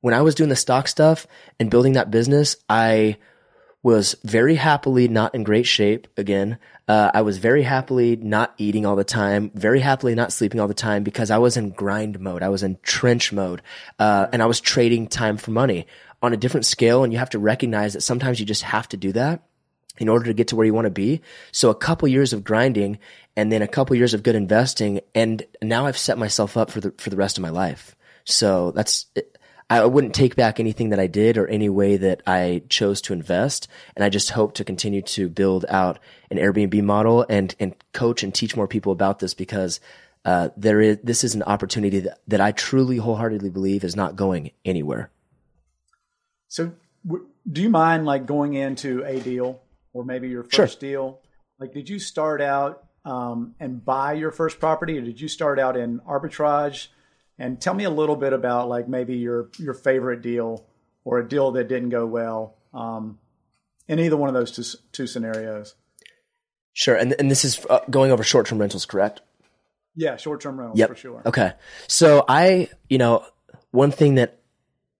When 0.00 0.14
I 0.14 0.22
was 0.22 0.34
doing 0.34 0.48
the 0.48 0.56
stock 0.56 0.88
stuff 0.88 1.26
and 1.60 1.70
building 1.70 1.92
that 1.92 2.10
business, 2.10 2.56
I 2.68 3.18
was 3.82 4.16
very 4.24 4.54
happily 4.54 5.06
not 5.06 5.34
in 5.34 5.44
great 5.44 5.66
shape 5.66 6.08
again. 6.16 6.58
Uh, 6.88 7.10
I 7.12 7.20
was 7.22 7.36
very 7.36 7.62
happily 7.62 8.16
not 8.16 8.54
eating 8.56 8.86
all 8.86 8.96
the 8.96 9.04
time, 9.04 9.50
very 9.54 9.80
happily 9.80 10.14
not 10.14 10.32
sleeping 10.32 10.60
all 10.60 10.68
the 10.68 10.72
time 10.72 11.02
because 11.02 11.30
I 11.30 11.38
was 11.38 11.58
in 11.58 11.70
grind 11.70 12.18
mode. 12.18 12.42
I 12.42 12.48
was 12.48 12.62
in 12.62 12.78
trench 12.82 13.32
mode, 13.32 13.60
uh, 13.98 14.28
and 14.32 14.42
I 14.42 14.46
was 14.46 14.60
trading 14.60 15.08
time 15.08 15.36
for 15.36 15.50
money 15.50 15.86
on 16.22 16.32
a 16.32 16.38
different 16.38 16.64
scale. 16.64 17.04
And 17.04 17.12
you 17.12 17.18
have 17.18 17.30
to 17.30 17.38
recognize 17.38 17.92
that 17.92 18.00
sometimes 18.00 18.40
you 18.40 18.46
just 18.46 18.62
have 18.62 18.88
to 18.88 18.96
do 18.96 19.12
that 19.12 19.42
in 19.98 20.08
order 20.08 20.26
to 20.26 20.34
get 20.34 20.48
to 20.48 20.56
where 20.56 20.66
you 20.66 20.74
want 20.74 20.86
to 20.86 20.90
be. 20.90 21.20
So 21.52 21.70
a 21.70 21.74
couple 21.74 22.08
years 22.08 22.32
of 22.32 22.44
grinding 22.44 22.98
and 23.36 23.52
then 23.52 23.62
a 23.62 23.68
couple 23.68 23.96
years 23.96 24.14
of 24.14 24.22
good 24.22 24.34
investing. 24.34 25.00
And 25.14 25.44
now 25.62 25.86
I've 25.86 25.98
set 25.98 26.18
myself 26.18 26.56
up 26.56 26.70
for 26.70 26.80
the, 26.80 26.92
for 26.98 27.10
the 27.10 27.16
rest 27.16 27.38
of 27.38 27.42
my 27.42 27.50
life. 27.50 27.94
So 28.24 28.72
that's, 28.72 29.06
I 29.70 29.84
wouldn't 29.84 30.14
take 30.14 30.34
back 30.34 30.58
anything 30.58 30.90
that 30.90 31.00
I 31.00 31.06
did 31.06 31.36
or 31.36 31.46
any 31.46 31.68
way 31.68 31.96
that 31.98 32.22
I 32.26 32.62
chose 32.68 33.00
to 33.02 33.12
invest. 33.12 33.68
And 33.94 34.04
I 34.04 34.08
just 34.08 34.30
hope 34.30 34.54
to 34.54 34.64
continue 34.64 35.02
to 35.02 35.28
build 35.28 35.66
out 35.68 35.98
an 36.30 36.38
Airbnb 36.38 36.82
model 36.82 37.26
and, 37.28 37.54
and 37.60 37.74
coach 37.92 38.22
and 38.22 38.34
teach 38.34 38.56
more 38.56 38.68
people 38.68 38.92
about 38.92 39.18
this 39.18 39.34
because 39.34 39.80
uh, 40.24 40.48
there 40.56 40.80
is, 40.80 40.98
this 41.02 41.22
is 41.22 41.34
an 41.34 41.42
opportunity 41.42 42.00
that, 42.00 42.20
that 42.28 42.40
I 42.40 42.52
truly 42.52 42.96
wholeheartedly 42.96 43.50
believe 43.50 43.84
is 43.84 43.96
not 43.96 44.16
going 44.16 44.50
anywhere. 44.64 45.10
So 46.48 46.72
do 47.50 47.62
you 47.62 47.70
mind 47.70 48.04
like 48.04 48.26
going 48.26 48.54
into 48.54 49.04
a 49.04 49.20
deal 49.20 49.60
or 49.92 50.04
maybe 50.04 50.28
your 50.28 50.44
first 50.44 50.80
sure. 50.80 50.90
deal? 50.90 51.20
Like, 51.58 51.72
did 51.72 51.88
you 51.88 51.98
start 51.98 52.40
out 52.40 52.84
um, 53.04 53.54
and 53.58 53.84
buy 53.84 54.14
your 54.14 54.30
first 54.30 54.60
property 54.60 54.98
or 54.98 55.02
did 55.02 55.20
you 55.20 55.28
start 55.28 55.58
out 55.58 55.76
in 55.76 56.00
arbitrage? 56.00 56.88
And 57.38 57.60
tell 57.60 57.74
me 57.74 57.84
a 57.84 57.90
little 57.90 58.16
bit 58.16 58.32
about 58.32 58.68
like 58.68 58.88
maybe 58.88 59.16
your 59.16 59.48
your 59.58 59.74
favorite 59.74 60.22
deal 60.22 60.66
or 61.04 61.18
a 61.20 61.28
deal 61.28 61.52
that 61.52 61.68
didn't 61.68 61.90
go 61.90 62.04
well 62.04 62.56
um, 62.74 63.18
in 63.86 64.00
either 64.00 64.16
one 64.16 64.28
of 64.28 64.34
those 64.34 64.50
two, 64.50 64.78
two 64.92 65.06
scenarios. 65.06 65.74
Sure, 66.72 66.96
and 66.96 67.14
and 67.18 67.30
this 67.30 67.44
is 67.44 67.64
uh, 67.70 67.80
going 67.88 68.12
over 68.12 68.22
short 68.22 68.46
term 68.46 68.58
rentals, 68.58 68.86
correct? 68.86 69.20
Yeah, 69.94 70.16
short 70.16 70.40
term 70.40 70.58
rentals 70.58 70.78
yep. 70.78 70.88
for 70.88 70.96
sure. 70.96 71.22
Okay, 71.26 71.52
so 71.86 72.24
I 72.28 72.70
you 72.88 72.98
know 72.98 73.24
one 73.70 73.90
thing 73.90 74.16
that 74.16 74.38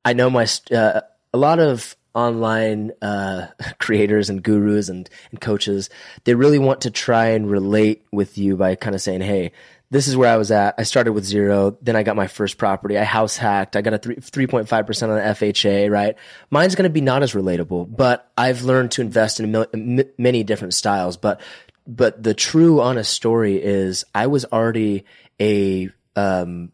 I 0.05 0.13
know 0.13 0.31
my 0.31 0.47
uh, 0.73 1.01
a 1.33 1.39
lot 1.39 1.59
of 1.59 1.97
online 2.15 2.93
uh, 3.03 3.47
creators 3.79 4.31
and 4.31 4.43
gurus 4.43 4.89
and, 4.89 5.09
and 5.31 5.41
coaches, 5.41 5.91
they 6.25 6.35
really 6.35 6.59
want 6.59 6.83
to 6.83 6.91
try 6.91 7.29
and 7.29 7.51
relate 7.51 8.05
with 8.13 8.39
you 8.39 8.57
by 8.57 8.75
kind 8.75 8.95
of 8.95 9.03
saying, 9.03 9.21
hey, 9.21 9.53
this 9.91 10.07
is 10.07 10.17
where 10.17 10.33
I 10.33 10.37
was 10.37 10.51
at. 10.51 10.75
I 10.77 10.83
started 10.83 11.13
with 11.13 11.25
zero. 11.25 11.79
Then 11.81 11.97
I 11.97 12.03
got 12.03 12.17
my 12.17 12.27
first 12.27 12.59
property. 12.59 12.99
I 12.99 13.05
house 13.05 13.37
hacked. 13.37 13.75
I 13.75 13.81
got 13.81 13.95
a 13.95 13.99
3, 13.99 14.17
3.5% 14.17 15.03
on 15.03 15.09
the 15.09 15.23
FHA, 15.23 15.91
right? 15.91 16.15
Mine's 16.51 16.75
going 16.75 16.85
to 16.85 16.91
be 16.91 17.01
not 17.01 17.23
as 17.23 17.33
relatable, 17.33 17.97
but 17.97 18.31
I've 18.37 18.63
learned 18.63 18.93
to 18.93 19.01
invest 19.01 19.41
in 19.41 19.51
mil- 19.51 20.05
many 20.19 20.45
different 20.45 20.75
styles. 20.75 21.17
But, 21.17 21.41
but 21.87 22.23
the 22.23 22.35
true 22.35 22.83
honest 22.83 23.13
story 23.13 23.63
is 23.63 24.05
I 24.15 24.27
was 24.27 24.45
already 24.45 25.05
a, 25.41 25.89
um, 26.17 26.71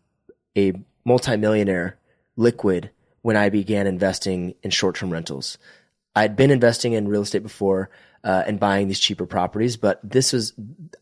a 0.57 0.73
multimillionaire 1.05 1.99
liquid 2.37 2.91
when 3.25 3.39
I 3.39 3.49
began 3.49 3.87
investing 3.87 4.55
in 4.63 4.71
short-term 4.71 5.11
rentals. 5.11 5.57
I'd 6.15 6.37
been 6.37 6.51
investing 6.51 6.93
in 6.93 7.09
real 7.09 7.23
estate 7.23 7.43
before 7.43 7.89
uh, 8.23 8.45
and 8.47 8.61
buying 8.61 8.87
these 8.87 9.01
cheaper 9.01 9.25
properties. 9.25 9.79
But 9.79 9.99
this 10.05 10.35
was, 10.35 10.53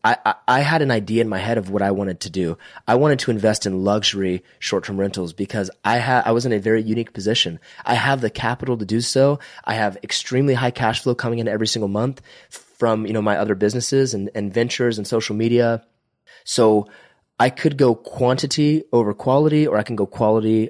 I, 0.05 0.15
I, 0.25 0.35
I, 0.47 0.59
had 0.61 0.81
an 0.81 0.89
idea 0.89 1.19
in 1.19 1.27
my 1.27 1.37
head 1.37 1.57
of 1.57 1.69
what 1.69 1.81
I 1.81 1.91
wanted 1.91 2.21
to 2.21 2.29
do. 2.29 2.57
I 2.87 2.95
wanted 2.95 3.19
to 3.19 3.31
invest 3.31 3.65
in 3.65 3.83
luxury 3.83 4.41
short-term 4.59 4.97
rentals 4.97 5.33
because 5.33 5.69
I 5.83 5.97
had, 5.97 6.23
I 6.25 6.31
was 6.31 6.45
in 6.45 6.53
a 6.53 6.59
very 6.59 6.81
unique 6.81 7.11
position. 7.11 7.59
I 7.85 7.95
have 7.95 8.21
the 8.21 8.29
capital 8.29 8.77
to 8.77 8.85
do 8.85 9.01
so. 9.01 9.39
I 9.65 9.73
have 9.73 9.97
extremely 10.01 10.53
high 10.53 10.71
cash 10.71 11.01
flow 11.01 11.15
coming 11.15 11.39
in 11.39 11.49
every 11.49 11.67
single 11.67 11.89
month 11.89 12.21
from, 12.49 13.05
you 13.05 13.11
know, 13.11 13.21
my 13.21 13.37
other 13.37 13.55
businesses 13.55 14.13
and, 14.13 14.29
and 14.33 14.53
ventures 14.53 14.97
and 14.97 15.05
social 15.05 15.35
media. 15.35 15.83
So 16.45 16.87
I 17.37 17.49
could 17.49 17.77
go 17.77 17.95
quantity 17.95 18.85
over 18.93 19.13
quality 19.13 19.67
or 19.67 19.77
I 19.77 19.83
can 19.83 19.97
go 19.97 20.05
quality 20.05 20.69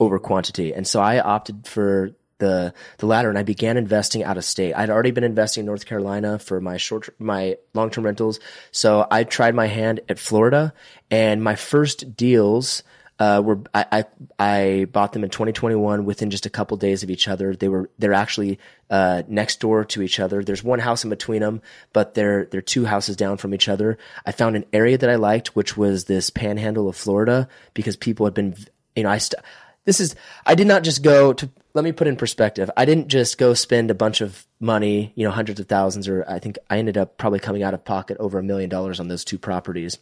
over 0.00 0.18
quantity. 0.18 0.74
And 0.74 0.86
so 0.86 1.00
I 1.00 1.20
opted 1.20 1.66
for 1.66 2.12
the 2.38 2.74
the 2.98 3.06
latter 3.06 3.28
and 3.28 3.38
I 3.38 3.42
began 3.42 3.76
investing 3.76 4.24
out 4.24 4.36
of 4.36 4.44
state. 4.44 4.74
I'd 4.74 4.90
already 4.90 5.12
been 5.12 5.24
investing 5.24 5.62
in 5.62 5.66
North 5.66 5.86
Carolina 5.86 6.38
for 6.38 6.60
my 6.60 6.76
short 6.76 7.08
my 7.18 7.56
long 7.74 7.90
term 7.90 8.04
rentals. 8.04 8.40
So 8.72 9.06
I 9.10 9.24
tried 9.24 9.54
my 9.54 9.66
hand 9.66 10.00
at 10.08 10.18
Florida 10.18 10.74
and 11.10 11.42
my 11.42 11.54
first 11.54 12.16
deals 12.16 12.82
uh, 13.18 13.40
were 13.44 13.60
I, 13.72 13.86
I, 13.92 14.04
I 14.38 14.84
bought 14.86 15.12
them 15.12 15.22
in 15.22 15.30
2021 15.30 16.04
within 16.04 16.30
just 16.30 16.46
a 16.46 16.50
couple 16.50 16.76
days 16.76 17.02
of 17.04 17.10
each 17.10 17.28
other. 17.28 17.54
They 17.54 17.68
were 17.68 17.88
they're 17.98 18.12
actually 18.12 18.58
uh, 18.90 19.22
next 19.28 19.60
door 19.60 19.84
to 19.84 20.02
each 20.02 20.18
other. 20.18 20.42
There's 20.42 20.64
one 20.64 20.80
house 20.80 21.04
in 21.04 21.10
between 21.10 21.40
them, 21.40 21.62
but 21.92 22.14
they're 22.14 22.46
they're 22.46 22.60
two 22.60 22.84
houses 22.84 23.14
down 23.16 23.36
from 23.36 23.54
each 23.54 23.68
other. 23.68 23.98
I 24.26 24.32
found 24.32 24.56
an 24.56 24.64
area 24.72 24.98
that 24.98 25.08
I 25.08 25.14
liked, 25.14 25.54
which 25.54 25.76
was 25.76 26.04
this 26.04 26.30
Panhandle 26.30 26.88
of 26.88 26.96
Florida, 26.96 27.48
because 27.72 27.96
people 27.96 28.26
had 28.26 28.34
been 28.34 28.56
you 28.96 29.04
know 29.04 29.10
I 29.10 29.18
st- 29.18 29.42
this 29.84 30.00
is 30.00 30.14
I 30.46 30.54
did 30.54 30.66
not 30.66 30.82
just 30.82 31.02
go 31.02 31.32
to 31.32 31.50
let 31.74 31.84
me 31.84 31.92
put 31.92 32.06
in 32.06 32.16
perspective. 32.16 32.70
I 32.76 32.84
didn't 32.84 33.08
just 33.08 33.36
go 33.36 33.52
spend 33.52 33.90
a 33.90 33.94
bunch 33.94 34.20
of 34.20 34.46
money, 34.60 35.12
you 35.16 35.24
know, 35.24 35.32
hundreds 35.32 35.58
of 35.58 35.66
thousands, 35.66 36.08
or 36.08 36.24
I 36.28 36.38
think 36.38 36.58
I 36.70 36.78
ended 36.78 36.96
up 36.96 37.18
probably 37.18 37.40
coming 37.40 37.62
out 37.62 37.74
of 37.74 37.84
pocket 37.84 38.16
over 38.20 38.38
a 38.38 38.42
million 38.42 38.70
dollars 38.70 39.00
on 39.00 39.08
those 39.08 39.24
two 39.24 39.38
properties. 39.38 39.98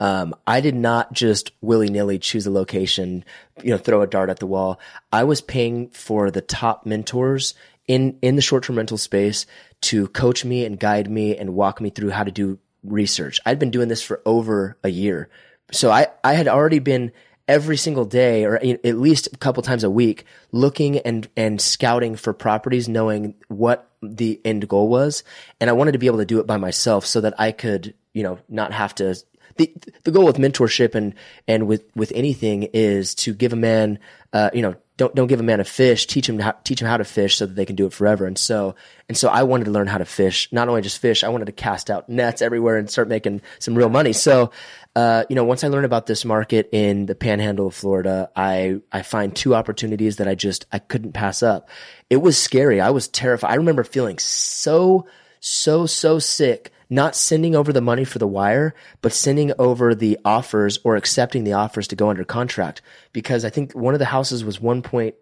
Um, 0.00 0.34
I 0.46 0.60
did 0.60 0.74
not 0.74 1.12
just 1.12 1.52
willy 1.60 1.88
nilly 1.88 2.18
choose 2.18 2.46
a 2.46 2.50
location, 2.50 3.24
you 3.62 3.70
know, 3.70 3.78
throw 3.78 4.02
a 4.02 4.06
dart 4.06 4.30
at 4.30 4.38
the 4.38 4.46
wall. 4.46 4.80
I 5.12 5.24
was 5.24 5.40
paying 5.40 5.90
for 5.90 6.30
the 6.30 6.40
top 6.40 6.84
mentors 6.86 7.54
in, 7.86 8.18
in 8.22 8.36
the 8.36 8.42
short 8.42 8.64
term 8.64 8.76
rental 8.76 8.98
space 8.98 9.46
to 9.82 10.08
coach 10.08 10.44
me 10.44 10.64
and 10.64 10.80
guide 10.80 11.10
me 11.10 11.36
and 11.36 11.54
walk 11.54 11.80
me 11.80 11.90
through 11.90 12.10
how 12.10 12.24
to 12.24 12.32
do 12.32 12.58
research. 12.82 13.38
I'd 13.46 13.58
been 13.58 13.70
doing 13.70 13.88
this 13.88 14.02
for 14.02 14.20
over 14.26 14.76
a 14.82 14.88
year. 14.88 15.28
So 15.70 15.90
I, 15.90 16.08
I 16.22 16.34
had 16.34 16.48
already 16.48 16.78
been 16.78 17.12
every 17.46 17.76
single 17.76 18.04
day 18.04 18.44
or 18.44 18.56
at 18.56 18.98
least 18.98 19.28
a 19.32 19.36
couple 19.36 19.62
times 19.62 19.84
a 19.84 19.90
week 19.90 20.24
looking 20.50 20.98
and 20.98 21.28
and 21.36 21.60
scouting 21.60 22.16
for 22.16 22.32
properties 22.32 22.88
knowing 22.88 23.34
what 23.48 23.90
the 24.02 24.40
end 24.44 24.66
goal 24.68 24.88
was. 24.88 25.24
And 25.60 25.68
I 25.68 25.74
wanted 25.74 25.92
to 25.92 25.98
be 25.98 26.06
able 26.06 26.18
to 26.18 26.24
do 26.24 26.40
it 26.40 26.46
by 26.46 26.56
myself 26.56 27.06
so 27.06 27.20
that 27.20 27.34
I 27.38 27.52
could 27.52 27.94
you 28.12 28.22
know 28.22 28.38
not 28.48 28.72
have 28.72 28.94
to 28.96 29.14
the 29.56 29.72
the 30.04 30.10
goal 30.10 30.24
with 30.24 30.36
mentorship 30.36 30.94
and 30.94 31.14
and 31.46 31.66
with 31.66 31.84
with 31.94 32.12
anything 32.14 32.64
is 32.72 33.14
to 33.16 33.34
give 33.34 33.52
a 33.52 33.56
man 33.56 33.98
uh, 34.32 34.50
you 34.52 34.62
know 34.62 34.74
don't 34.96 35.14
don't 35.14 35.26
give 35.26 35.40
a 35.40 35.44
man 35.44 35.60
a 35.60 35.64
fish 35.64 36.06
teach 36.06 36.28
him 36.28 36.38
how, 36.38 36.52
teach 36.64 36.80
him 36.80 36.88
how 36.88 36.96
to 36.96 37.04
fish 37.04 37.36
so 37.36 37.46
that 37.46 37.54
they 37.54 37.66
can 37.66 37.76
do 37.76 37.86
it 37.86 37.92
forever 37.92 38.26
and 38.26 38.38
so 38.38 38.74
and 39.08 39.16
so 39.16 39.28
I 39.28 39.42
wanted 39.42 39.64
to 39.64 39.70
learn 39.70 39.86
how 39.86 39.98
to 39.98 40.04
fish 40.04 40.48
not 40.52 40.68
only 40.68 40.82
just 40.82 40.98
fish 40.98 41.24
I 41.24 41.28
wanted 41.28 41.46
to 41.46 41.52
cast 41.52 41.90
out 41.90 42.08
nets 42.08 42.42
everywhere 42.42 42.76
and 42.76 42.90
start 42.90 43.08
making 43.08 43.42
some 43.58 43.74
real 43.74 43.88
money 43.88 44.12
so 44.12 44.50
uh, 44.96 45.24
you 45.28 45.34
know, 45.34 45.44
once 45.44 45.64
I 45.64 45.68
learned 45.68 45.86
about 45.86 46.06
this 46.06 46.24
market 46.24 46.68
in 46.72 47.06
the 47.06 47.16
panhandle 47.16 47.66
of 47.66 47.74
Florida, 47.74 48.30
I, 48.36 48.80
I 48.92 49.02
find 49.02 49.34
two 49.34 49.54
opportunities 49.54 50.16
that 50.16 50.28
I 50.28 50.36
just, 50.36 50.66
I 50.72 50.78
couldn't 50.78 51.12
pass 51.12 51.42
up. 51.42 51.68
It 52.10 52.18
was 52.18 52.38
scary. 52.38 52.80
I 52.80 52.90
was 52.90 53.08
terrified. 53.08 53.50
I 53.50 53.56
remember 53.56 53.82
feeling 53.82 54.18
so, 54.18 55.06
so, 55.40 55.86
so 55.86 56.20
sick, 56.20 56.70
not 56.90 57.16
sending 57.16 57.54
over 57.54 57.72
the 57.72 57.80
money 57.80 58.04
for 58.04 58.18
the 58.18 58.26
wire, 58.26 58.74
but 59.02 59.12
sending 59.12 59.52
over 59.58 59.94
the 59.94 60.18
offers 60.24 60.78
or 60.84 60.96
accepting 60.96 61.44
the 61.44 61.54
offers 61.54 61.88
to 61.88 61.96
go 61.96 62.10
under 62.10 62.24
contract. 62.24 62.82
Because 63.12 63.44
I 63.44 63.50
think 63.50 63.72
one 63.72 63.94
of 63.94 64.00
the 64.00 64.06
houses 64.06 64.44
was 64.44 64.60
one 64.60 64.82
point, 64.82 65.14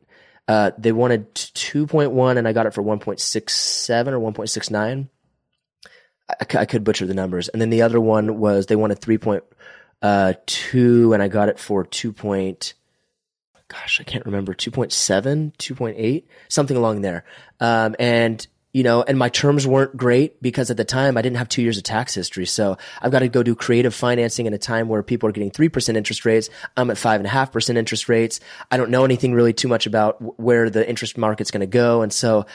uh, 0.49 0.73
they 0.77 0.93
wanted 0.93 1.35
2.1 1.35 2.37
and 2.37 2.49
I 2.49 2.53
got 2.53 2.67
it 2.67 2.75
for 2.75 2.83
1.67 2.83 4.07
or 4.09 4.33
1.69. 4.33 5.09
I, 6.29 6.59
I 6.59 6.65
could 6.67 6.85
butcher 6.85 7.07
the 7.07 7.15
numbers. 7.15 7.49
And 7.49 7.61
then 7.61 7.71
the 7.71 7.83
other 7.83 8.01
one 8.01 8.39
was 8.39 8.67
they 8.67 8.77
wanted 8.77 9.01
3.2 9.01 9.43
uh, 10.03 11.15
and 11.15 11.23
I 11.23 11.29
got 11.29 11.49
it 11.49 11.59
for 11.59 11.85
2. 11.85 12.13
Point, 12.13 12.75
gosh, 13.69 14.01
I 14.01 14.05
can't 14.05 14.27
remember, 14.27 14.55
2.7, 14.55 15.57
2.8, 15.57 16.25
something 16.49 16.77
along 16.77 17.03
there. 17.03 17.25
Um, 17.61 17.95
and 17.99 18.47
you 18.73 18.83
know, 18.83 19.03
and 19.03 19.19
my 19.19 19.29
terms 19.29 19.67
weren't 19.67 19.97
great 19.97 20.41
because 20.41 20.71
at 20.71 20.79
the 20.79 20.85
time 20.85 21.17
I 21.19 21.23
didn't 21.23 21.37
have 21.37 21.49
two 21.49 21.63
years 21.63 21.77
of 21.77 21.85
tax 21.85 22.15
history. 22.15 22.47
So 22.47 22.79
I've 23.03 23.13
got 23.13 23.19
to 23.19 23.29
go 23.29 23.43
do 23.43 23.55
creative 23.55 23.95
financing 23.95 24.47
in 24.47 24.55
a 24.55 24.59
time 24.59 24.89
where 24.89 25.03
people 25.03 25.29
are 25.29 25.33
getting 25.33 25.51
3% 25.51 25.95
interest 25.95 26.25
rates. 26.25 26.49
I'm 26.77 26.91
at 26.91 26.97
five 26.97 27.21
and 27.21 27.27
a 27.27 27.31
half 27.31 27.53
percent 27.53 27.79
interest 27.79 28.09
rates. 28.09 28.41
I 28.71 28.79
don't 28.79 28.91
know 28.91 29.05
anything 29.05 29.35
really 29.35 29.53
too 29.53 29.69
much 29.69 29.87
about 29.87 30.41
where 30.41 30.71
the 30.71 30.89
interest 30.89 31.19
market's 31.19 31.51
going 31.51 31.61
to 31.61 31.67
go. 31.67 32.01
And 32.01 32.13
so 32.13 32.47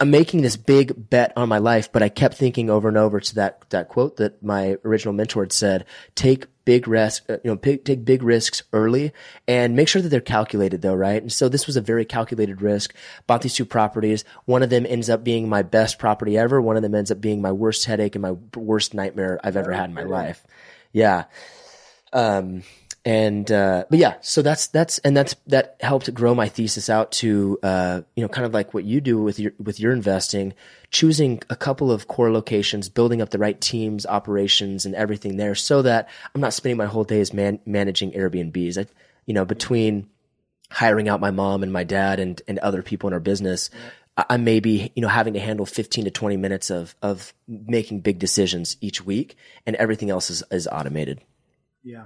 I'm 0.00 0.10
making 0.10 0.42
this 0.42 0.56
big 0.56 1.10
bet 1.10 1.32
on 1.36 1.48
my 1.48 1.58
life, 1.58 1.92
but 1.92 2.02
I 2.02 2.08
kept 2.08 2.36
thinking 2.36 2.70
over 2.70 2.88
and 2.88 2.96
over 2.96 3.20
to 3.20 3.34
that 3.36 3.68
that 3.70 3.88
quote 3.88 4.16
that 4.16 4.42
my 4.42 4.76
original 4.84 5.12
mentor 5.12 5.42
had 5.42 5.52
said: 5.52 5.86
"Take 6.14 6.46
big 6.64 6.86
risks, 6.86 7.28
uh, 7.28 7.38
you 7.44 7.50
know, 7.50 7.56
take 7.56 8.04
big 8.04 8.22
risks 8.22 8.62
early, 8.72 9.12
and 9.46 9.76
make 9.76 9.88
sure 9.88 10.02
that 10.02 10.08
they're 10.08 10.20
calculated, 10.20 10.82
though, 10.82 10.94
right?" 10.94 11.20
And 11.22 11.32
so 11.32 11.48
this 11.48 11.66
was 11.66 11.76
a 11.76 11.80
very 11.80 12.04
calculated 12.04 12.62
risk. 12.62 12.94
Bought 13.26 13.42
these 13.42 13.54
two 13.54 13.64
properties. 13.64 14.24
One 14.44 14.62
of 14.62 14.70
them 14.70 14.86
ends 14.86 15.10
up 15.10 15.24
being 15.24 15.48
my 15.48 15.62
best 15.62 15.98
property 15.98 16.38
ever. 16.38 16.60
One 16.60 16.76
of 16.76 16.82
them 16.82 16.94
ends 16.94 17.10
up 17.10 17.20
being 17.20 17.40
my 17.40 17.52
worst 17.52 17.84
headache 17.84 18.14
and 18.14 18.22
my 18.22 18.32
worst 18.56 18.94
nightmare 18.94 19.40
I've 19.42 19.56
ever 19.56 19.72
had 19.72 19.88
in 19.88 19.94
my 19.94 20.04
life. 20.04 20.44
Yeah. 20.92 21.24
Um, 22.12 22.62
and 23.04 23.50
uh, 23.50 23.84
but 23.90 23.98
yeah, 23.98 24.14
so 24.20 24.42
that's 24.42 24.68
that's 24.68 24.98
and 24.98 25.16
that's 25.16 25.34
that 25.48 25.76
helped 25.80 26.12
grow 26.14 26.36
my 26.36 26.48
thesis 26.48 26.88
out 26.88 27.10
to 27.12 27.58
uh, 27.62 28.02
you 28.14 28.22
know 28.22 28.28
kind 28.28 28.46
of 28.46 28.54
like 28.54 28.74
what 28.74 28.84
you 28.84 29.00
do 29.00 29.20
with 29.20 29.40
your 29.40 29.52
with 29.58 29.80
your 29.80 29.92
investing, 29.92 30.54
choosing 30.90 31.42
a 31.50 31.56
couple 31.56 31.90
of 31.90 32.06
core 32.06 32.30
locations, 32.30 32.88
building 32.88 33.20
up 33.20 33.30
the 33.30 33.38
right 33.38 33.60
teams, 33.60 34.06
operations, 34.06 34.86
and 34.86 34.94
everything 34.94 35.36
there, 35.36 35.56
so 35.56 35.82
that 35.82 36.08
I'm 36.32 36.40
not 36.40 36.54
spending 36.54 36.76
my 36.76 36.86
whole 36.86 37.02
days 37.02 37.32
man- 37.32 37.58
managing 37.66 38.12
Airbnbs. 38.12 38.78
I, 38.78 38.86
you 39.26 39.34
know, 39.34 39.44
between 39.44 40.08
hiring 40.70 41.08
out 41.08 41.20
my 41.20 41.32
mom 41.32 41.64
and 41.64 41.72
my 41.72 41.82
dad 41.82 42.20
and 42.20 42.40
and 42.46 42.60
other 42.60 42.82
people 42.82 43.08
in 43.08 43.14
our 43.14 43.20
business. 43.20 43.68
I 44.16 44.24
I 44.28 44.36
may 44.36 44.60
be, 44.60 44.92
you 44.94 45.00
know, 45.00 45.08
having 45.08 45.32
to 45.34 45.40
handle 45.40 45.64
15 45.64 46.04
to 46.04 46.10
20 46.10 46.36
minutes 46.36 46.68
of, 46.68 46.94
of 47.00 47.32
making 47.48 48.00
big 48.00 48.18
decisions 48.18 48.76
each 48.82 49.02
week 49.02 49.36
and 49.64 49.74
everything 49.76 50.10
else 50.10 50.28
is, 50.28 50.42
is 50.50 50.68
automated. 50.68 51.22
Yeah. 51.82 52.04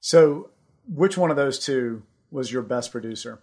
So, 0.00 0.50
which 0.88 1.16
one 1.16 1.30
of 1.30 1.36
those 1.36 1.58
two 1.58 2.02
was 2.30 2.50
your 2.50 2.62
best 2.62 2.90
producer? 2.92 3.40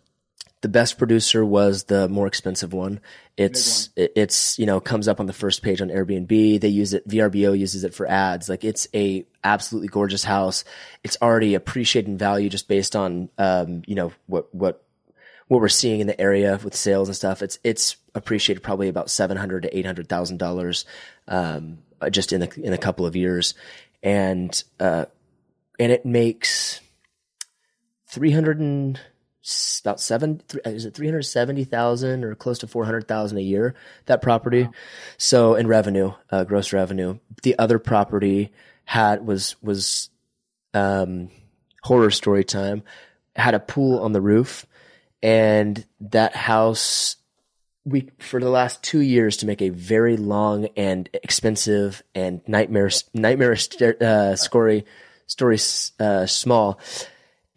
the 0.62 0.68
best 0.68 0.98
producer 0.98 1.46
was 1.46 1.84
the 1.84 2.10
more 2.10 2.26
expensive 2.26 2.74
one. 2.74 3.00
It's 3.36 3.90
it, 3.96 4.14
it's 4.16 4.58
you 4.58 4.66
know 4.66 4.80
comes 4.80 5.08
up 5.08 5.20
on 5.20 5.28
the 5.28 5.34
first 5.34 5.62
page 5.62 5.82
on 5.82 5.90
Airbnb. 5.90 6.60
They 6.60 6.68
use 6.68 6.94
it. 6.94 7.08
VRBO 7.08 7.58
uses 7.58 7.84
it 7.84 7.94
for 7.94 8.08
ads. 8.08 8.50
Like 8.50 8.64
it's 8.64 8.88
a 8.94 9.26
absolutely 9.44 9.90
gorgeous 9.90 10.24
house. 10.24 10.64
It's 11.04 11.18
already 11.22 11.54
appreciating 11.54 12.18
value 12.18 12.50
just 12.50 12.68
based 12.68 12.96
on 12.96 13.30
um, 13.38 13.84
you 13.86 13.96
know 13.96 14.12
what 14.26 14.54
what 14.54 14.84
what 15.48 15.62
we're 15.62 15.70
seeing 15.70 16.00
in 16.00 16.08
the 16.08 16.20
area 16.20 16.60
with 16.64 16.76
sales 16.76 17.08
and 17.08 17.16
stuff. 17.16 17.44
It's 17.44 17.60
it's 17.64 17.98
appreciated 18.16 18.62
probably 18.62 18.90
about 18.90 19.12
seven 19.12 19.38
hundred 19.38 19.64
to 19.64 19.78
eight 19.78 19.86
hundred 19.86 20.10
thousand 20.10 20.42
um, 20.42 20.48
dollars 20.48 20.86
just 22.10 22.34
in 22.34 22.42
a, 22.42 22.50
in 22.58 22.74
a 22.74 22.78
couple 22.80 23.06
of 23.06 23.16
years, 23.16 23.54
and 24.02 24.64
uh, 24.80 25.06
and 25.80 25.92
it 25.92 26.06
makes 26.06 26.82
three 28.08 28.32
hundred 28.32 28.60
and 28.60 29.00
about 29.82 30.02
seven 30.02 30.42
is 30.66 30.84
it 30.84 30.94
370,000 30.94 32.26
or 32.26 32.36
close 32.36 32.60
to 32.60 32.68
400,000 32.68 33.38
a 33.38 33.42
year 33.42 33.76
that 34.06 34.22
property 34.22 34.64
wow. 34.64 34.72
so 35.18 35.56
in 35.56 35.68
revenue 35.68 36.12
uh, 36.32 36.44
gross 36.44 36.74
revenue 36.74 37.18
the 37.44 37.58
other 37.58 37.80
property 37.80 38.52
had 38.84 39.26
was 39.26 39.56
was 39.62 40.10
um, 40.74 41.30
horror 41.84 42.12
story 42.12 42.44
time 42.44 42.84
had 43.38 43.54
a 43.54 43.60
pool 43.60 44.00
on 44.00 44.12
the 44.12 44.20
roof 44.20 44.66
and 45.24 45.86
that 46.02 46.36
house 46.36 47.16
we 47.86 48.10
for 48.20 48.42
the 48.42 48.50
last 48.50 48.84
2 48.84 49.00
years 49.00 49.38
to 49.38 49.46
make 49.46 49.62
a 49.62 49.70
very 49.70 50.18
long 50.18 50.68
and 50.76 51.10
expensive 51.14 52.04
and 52.14 52.42
nightmarish 52.48 53.04
nightmarish 53.14 53.70
uh, 53.82 54.36
story 54.36 54.86
story 55.28 55.58
uh, 56.00 56.26
small 56.26 56.80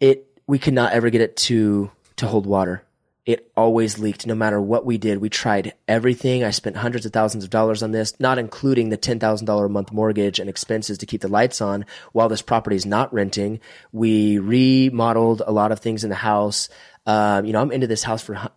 it 0.01 0.27
we 0.47 0.59
could 0.59 0.73
not 0.73 0.91
ever 0.91 1.09
get 1.09 1.21
it 1.21 1.37
to 1.37 1.89
to 2.17 2.27
hold 2.27 2.45
water. 2.45 2.83
It 3.23 3.51
always 3.55 3.99
leaked 3.99 4.25
no 4.25 4.33
matter 4.33 4.59
what 4.59 4.83
we 4.83 4.97
did. 4.97 5.19
We 5.19 5.29
tried 5.29 5.73
everything. 5.87 6.43
I 6.43 6.49
spent 6.49 6.75
hundreds 6.75 7.05
of 7.05 7.13
thousands 7.13 7.43
of 7.43 7.51
dollars 7.51 7.83
on 7.83 7.91
this, 7.91 8.19
not 8.19 8.39
including 8.39 8.89
the 8.89 8.97
$10,000 8.97 9.65
a 9.65 9.69
month 9.69 9.91
mortgage 9.91 10.39
and 10.39 10.49
expenses 10.49 10.97
to 10.97 11.05
keep 11.05 11.21
the 11.21 11.27
lights 11.27 11.61
on 11.61 11.85
while 12.13 12.29
this 12.29 12.41
property 12.41 12.75
is 12.75 12.85
not 12.85 13.13
renting. 13.13 13.59
We 13.91 14.39
remodeled 14.39 15.43
a 15.45 15.51
lot 15.51 15.71
of 15.71 15.79
things 15.79 16.03
in 16.03 16.09
the 16.09 16.15
house. 16.15 16.67
Um, 17.05 17.45
you 17.45 17.53
know, 17.53 17.61
I'm 17.61 17.71
into 17.71 17.85
this 17.85 18.03
house 18.03 18.23
for 18.23 18.49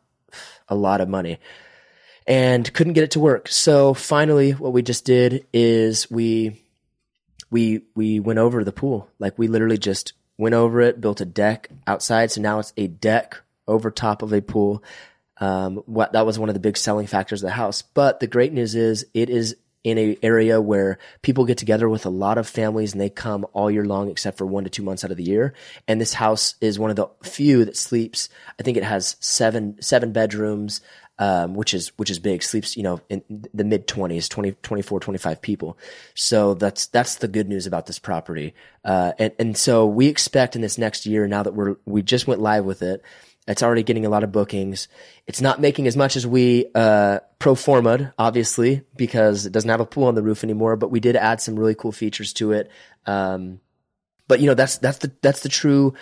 a 0.68 0.74
lot 0.74 1.02
of 1.02 1.10
money 1.10 1.38
and 2.26 2.72
couldn't 2.72 2.94
get 2.94 3.04
it 3.04 3.10
to 3.12 3.20
work. 3.20 3.48
So 3.48 3.92
finally, 3.92 4.52
what 4.52 4.72
we 4.72 4.80
just 4.80 5.04
did 5.04 5.46
is 5.52 6.10
we, 6.10 6.63
we, 7.51 7.82
we 7.95 8.20
went 8.20 8.38
over 8.38 8.64
the 8.64 8.72
pool. 8.72 9.09
Like 9.18 9.38
we 9.38 9.49
literally 9.49 9.78
just 9.78 10.12
went 10.36 10.55
over 10.55 10.80
it, 10.80 11.01
built 11.01 11.20
a 11.20 11.24
deck 11.26 11.68
outside. 11.86 12.30
So 12.30 12.40
now 12.40 12.59
it's 12.59 12.72
a 12.76 12.86
deck 12.86 13.40
over 13.66 13.90
top 13.90 14.22
of 14.22 14.32
a 14.32 14.40
pool. 14.40 14.82
Um, 15.38 15.78
what 15.86 16.12
that 16.12 16.26
was 16.26 16.38
one 16.38 16.49
of 16.49 16.55
the 16.55 16.61
big 16.61 16.76
selling 16.76 17.07
factors 17.07 17.42
of 17.42 17.49
the 17.49 17.55
house. 17.55 17.82
But 17.82 18.20
the 18.20 18.26
great 18.26 18.53
news 18.53 18.74
is 18.74 19.07
it 19.14 19.30
is 19.30 19.57
in 19.84 19.99
an 19.99 20.16
area 20.22 20.61
where 20.61 20.99
people 21.20 21.45
get 21.45 21.59
together 21.59 21.88
with 21.88 22.07
a 22.07 22.11
lot 22.11 22.38
of 22.38 22.49
families 22.49 22.92
and 22.92 23.01
they 23.01 23.11
come 23.11 23.45
all 23.53 23.70
year 23.70 23.84
long 23.84 24.09
except 24.09 24.38
for 24.38 24.47
one 24.47 24.64
to 24.64 24.70
two 24.70 24.82
months 24.82 25.05
out 25.05 25.11
of 25.11 25.18
the 25.18 25.22
year. 25.22 25.53
And 25.86 26.01
this 26.01 26.14
house 26.14 26.55
is 26.61 26.78
one 26.78 26.88
of 26.88 26.97
the 26.97 27.09
few 27.22 27.66
that 27.66 27.76
sleeps. 27.76 28.30
I 28.59 28.62
think 28.62 28.78
it 28.78 28.82
has 28.82 29.16
seven, 29.20 29.80
seven 29.82 30.12
bedrooms, 30.12 30.80
um, 31.18 31.54
which 31.54 31.74
is 31.74 31.96
which 31.96 32.10
is 32.10 32.18
big. 32.18 32.42
Sleeps, 32.42 32.76
you 32.76 32.82
know, 32.82 33.00
in 33.08 33.22
the 33.52 33.64
mid 33.64 33.86
20s, 33.86 34.28
20, 34.28 34.52
24, 34.62 35.00
25 35.00 35.42
people. 35.42 35.78
So 36.14 36.54
that's 36.54 36.86
that's 36.86 37.16
the 37.16 37.28
good 37.28 37.48
news 37.48 37.66
about 37.66 37.86
this 37.86 37.98
property. 37.98 38.54
Uh, 38.84 39.12
and 39.18 39.32
and 39.38 39.56
so 39.56 39.86
we 39.86 40.08
expect 40.08 40.56
in 40.56 40.62
this 40.62 40.78
next 40.78 41.06
year, 41.06 41.26
now 41.26 41.42
that 41.42 41.54
we're 41.54 41.76
we 41.84 42.02
just 42.02 42.26
went 42.26 42.40
live 42.40 42.64
with 42.64 42.82
it, 42.82 43.02
it's 43.46 43.62
already 43.62 43.82
getting 43.82 44.06
a 44.06 44.10
lot 44.10 44.24
of 44.24 44.32
bookings. 44.32 44.88
It's 45.26 45.40
not 45.40 45.60
making 45.60 45.86
as 45.86 45.96
much 45.96 46.16
as 46.16 46.26
we 46.26 46.66
uh, 46.74 47.20
pro 47.38 47.54
forma'd, 47.54 48.12
obviously, 48.18 48.82
because 48.96 49.46
it 49.46 49.52
doesn't 49.52 49.70
have 49.70 49.80
a 49.80 49.86
pool 49.86 50.04
on 50.04 50.14
the 50.14 50.22
roof 50.22 50.42
anymore. 50.42 50.76
But 50.76 50.90
we 50.90 51.00
did 51.00 51.14
add 51.14 51.40
some 51.40 51.56
really 51.56 51.74
cool 51.74 51.92
features 51.92 52.32
to 52.34 52.52
it. 52.52 52.70
Um, 53.06 53.60
but 54.26 54.40
you 54.40 54.46
know, 54.46 54.54
that's 54.54 54.78
that's 54.78 54.98
the 54.98 55.12
that's 55.20 55.40
the 55.40 55.48
true 55.48 55.94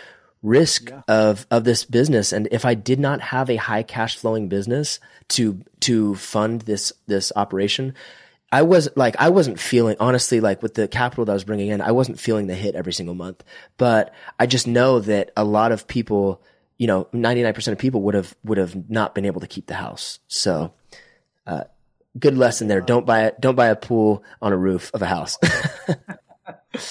risk 0.42 0.90
yeah. 0.90 1.02
of 1.08 1.46
of 1.50 1.64
this 1.64 1.84
business. 1.84 2.32
And 2.32 2.48
if 2.50 2.64
i 2.64 2.74
did 2.74 2.98
not 2.98 3.20
have 3.20 3.48
a 3.48 3.56
high 3.56 3.82
cash 3.82 4.16
flowing 4.16 4.48
business 4.48 4.98
to 5.28 5.62
to 5.80 6.14
fund 6.16 6.62
this 6.62 6.92
this 7.06 7.32
operation 7.36 7.94
i 8.50 8.62
was 8.62 8.88
like 8.96 9.14
i 9.18 9.28
wasn't 9.28 9.58
feeling 9.58 9.96
honestly 10.00 10.40
like 10.40 10.62
with 10.62 10.74
the 10.74 10.88
capital 10.88 11.24
that 11.24 11.32
i 11.32 11.34
was 11.34 11.44
bringing 11.44 11.68
in 11.68 11.80
i 11.80 11.92
wasn't 11.92 12.18
feeling 12.18 12.48
the 12.48 12.54
hit 12.54 12.74
every 12.74 12.92
single 12.92 13.14
month. 13.14 13.42
But 13.78 14.12
i 14.38 14.46
just 14.46 14.66
know 14.66 15.00
that 15.00 15.30
a 15.36 15.44
lot 15.44 15.72
of 15.72 15.86
people 15.86 16.42
you 16.76 16.88
know 16.88 17.04
99% 17.14 17.68
of 17.68 17.78
people 17.78 18.02
would 18.02 18.14
have 18.14 18.34
would 18.44 18.58
have 18.58 18.90
not 18.90 19.14
been 19.14 19.24
able 19.24 19.40
to 19.40 19.46
keep 19.46 19.66
the 19.66 19.74
house. 19.74 20.18
So 20.26 20.72
uh, 21.46 21.64
good 22.18 22.36
lesson 22.36 22.66
there. 22.66 22.80
Don't 22.80 23.06
buy 23.06 23.26
it 23.26 23.40
don't 23.40 23.54
buy 23.54 23.68
a 23.68 23.76
pool 23.76 24.24
on 24.40 24.52
a 24.52 24.56
roof 24.56 24.90
of 24.92 25.02
a 25.02 25.06
house. 25.06 25.38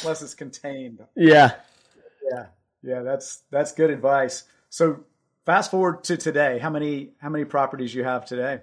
Unless 0.03 0.21
it's 0.21 0.35
contained. 0.35 1.03
Yeah. 1.15 1.55
Yeah 2.31 2.45
yeah, 2.83 3.01
that's 3.01 3.43
that's 3.51 3.71
good 3.71 3.89
advice. 3.89 4.43
So 4.69 5.03
fast 5.45 5.71
forward 5.71 6.03
to 6.05 6.17
today. 6.17 6.59
How 6.59 6.69
many 6.69 7.11
how 7.19 7.29
many 7.29 7.45
properties 7.45 7.93
you 7.93 8.03
have 8.03 8.25
today? 8.25 8.61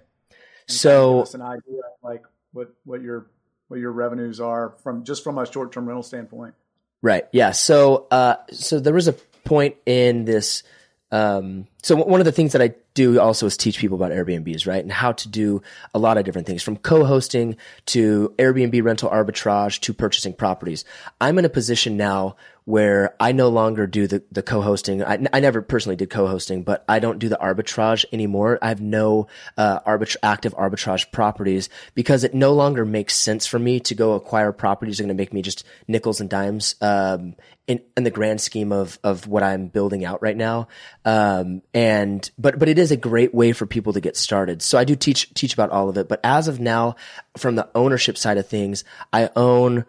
And 0.69 0.77
so 0.77 1.25
an 1.35 1.43
idea 1.43 1.83
like 2.03 2.23
what 2.53 2.75
what 2.85 3.03
your 3.03 3.27
what 3.69 3.81
your 3.81 3.93
revenues 3.93 4.41
are 4.41 4.75
from 4.83 5.05
just 5.05 5.23
from 5.23 5.39
a 5.39 5.51
short 5.51 5.73
term 5.73 5.87
rental 5.87 6.03
standpoint. 6.03 6.55
Right. 7.03 7.27
Yeah. 7.33 7.53
So 7.53 8.07
uh, 8.11 8.37
so 8.51 8.81
there 8.81 8.95
was 8.95 9.09
a 9.09 9.13
point 9.13 9.77
in 9.87 10.25
this. 10.25 10.63
Um, 11.11 11.67
so 11.83 11.97
one 11.97 12.21
of 12.21 12.25
the 12.25 12.33
things 12.33 12.53
that 12.53 12.63
I 12.63 12.75
do 12.95 13.21
also 13.21 13.47
is 13.47 13.57
teach 13.57 13.79
people 13.79 13.97
about 13.97 14.11
Airbnbs, 14.11 14.67
right? 14.67 14.83
And 14.83 14.91
how 14.91 15.13
to 15.13 15.29
do 15.29 15.63
a 15.95 15.99
lot 15.99 16.19
of 16.19 16.25
different 16.25 16.47
things 16.47 16.63
from 16.63 16.77
co-hosting 16.77 17.57
to 17.87 18.35
Airbnb 18.37 18.83
rental 18.83 19.09
arbitrage 19.09 19.81
to 19.81 19.93
purchasing 19.93 20.33
properties. 20.33 20.85
I'm 21.21 21.39
in 21.39 21.45
a 21.45 21.49
position 21.49 21.97
now 21.97 22.37
where 22.65 23.15
I 23.19 23.33
no 23.33 23.49
longer 23.49 23.87
do 23.87 24.07
the, 24.07 24.23
the 24.31 24.43
co-hosting. 24.43 25.03
I, 25.03 25.27
I 25.33 25.41
never 25.41 25.63
personally 25.63 25.97
did 25.97 26.11
co-hosting, 26.11 26.65
but 26.65 26.85
I 26.87 26.99
don't 26.99 27.19
do 27.19 27.31
the 27.31 27.39
arbitrage 27.41 28.05
anymore. 28.13 28.59
I 28.61 28.69
have 28.69 28.83
no 28.83 29.29
uh, 29.57 29.79
active 30.23 30.55
arbitrage 30.55 31.11
properties 31.11 31.71
because 31.95 32.25
it 32.25 32.35
no 32.35 32.53
longer 32.53 32.85
makes 32.85 33.15
sense 33.15 33.47
for 33.47 33.59
me 33.59 33.81
to 33.81 33.95
go 33.95 34.13
acquire 34.13 34.53
properties 34.53 34.99
that 34.99 35.05
are 35.05 35.07
going 35.07 35.17
to 35.17 35.21
make 35.23 35.33
me 35.33 35.41
just 35.41 35.65
nickels 35.87 36.21
and 36.21 36.29
dimes 36.29 36.75
um, 36.83 37.37
in, 37.67 37.81
in 37.97 38.05
the 38.05 38.11
grand 38.11 38.41
scheme 38.41 38.73
of 38.73 38.99
of 39.05 39.27
what 39.27 39.43
I'm 39.43 39.69
building 39.69 40.05
out 40.05 40.21
right 40.21 40.37
now. 40.37 40.69
Um, 41.05 41.63
and 41.79 42.29
but 42.37 42.59
but 42.59 42.69
it 42.69 42.77
is 42.77 42.91
a 42.91 42.97
great 42.97 43.33
way 43.33 43.53
for 43.53 43.65
people 43.65 43.93
to 43.93 44.01
get 44.01 44.17
started. 44.17 44.63
So 44.63 44.79
I 44.79 44.83
do 44.83 44.97
teach 44.97 45.33
teach 45.35 45.55
about 45.55 45.71
all 45.71 45.89
of 45.89 45.97
it. 45.97 46.09
But 46.09 46.19
as 46.25 46.49
of 46.49 46.59
now, 46.59 46.97
from 47.37 47.55
the 47.55 47.69
ownership 47.73 48.19
side 48.19 48.37
of 48.37 48.49
things, 48.49 48.83
I 49.13 49.31
own 49.37 49.85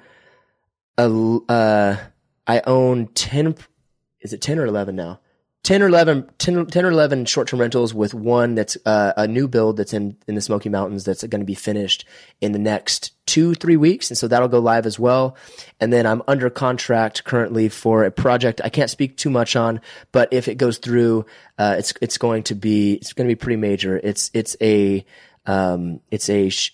a. 0.99 1.39
Uh, 1.49 1.97
I 2.49 2.63
own 2.65 3.05
10, 3.09 3.55
is 4.21 4.33
it 4.33 4.41
10 4.41 4.57
or 4.57 4.65
11 4.65 4.95
now? 4.95 5.19
10 5.63 5.83
or 5.83 5.87
11, 5.87 6.29
10, 6.37 6.65
10 6.67 6.85
or 6.85 6.89
11 6.89 7.25
short-term 7.25 7.59
rentals 7.59 7.93
with 7.93 8.13
one 8.13 8.55
that's 8.55 8.77
uh, 8.85 9.13
a 9.17 9.27
new 9.27 9.47
build 9.47 9.77
that's 9.77 9.93
in, 9.93 10.15
in 10.27 10.35
the 10.35 10.41
Smoky 10.41 10.69
Mountains 10.69 11.03
that's 11.03 11.21
going 11.23 11.41
to 11.41 11.45
be 11.45 11.53
finished 11.53 12.05
in 12.39 12.53
the 12.53 12.59
next 12.59 13.11
two, 13.27 13.53
three 13.55 13.75
weeks. 13.77 14.09
And 14.09 14.17
so 14.17 14.27
that'll 14.27 14.47
go 14.47 14.59
live 14.59 14.85
as 14.85 14.97
well. 14.97 15.35
And 15.79 15.91
then 15.91 16.05
I'm 16.07 16.23
under 16.27 16.49
contract 16.49 17.25
currently 17.25 17.69
for 17.69 18.05
a 18.05 18.11
project 18.11 18.61
I 18.63 18.69
can't 18.69 18.89
speak 18.89 19.17
too 19.17 19.29
much 19.29 19.55
on, 19.55 19.81
but 20.11 20.31
if 20.31 20.47
it 20.47 20.55
goes 20.55 20.77
through, 20.77 21.25
uh, 21.57 21.75
it's, 21.77 21.93
it's 22.01 22.17
going 22.17 22.43
to 22.43 22.55
be, 22.55 22.93
it's 22.93 23.13
going 23.13 23.27
to 23.27 23.35
be 23.35 23.37
pretty 23.39 23.57
major. 23.57 23.99
It's, 24.01 24.31
it's 24.33 24.55
a, 24.61 25.05
Um, 25.45 25.99
it's 26.11 26.29
a 26.29 26.49
sh- 26.49 26.71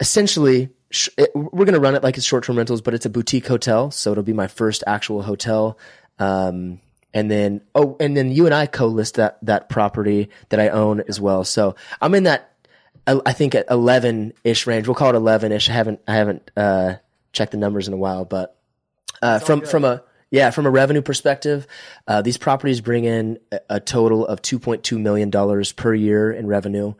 essentially 0.00 0.70
sh- 0.90 1.08
it, 1.16 1.30
we're 1.34 1.64
going 1.64 1.74
to 1.74 1.80
run 1.80 1.94
it 1.94 2.02
like 2.02 2.16
it's 2.16 2.26
short 2.26 2.44
term 2.44 2.56
rentals, 2.56 2.80
but 2.80 2.94
it's 2.94 3.06
a 3.06 3.10
boutique 3.10 3.46
hotel, 3.46 3.90
so 3.90 4.10
it'll 4.12 4.24
be 4.24 4.32
my 4.32 4.48
first 4.48 4.82
actual 4.86 5.22
hotel. 5.22 5.78
Um, 6.18 6.80
and 7.14 7.30
then 7.30 7.62
oh, 7.74 7.96
and 8.00 8.16
then 8.16 8.32
you 8.32 8.44
and 8.44 8.54
I 8.54 8.66
co-list 8.66 9.14
that 9.14 9.38
that 9.42 9.68
property 9.70 10.28
that 10.50 10.60
I 10.60 10.68
own 10.68 11.00
as 11.08 11.20
well. 11.20 11.44
So 11.44 11.76
I'm 12.02 12.14
in 12.14 12.24
that 12.24 12.54
I 13.06 13.32
think 13.32 13.54
at 13.54 13.66
11 13.70 14.32
ish 14.44 14.66
range. 14.66 14.88
We'll 14.88 14.94
call 14.94 15.10
it 15.10 15.14
11 15.14 15.52
ish. 15.52 15.70
I 15.70 15.72
haven't 15.72 16.00
I 16.08 16.14
haven't 16.16 16.50
uh, 16.56 16.96
checked 17.32 17.52
the 17.52 17.58
numbers 17.58 17.86
in 17.86 17.94
a 17.94 17.98
while, 17.98 18.24
but 18.24 18.58
uh, 19.22 19.38
from 19.38 19.60
good. 19.60 19.68
from 19.68 19.84
a 19.84 20.02
yeah 20.30 20.50
from 20.50 20.66
a 20.66 20.70
revenue 20.70 21.02
perspective, 21.02 21.66
uh, 22.08 22.22
these 22.22 22.38
properties 22.38 22.80
bring 22.80 23.04
in 23.04 23.38
a, 23.52 23.60
a 23.70 23.80
total 23.80 24.26
of 24.26 24.42
2.2 24.42 25.00
million 25.00 25.30
dollars 25.30 25.72
per 25.72 25.94
year 25.94 26.32
in 26.32 26.46
revenue. 26.46 26.94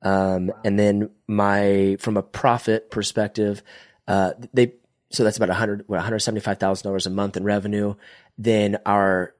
Um, 0.00 0.46
wow. 0.46 0.60
and 0.64 0.78
then 0.78 1.10
my 1.26 1.96
from 1.98 2.16
a 2.16 2.22
profit 2.22 2.90
perspective, 2.90 3.62
uh, 4.06 4.32
they 4.54 4.74
so 5.10 5.24
that's 5.24 5.38
about 5.38 5.48
100 5.48 5.88
what, 5.88 5.96
175 5.96 6.58
thousand 6.58 6.84
dollars 6.88 7.06
a 7.06 7.10
month 7.10 7.36
in 7.36 7.42
revenue. 7.42 7.96
Then 8.36 8.78
our 8.86 9.34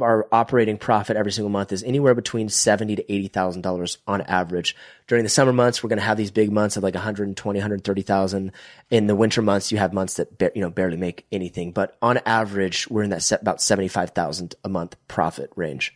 our 0.00 0.28
operating 0.32 0.78
profit 0.78 1.16
every 1.16 1.32
single 1.32 1.50
month 1.50 1.72
is 1.72 1.82
anywhere 1.82 2.14
between 2.14 2.48
seventy 2.48 2.96
to 2.96 3.12
eighty 3.12 3.28
thousand 3.28 3.62
dollars 3.62 3.98
on 4.06 4.20
average. 4.22 4.76
During 5.06 5.24
the 5.24 5.30
summer 5.30 5.52
months, 5.52 5.82
we're 5.82 5.88
going 5.88 5.98
to 5.98 6.04
have 6.04 6.16
these 6.16 6.30
big 6.30 6.52
months 6.52 6.76
of 6.76 6.82
like 6.82 6.94
120, 6.94 7.58
130,000. 7.58 8.52
In 8.90 9.06
the 9.06 9.16
winter 9.16 9.42
months, 9.42 9.72
you 9.72 9.78
have 9.78 9.92
months 9.92 10.14
that 10.14 10.52
you 10.54 10.60
know 10.60 10.70
barely 10.70 10.96
make 10.96 11.26
anything, 11.32 11.72
but 11.72 11.96
on 12.02 12.18
average, 12.26 12.88
we're 12.88 13.02
in 13.02 13.10
that 13.10 13.22
set 13.22 13.42
about 13.42 13.60
seventy 13.60 13.88
five 13.88 14.10
thousand 14.10 14.54
a 14.64 14.68
month 14.68 14.96
profit 15.08 15.50
range. 15.56 15.94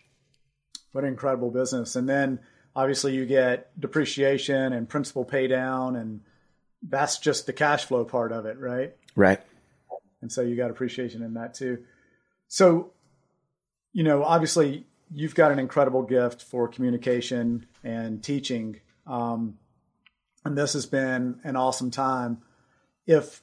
What 0.92 1.04
an 1.04 1.10
incredible 1.10 1.50
business! 1.50 1.96
And 1.96 2.08
then 2.08 2.40
obviously 2.74 3.14
you 3.14 3.26
get 3.26 3.78
depreciation 3.80 4.72
and 4.72 4.88
principal 4.88 5.24
pay 5.24 5.46
down, 5.46 5.96
and 5.96 6.20
that's 6.82 7.18
just 7.18 7.46
the 7.46 7.52
cash 7.52 7.84
flow 7.84 8.04
part 8.04 8.32
of 8.32 8.46
it, 8.46 8.58
right? 8.58 8.94
Right. 9.14 9.40
And 10.20 10.30
so 10.30 10.42
you 10.42 10.56
got 10.56 10.70
appreciation 10.70 11.22
in 11.22 11.34
that 11.34 11.54
too. 11.54 11.84
So 12.48 12.91
you 13.92 14.02
know, 14.02 14.24
obviously 14.24 14.86
you've 15.14 15.34
got 15.34 15.52
an 15.52 15.58
incredible 15.58 16.02
gift 16.02 16.42
for 16.42 16.68
communication 16.68 17.66
and 17.84 18.22
teaching. 18.22 18.80
Um, 19.06 19.58
and 20.44 20.56
this 20.56 20.72
has 20.72 20.86
been 20.86 21.40
an 21.44 21.56
awesome 21.56 21.90
time. 21.90 22.42
If 23.06 23.42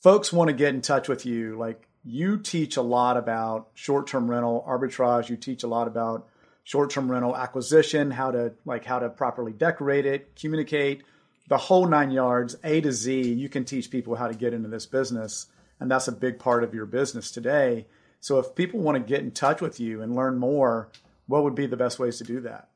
folks 0.00 0.32
want 0.32 0.48
to 0.48 0.54
get 0.54 0.74
in 0.74 0.80
touch 0.80 1.08
with 1.08 1.26
you, 1.26 1.58
like 1.58 1.88
you 2.04 2.38
teach 2.38 2.76
a 2.76 2.82
lot 2.82 3.16
about 3.16 3.68
short 3.74 4.06
term 4.06 4.30
rental 4.30 4.64
arbitrage, 4.66 5.28
you 5.28 5.36
teach 5.36 5.62
a 5.62 5.68
lot 5.68 5.86
about 5.86 6.28
short 6.64 6.90
term 6.90 7.10
rental 7.10 7.36
acquisition, 7.36 8.10
how 8.10 8.30
to 8.30 8.52
like 8.64 8.84
how 8.84 8.98
to 8.98 9.08
properly 9.08 9.52
decorate 9.52 10.06
it, 10.06 10.36
communicate, 10.36 11.02
the 11.48 11.58
whole 11.58 11.86
nine 11.86 12.10
yards, 12.10 12.56
A 12.64 12.80
to 12.80 12.92
Z. 12.92 13.34
You 13.34 13.48
can 13.48 13.64
teach 13.64 13.90
people 13.90 14.14
how 14.14 14.28
to 14.28 14.34
get 14.34 14.54
into 14.54 14.68
this 14.68 14.86
business. 14.86 15.46
And 15.80 15.90
that's 15.90 16.08
a 16.08 16.12
big 16.12 16.38
part 16.38 16.62
of 16.62 16.74
your 16.74 16.86
business 16.86 17.30
today. 17.30 17.86
So 18.20 18.38
if 18.38 18.54
people 18.54 18.80
want 18.80 18.96
to 18.96 19.00
get 19.00 19.20
in 19.20 19.30
touch 19.30 19.60
with 19.60 19.80
you 19.80 20.02
and 20.02 20.14
learn 20.14 20.38
more, 20.38 20.88
what 21.26 21.42
would 21.42 21.54
be 21.54 21.66
the 21.66 21.76
best 21.76 21.98
ways 21.98 22.18
to 22.18 22.24
do 22.24 22.40
that? 22.42 22.68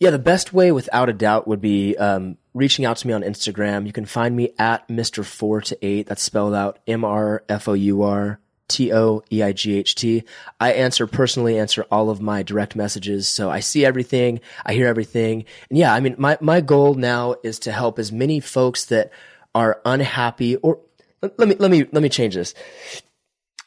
Yeah, 0.00 0.10
the 0.10 0.18
best 0.18 0.52
way, 0.52 0.72
without 0.72 1.10
a 1.10 1.12
doubt, 1.12 1.46
would 1.46 1.60
be 1.60 1.96
um, 1.96 2.38
reaching 2.54 2.86
out 2.86 2.96
to 2.98 3.06
me 3.06 3.12
on 3.12 3.22
Instagram. 3.22 3.86
You 3.86 3.92
can 3.92 4.06
find 4.06 4.34
me 4.34 4.52
at 4.58 4.88
Mr. 4.88 5.24
Four 5.24 5.60
to 5.60 5.86
Eight. 5.86 6.06
That's 6.06 6.22
spelled 6.22 6.54
out 6.54 6.78
M 6.86 7.04
R 7.04 7.44
F 7.50 7.68
O 7.68 7.74
U 7.74 8.02
R 8.02 8.40
T 8.68 8.92
O 8.94 9.22
E 9.30 9.42
I 9.42 9.52
G 9.52 9.74
H 9.74 9.94
T. 9.94 10.24
I 10.58 10.72
answer 10.72 11.06
personally 11.06 11.58
answer 11.58 11.84
all 11.90 12.08
of 12.08 12.22
my 12.22 12.42
direct 12.42 12.74
messages, 12.74 13.28
so 13.28 13.50
I 13.50 13.60
see 13.60 13.84
everything, 13.84 14.40
I 14.64 14.72
hear 14.72 14.86
everything, 14.86 15.44
and 15.68 15.78
yeah, 15.78 15.92
I 15.92 16.00
mean, 16.00 16.14
my 16.16 16.38
my 16.40 16.62
goal 16.62 16.94
now 16.94 17.34
is 17.42 17.58
to 17.60 17.72
help 17.72 17.98
as 17.98 18.10
many 18.10 18.40
folks 18.40 18.86
that 18.86 19.10
are 19.54 19.82
unhappy 19.84 20.56
or 20.56 20.80
let 21.20 21.46
me 21.46 21.56
let 21.58 21.70
me 21.70 21.84
let 21.92 22.02
me 22.02 22.08
change 22.08 22.34
this 22.34 22.54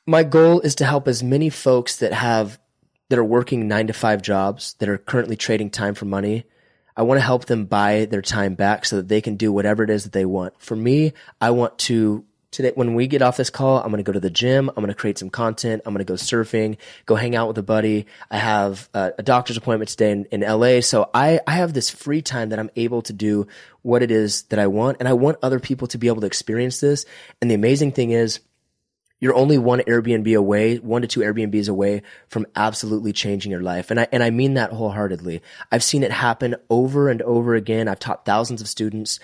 my 0.06 0.24
goal 0.24 0.60
is 0.62 0.76
to 0.76 0.86
help 0.86 1.08
as 1.08 1.24
many 1.24 1.50
folks 1.50 1.98
that 1.98 2.14
have 2.14 2.60
that 3.10 3.20
are 3.20 3.24
working 3.24 3.68
nine 3.68 3.88
to 3.88 3.94
five 3.94 4.22
jobs 4.22 4.76
that 4.80 4.90
are 4.90 4.98
currently 4.98 5.36
trading 5.36 5.70
time 5.70 5.94
for 5.94 6.06
money. 6.06 6.46
I 6.96 7.04
want 7.04 7.20
to 7.20 7.26
help 7.26 7.46
them 7.46 7.66
buy 7.66 8.06
their 8.06 8.22
time 8.22 8.56
back 8.56 8.86
so 8.86 8.98
that 8.98 9.08
they 9.08 9.22
can 9.22 9.36
do 9.36 9.52
whatever 9.52 9.84
it 9.84 9.90
is 9.90 10.04
that 10.04 10.14
they 10.14 10.26
want. 10.26 10.60
For 10.60 10.76
me, 10.76 11.14
I 11.42 11.52
want 11.52 11.78
to 11.80 12.26
today 12.52 12.72
when 12.76 12.94
we 12.94 13.08
get 13.08 13.22
off 13.22 13.36
this 13.36 13.50
call, 13.50 13.80
I'm 13.80 13.90
going 13.90 13.98
to 13.98 14.04
go 14.04 14.12
to 14.14 14.20
the 14.20 14.30
gym. 14.30 14.70
I'm 14.70 14.76
going 14.76 14.88
to 14.88 14.94
create 14.94 15.18
some 15.18 15.30
content. 15.30 15.82
I'm 15.86 15.94
going 15.94 16.06
to 16.06 16.12
go 16.12 16.16
surfing, 16.16 16.78
go 17.06 17.16
hang 17.16 17.36
out 17.36 17.48
with 17.48 17.58
a 17.58 17.64
buddy. 17.64 18.06
I 18.30 18.38
have 18.38 18.90
a, 18.94 19.14
a 19.18 19.24
doctor's 19.24 19.58
appointment 19.58 19.90
today 19.90 20.12
in, 20.12 20.26
in 20.26 20.42
LA. 20.42 20.82
So 20.82 21.10
I, 21.14 21.40
I 21.48 21.54
have 21.54 21.74
this 21.74 21.90
free 21.90 22.22
time 22.22 22.50
that 22.50 22.60
I'm 22.60 22.70
able 22.76 23.02
to 23.04 23.14
do 23.14 23.48
what 23.82 24.04
it 24.04 24.12
is 24.12 24.44
that 24.44 24.60
I 24.60 24.68
want. 24.68 24.98
And 25.00 25.08
I 25.08 25.14
want 25.14 25.38
other 25.42 25.60
people 25.60 25.88
to 25.90 25.98
be 25.98 26.08
able 26.08 26.22
to 26.22 26.28
experience 26.28 26.80
this. 26.80 27.06
And 27.42 27.50
the 27.50 27.56
amazing 27.56 27.92
thing 27.92 28.12
is, 28.12 28.40
you're 29.24 29.36
only 29.36 29.58
one 29.58 29.80
Airbnb 29.80 30.38
away, 30.38 30.80
one 30.80 31.02
to 31.02 31.08
two 31.08 31.22
Airbnbs 31.22 31.70
away 31.70 32.02
from 32.28 32.46
absolutely 32.58 33.14
changing 33.14 33.54
your 33.54 33.62
life. 33.62 33.90
And 33.90 34.02
I, 34.02 34.08
and 34.12 34.22
I 34.22 34.32
mean 34.32 34.56
that 34.56 34.74
wholeheartedly. 34.74 35.42
I've 35.72 35.82
seen 35.82 36.04
it 36.04 36.12
happen 36.12 36.58
over 36.70 37.08
and 37.08 37.22
over 37.22 37.56
again. 37.56 37.88
I've 37.88 38.00
taught 38.00 38.26
thousands 38.26 38.60
of 38.60 38.68
students 38.68 39.22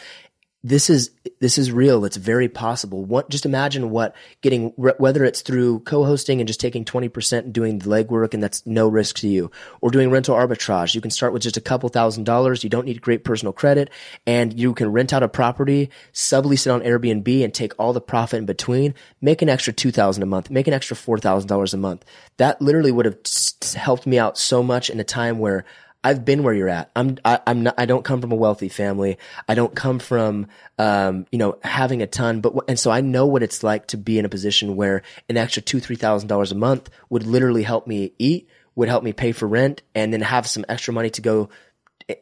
this 0.62 0.90
is 0.90 1.12
this 1.40 1.58
is 1.58 1.72
real. 1.72 2.04
It's 2.04 2.18
very 2.18 2.50
possible. 2.50 3.06
What 3.06 3.30
just 3.30 3.46
imagine 3.46 3.92
what 3.92 4.14
getting 4.42 4.70
whether 4.76 5.24
it's 5.24 5.42
through 5.42 5.80
co-hosting 5.82 6.42
and 6.42 6.48
just 6.48 6.60
taking 6.60 6.84
twenty 6.84 7.08
percent 7.08 7.46
and 7.46 7.54
doing 7.54 7.80
the 7.80 7.90
legwork 7.90 8.34
and 8.34 8.44
that's 8.44 8.66
no 8.66 8.90
risk 8.90 9.18
to 9.20 9.28
you, 9.30 9.52
or 9.80 9.90
doing 9.90 10.12
rental 10.12 10.36
arbitrage. 10.36 10.94
You 10.94 11.02
can 11.02 11.12
start 11.12 11.32
with 11.32 11.44
just 11.44 11.56
a 11.56 11.62
couple 11.62 11.88
thousand 11.88 12.26
dollars. 12.26 12.62
You 12.64 12.70
don't 12.70 12.86
need 12.86 13.02
great 13.02 13.24
personal 13.24 13.54
credit, 13.54 13.90
and 14.28 14.60
you 14.60 14.74
can 14.74 14.92
rent 14.92 15.14
out 15.14 15.24
a 15.24 15.30
property, 15.30 15.90
sublease 16.12 16.68
it 16.68 16.72
on 16.72 16.82
Airbnb, 16.82 17.44
and 17.44 17.54
take 17.54 17.74
all 17.80 17.94
the 17.94 18.02
profit 18.02 18.40
in 18.40 18.46
between. 18.46 18.94
Make 19.22 19.42
an 19.42 19.48
extra 19.48 19.72
two 19.72 19.92
thousand 19.92 20.24
a 20.24 20.26
month. 20.26 20.50
Make 20.50 20.68
an 20.68 20.74
extra 20.74 20.98
four 20.98 21.20
thousand 21.20 21.48
dollars 21.48 21.74
a 21.74 21.78
month. 21.78 22.04
That 22.36 22.62
literally 22.62 22.92
would 22.92 23.06
have 23.06 23.20
helped 23.76 24.06
me 24.06 24.20
out 24.20 24.38
so 24.38 24.62
much 24.62 24.90
in 24.90 25.00
a 25.00 25.06
time 25.06 25.40
where 25.40 25.64
I've 26.04 26.24
been 26.24 26.44
where 26.44 26.54
you're 26.54 26.70
at. 26.70 26.92
I'm, 26.96 27.18
I, 27.26 27.40
I'm 27.46 27.64
not, 27.64 27.76
I 27.78 27.86
don't 27.86 28.06
come 28.06 28.22
from 28.22 28.32
a 28.32 28.36
wealthy 28.36 28.70
family. 28.70 29.18
I 29.48 29.56
don't 29.56 29.76
come 29.76 30.00
from, 30.00 30.48
um, 30.78 31.26
you 31.32 31.38
know, 31.38 31.60
having 31.62 32.02
a 32.02 32.08
ton, 32.08 32.40
but, 32.40 32.54
and 32.70 32.80
so 32.80 32.90
I 32.90 33.02
know 33.02 33.26
what 33.26 33.44
it's 33.44 33.64
like 33.64 33.88
to 33.88 33.98
be 33.98 34.18
in 34.18 34.26
a 34.26 34.30
position 34.30 34.78
where 34.78 35.02
an 35.28 35.36
extra 35.36 35.62
two, 35.62 35.80
three 35.80 35.98
thousand 35.98 36.30
dollars 36.30 36.52
a 36.54 36.56
month 36.56 36.90
would 37.10 37.28
literally 37.28 37.64
help 37.64 37.86
me 37.86 38.14
eat, 38.18 38.48
would 38.76 38.88
help 38.88 39.04
me 39.04 39.12
pay 39.12 39.34
for 39.34 39.48
rent, 39.48 39.82
and 39.94 40.14
then 40.14 40.22
have 40.22 40.48
some 40.48 40.64
extra 40.70 40.94
money 40.94 41.10
to 41.10 41.22
go 41.22 41.50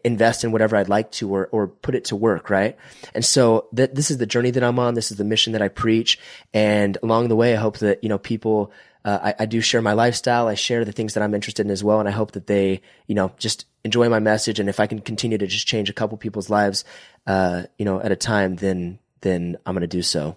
invest 0.04 0.44
in 0.44 0.52
whatever 0.52 0.76
I'd 0.76 0.90
like 0.90 1.12
to 1.14 1.34
or, 1.34 1.48
or 1.52 1.68
put 1.68 1.96
it 1.96 2.06
to 2.06 2.16
work, 2.16 2.50
right? 2.50 2.78
And 3.14 3.24
so 3.24 3.70
this 3.72 4.12
is 4.12 4.18
the 4.18 4.26
journey 4.26 4.52
that 4.52 4.64
I'm 4.64 4.80
on. 4.80 4.96
This 4.96 5.12
is 5.12 5.18
the 5.18 5.24
mission 5.24 5.54
that 5.54 5.62
I 5.62 5.70
preach. 5.70 6.20
And 6.54 6.98
along 7.02 7.30
the 7.30 7.36
way, 7.36 7.54
I 7.54 7.58
hope 7.58 7.78
that, 7.78 8.04
you 8.04 8.10
know, 8.10 8.18
people 8.18 8.72
uh, 9.08 9.20
I, 9.24 9.44
I, 9.44 9.46
do 9.46 9.62
share 9.62 9.82
my 9.82 9.94
lifestyle. 9.94 10.50
I 10.50 10.56
share 10.56 10.84
the 10.84 10.92
things 10.92 11.14
that 11.14 11.24
I'm 11.24 11.34
interested 11.34 11.66
in 11.66 11.72
as 11.72 11.82
well. 11.82 12.02
And 12.02 12.10
I 12.10 12.12
hope 12.12 12.32
that 12.34 12.48
they, 12.48 12.82
you 13.08 13.16
know, 13.16 13.32
just 13.38 13.66
enjoy 13.86 14.10
my 14.10 14.20
message. 14.20 14.60
And 14.60 14.68
if 14.68 14.82
I 14.82 14.86
can 14.86 15.00
continue 15.00 15.38
to 15.38 15.48
just 15.48 15.66
change 15.66 15.90
a 15.90 15.94
couple 15.94 16.18
people's 16.18 16.50
lives, 16.50 16.84
uh, 17.26 17.64
you 17.78 17.86
know, 17.86 18.02
at 18.02 18.12
a 18.12 18.18
time, 18.18 18.58
then, 18.58 19.00
then 19.22 19.56
I'm 19.66 19.74
going 19.74 19.80
to 19.80 19.88
do 19.88 20.02
so. 20.02 20.36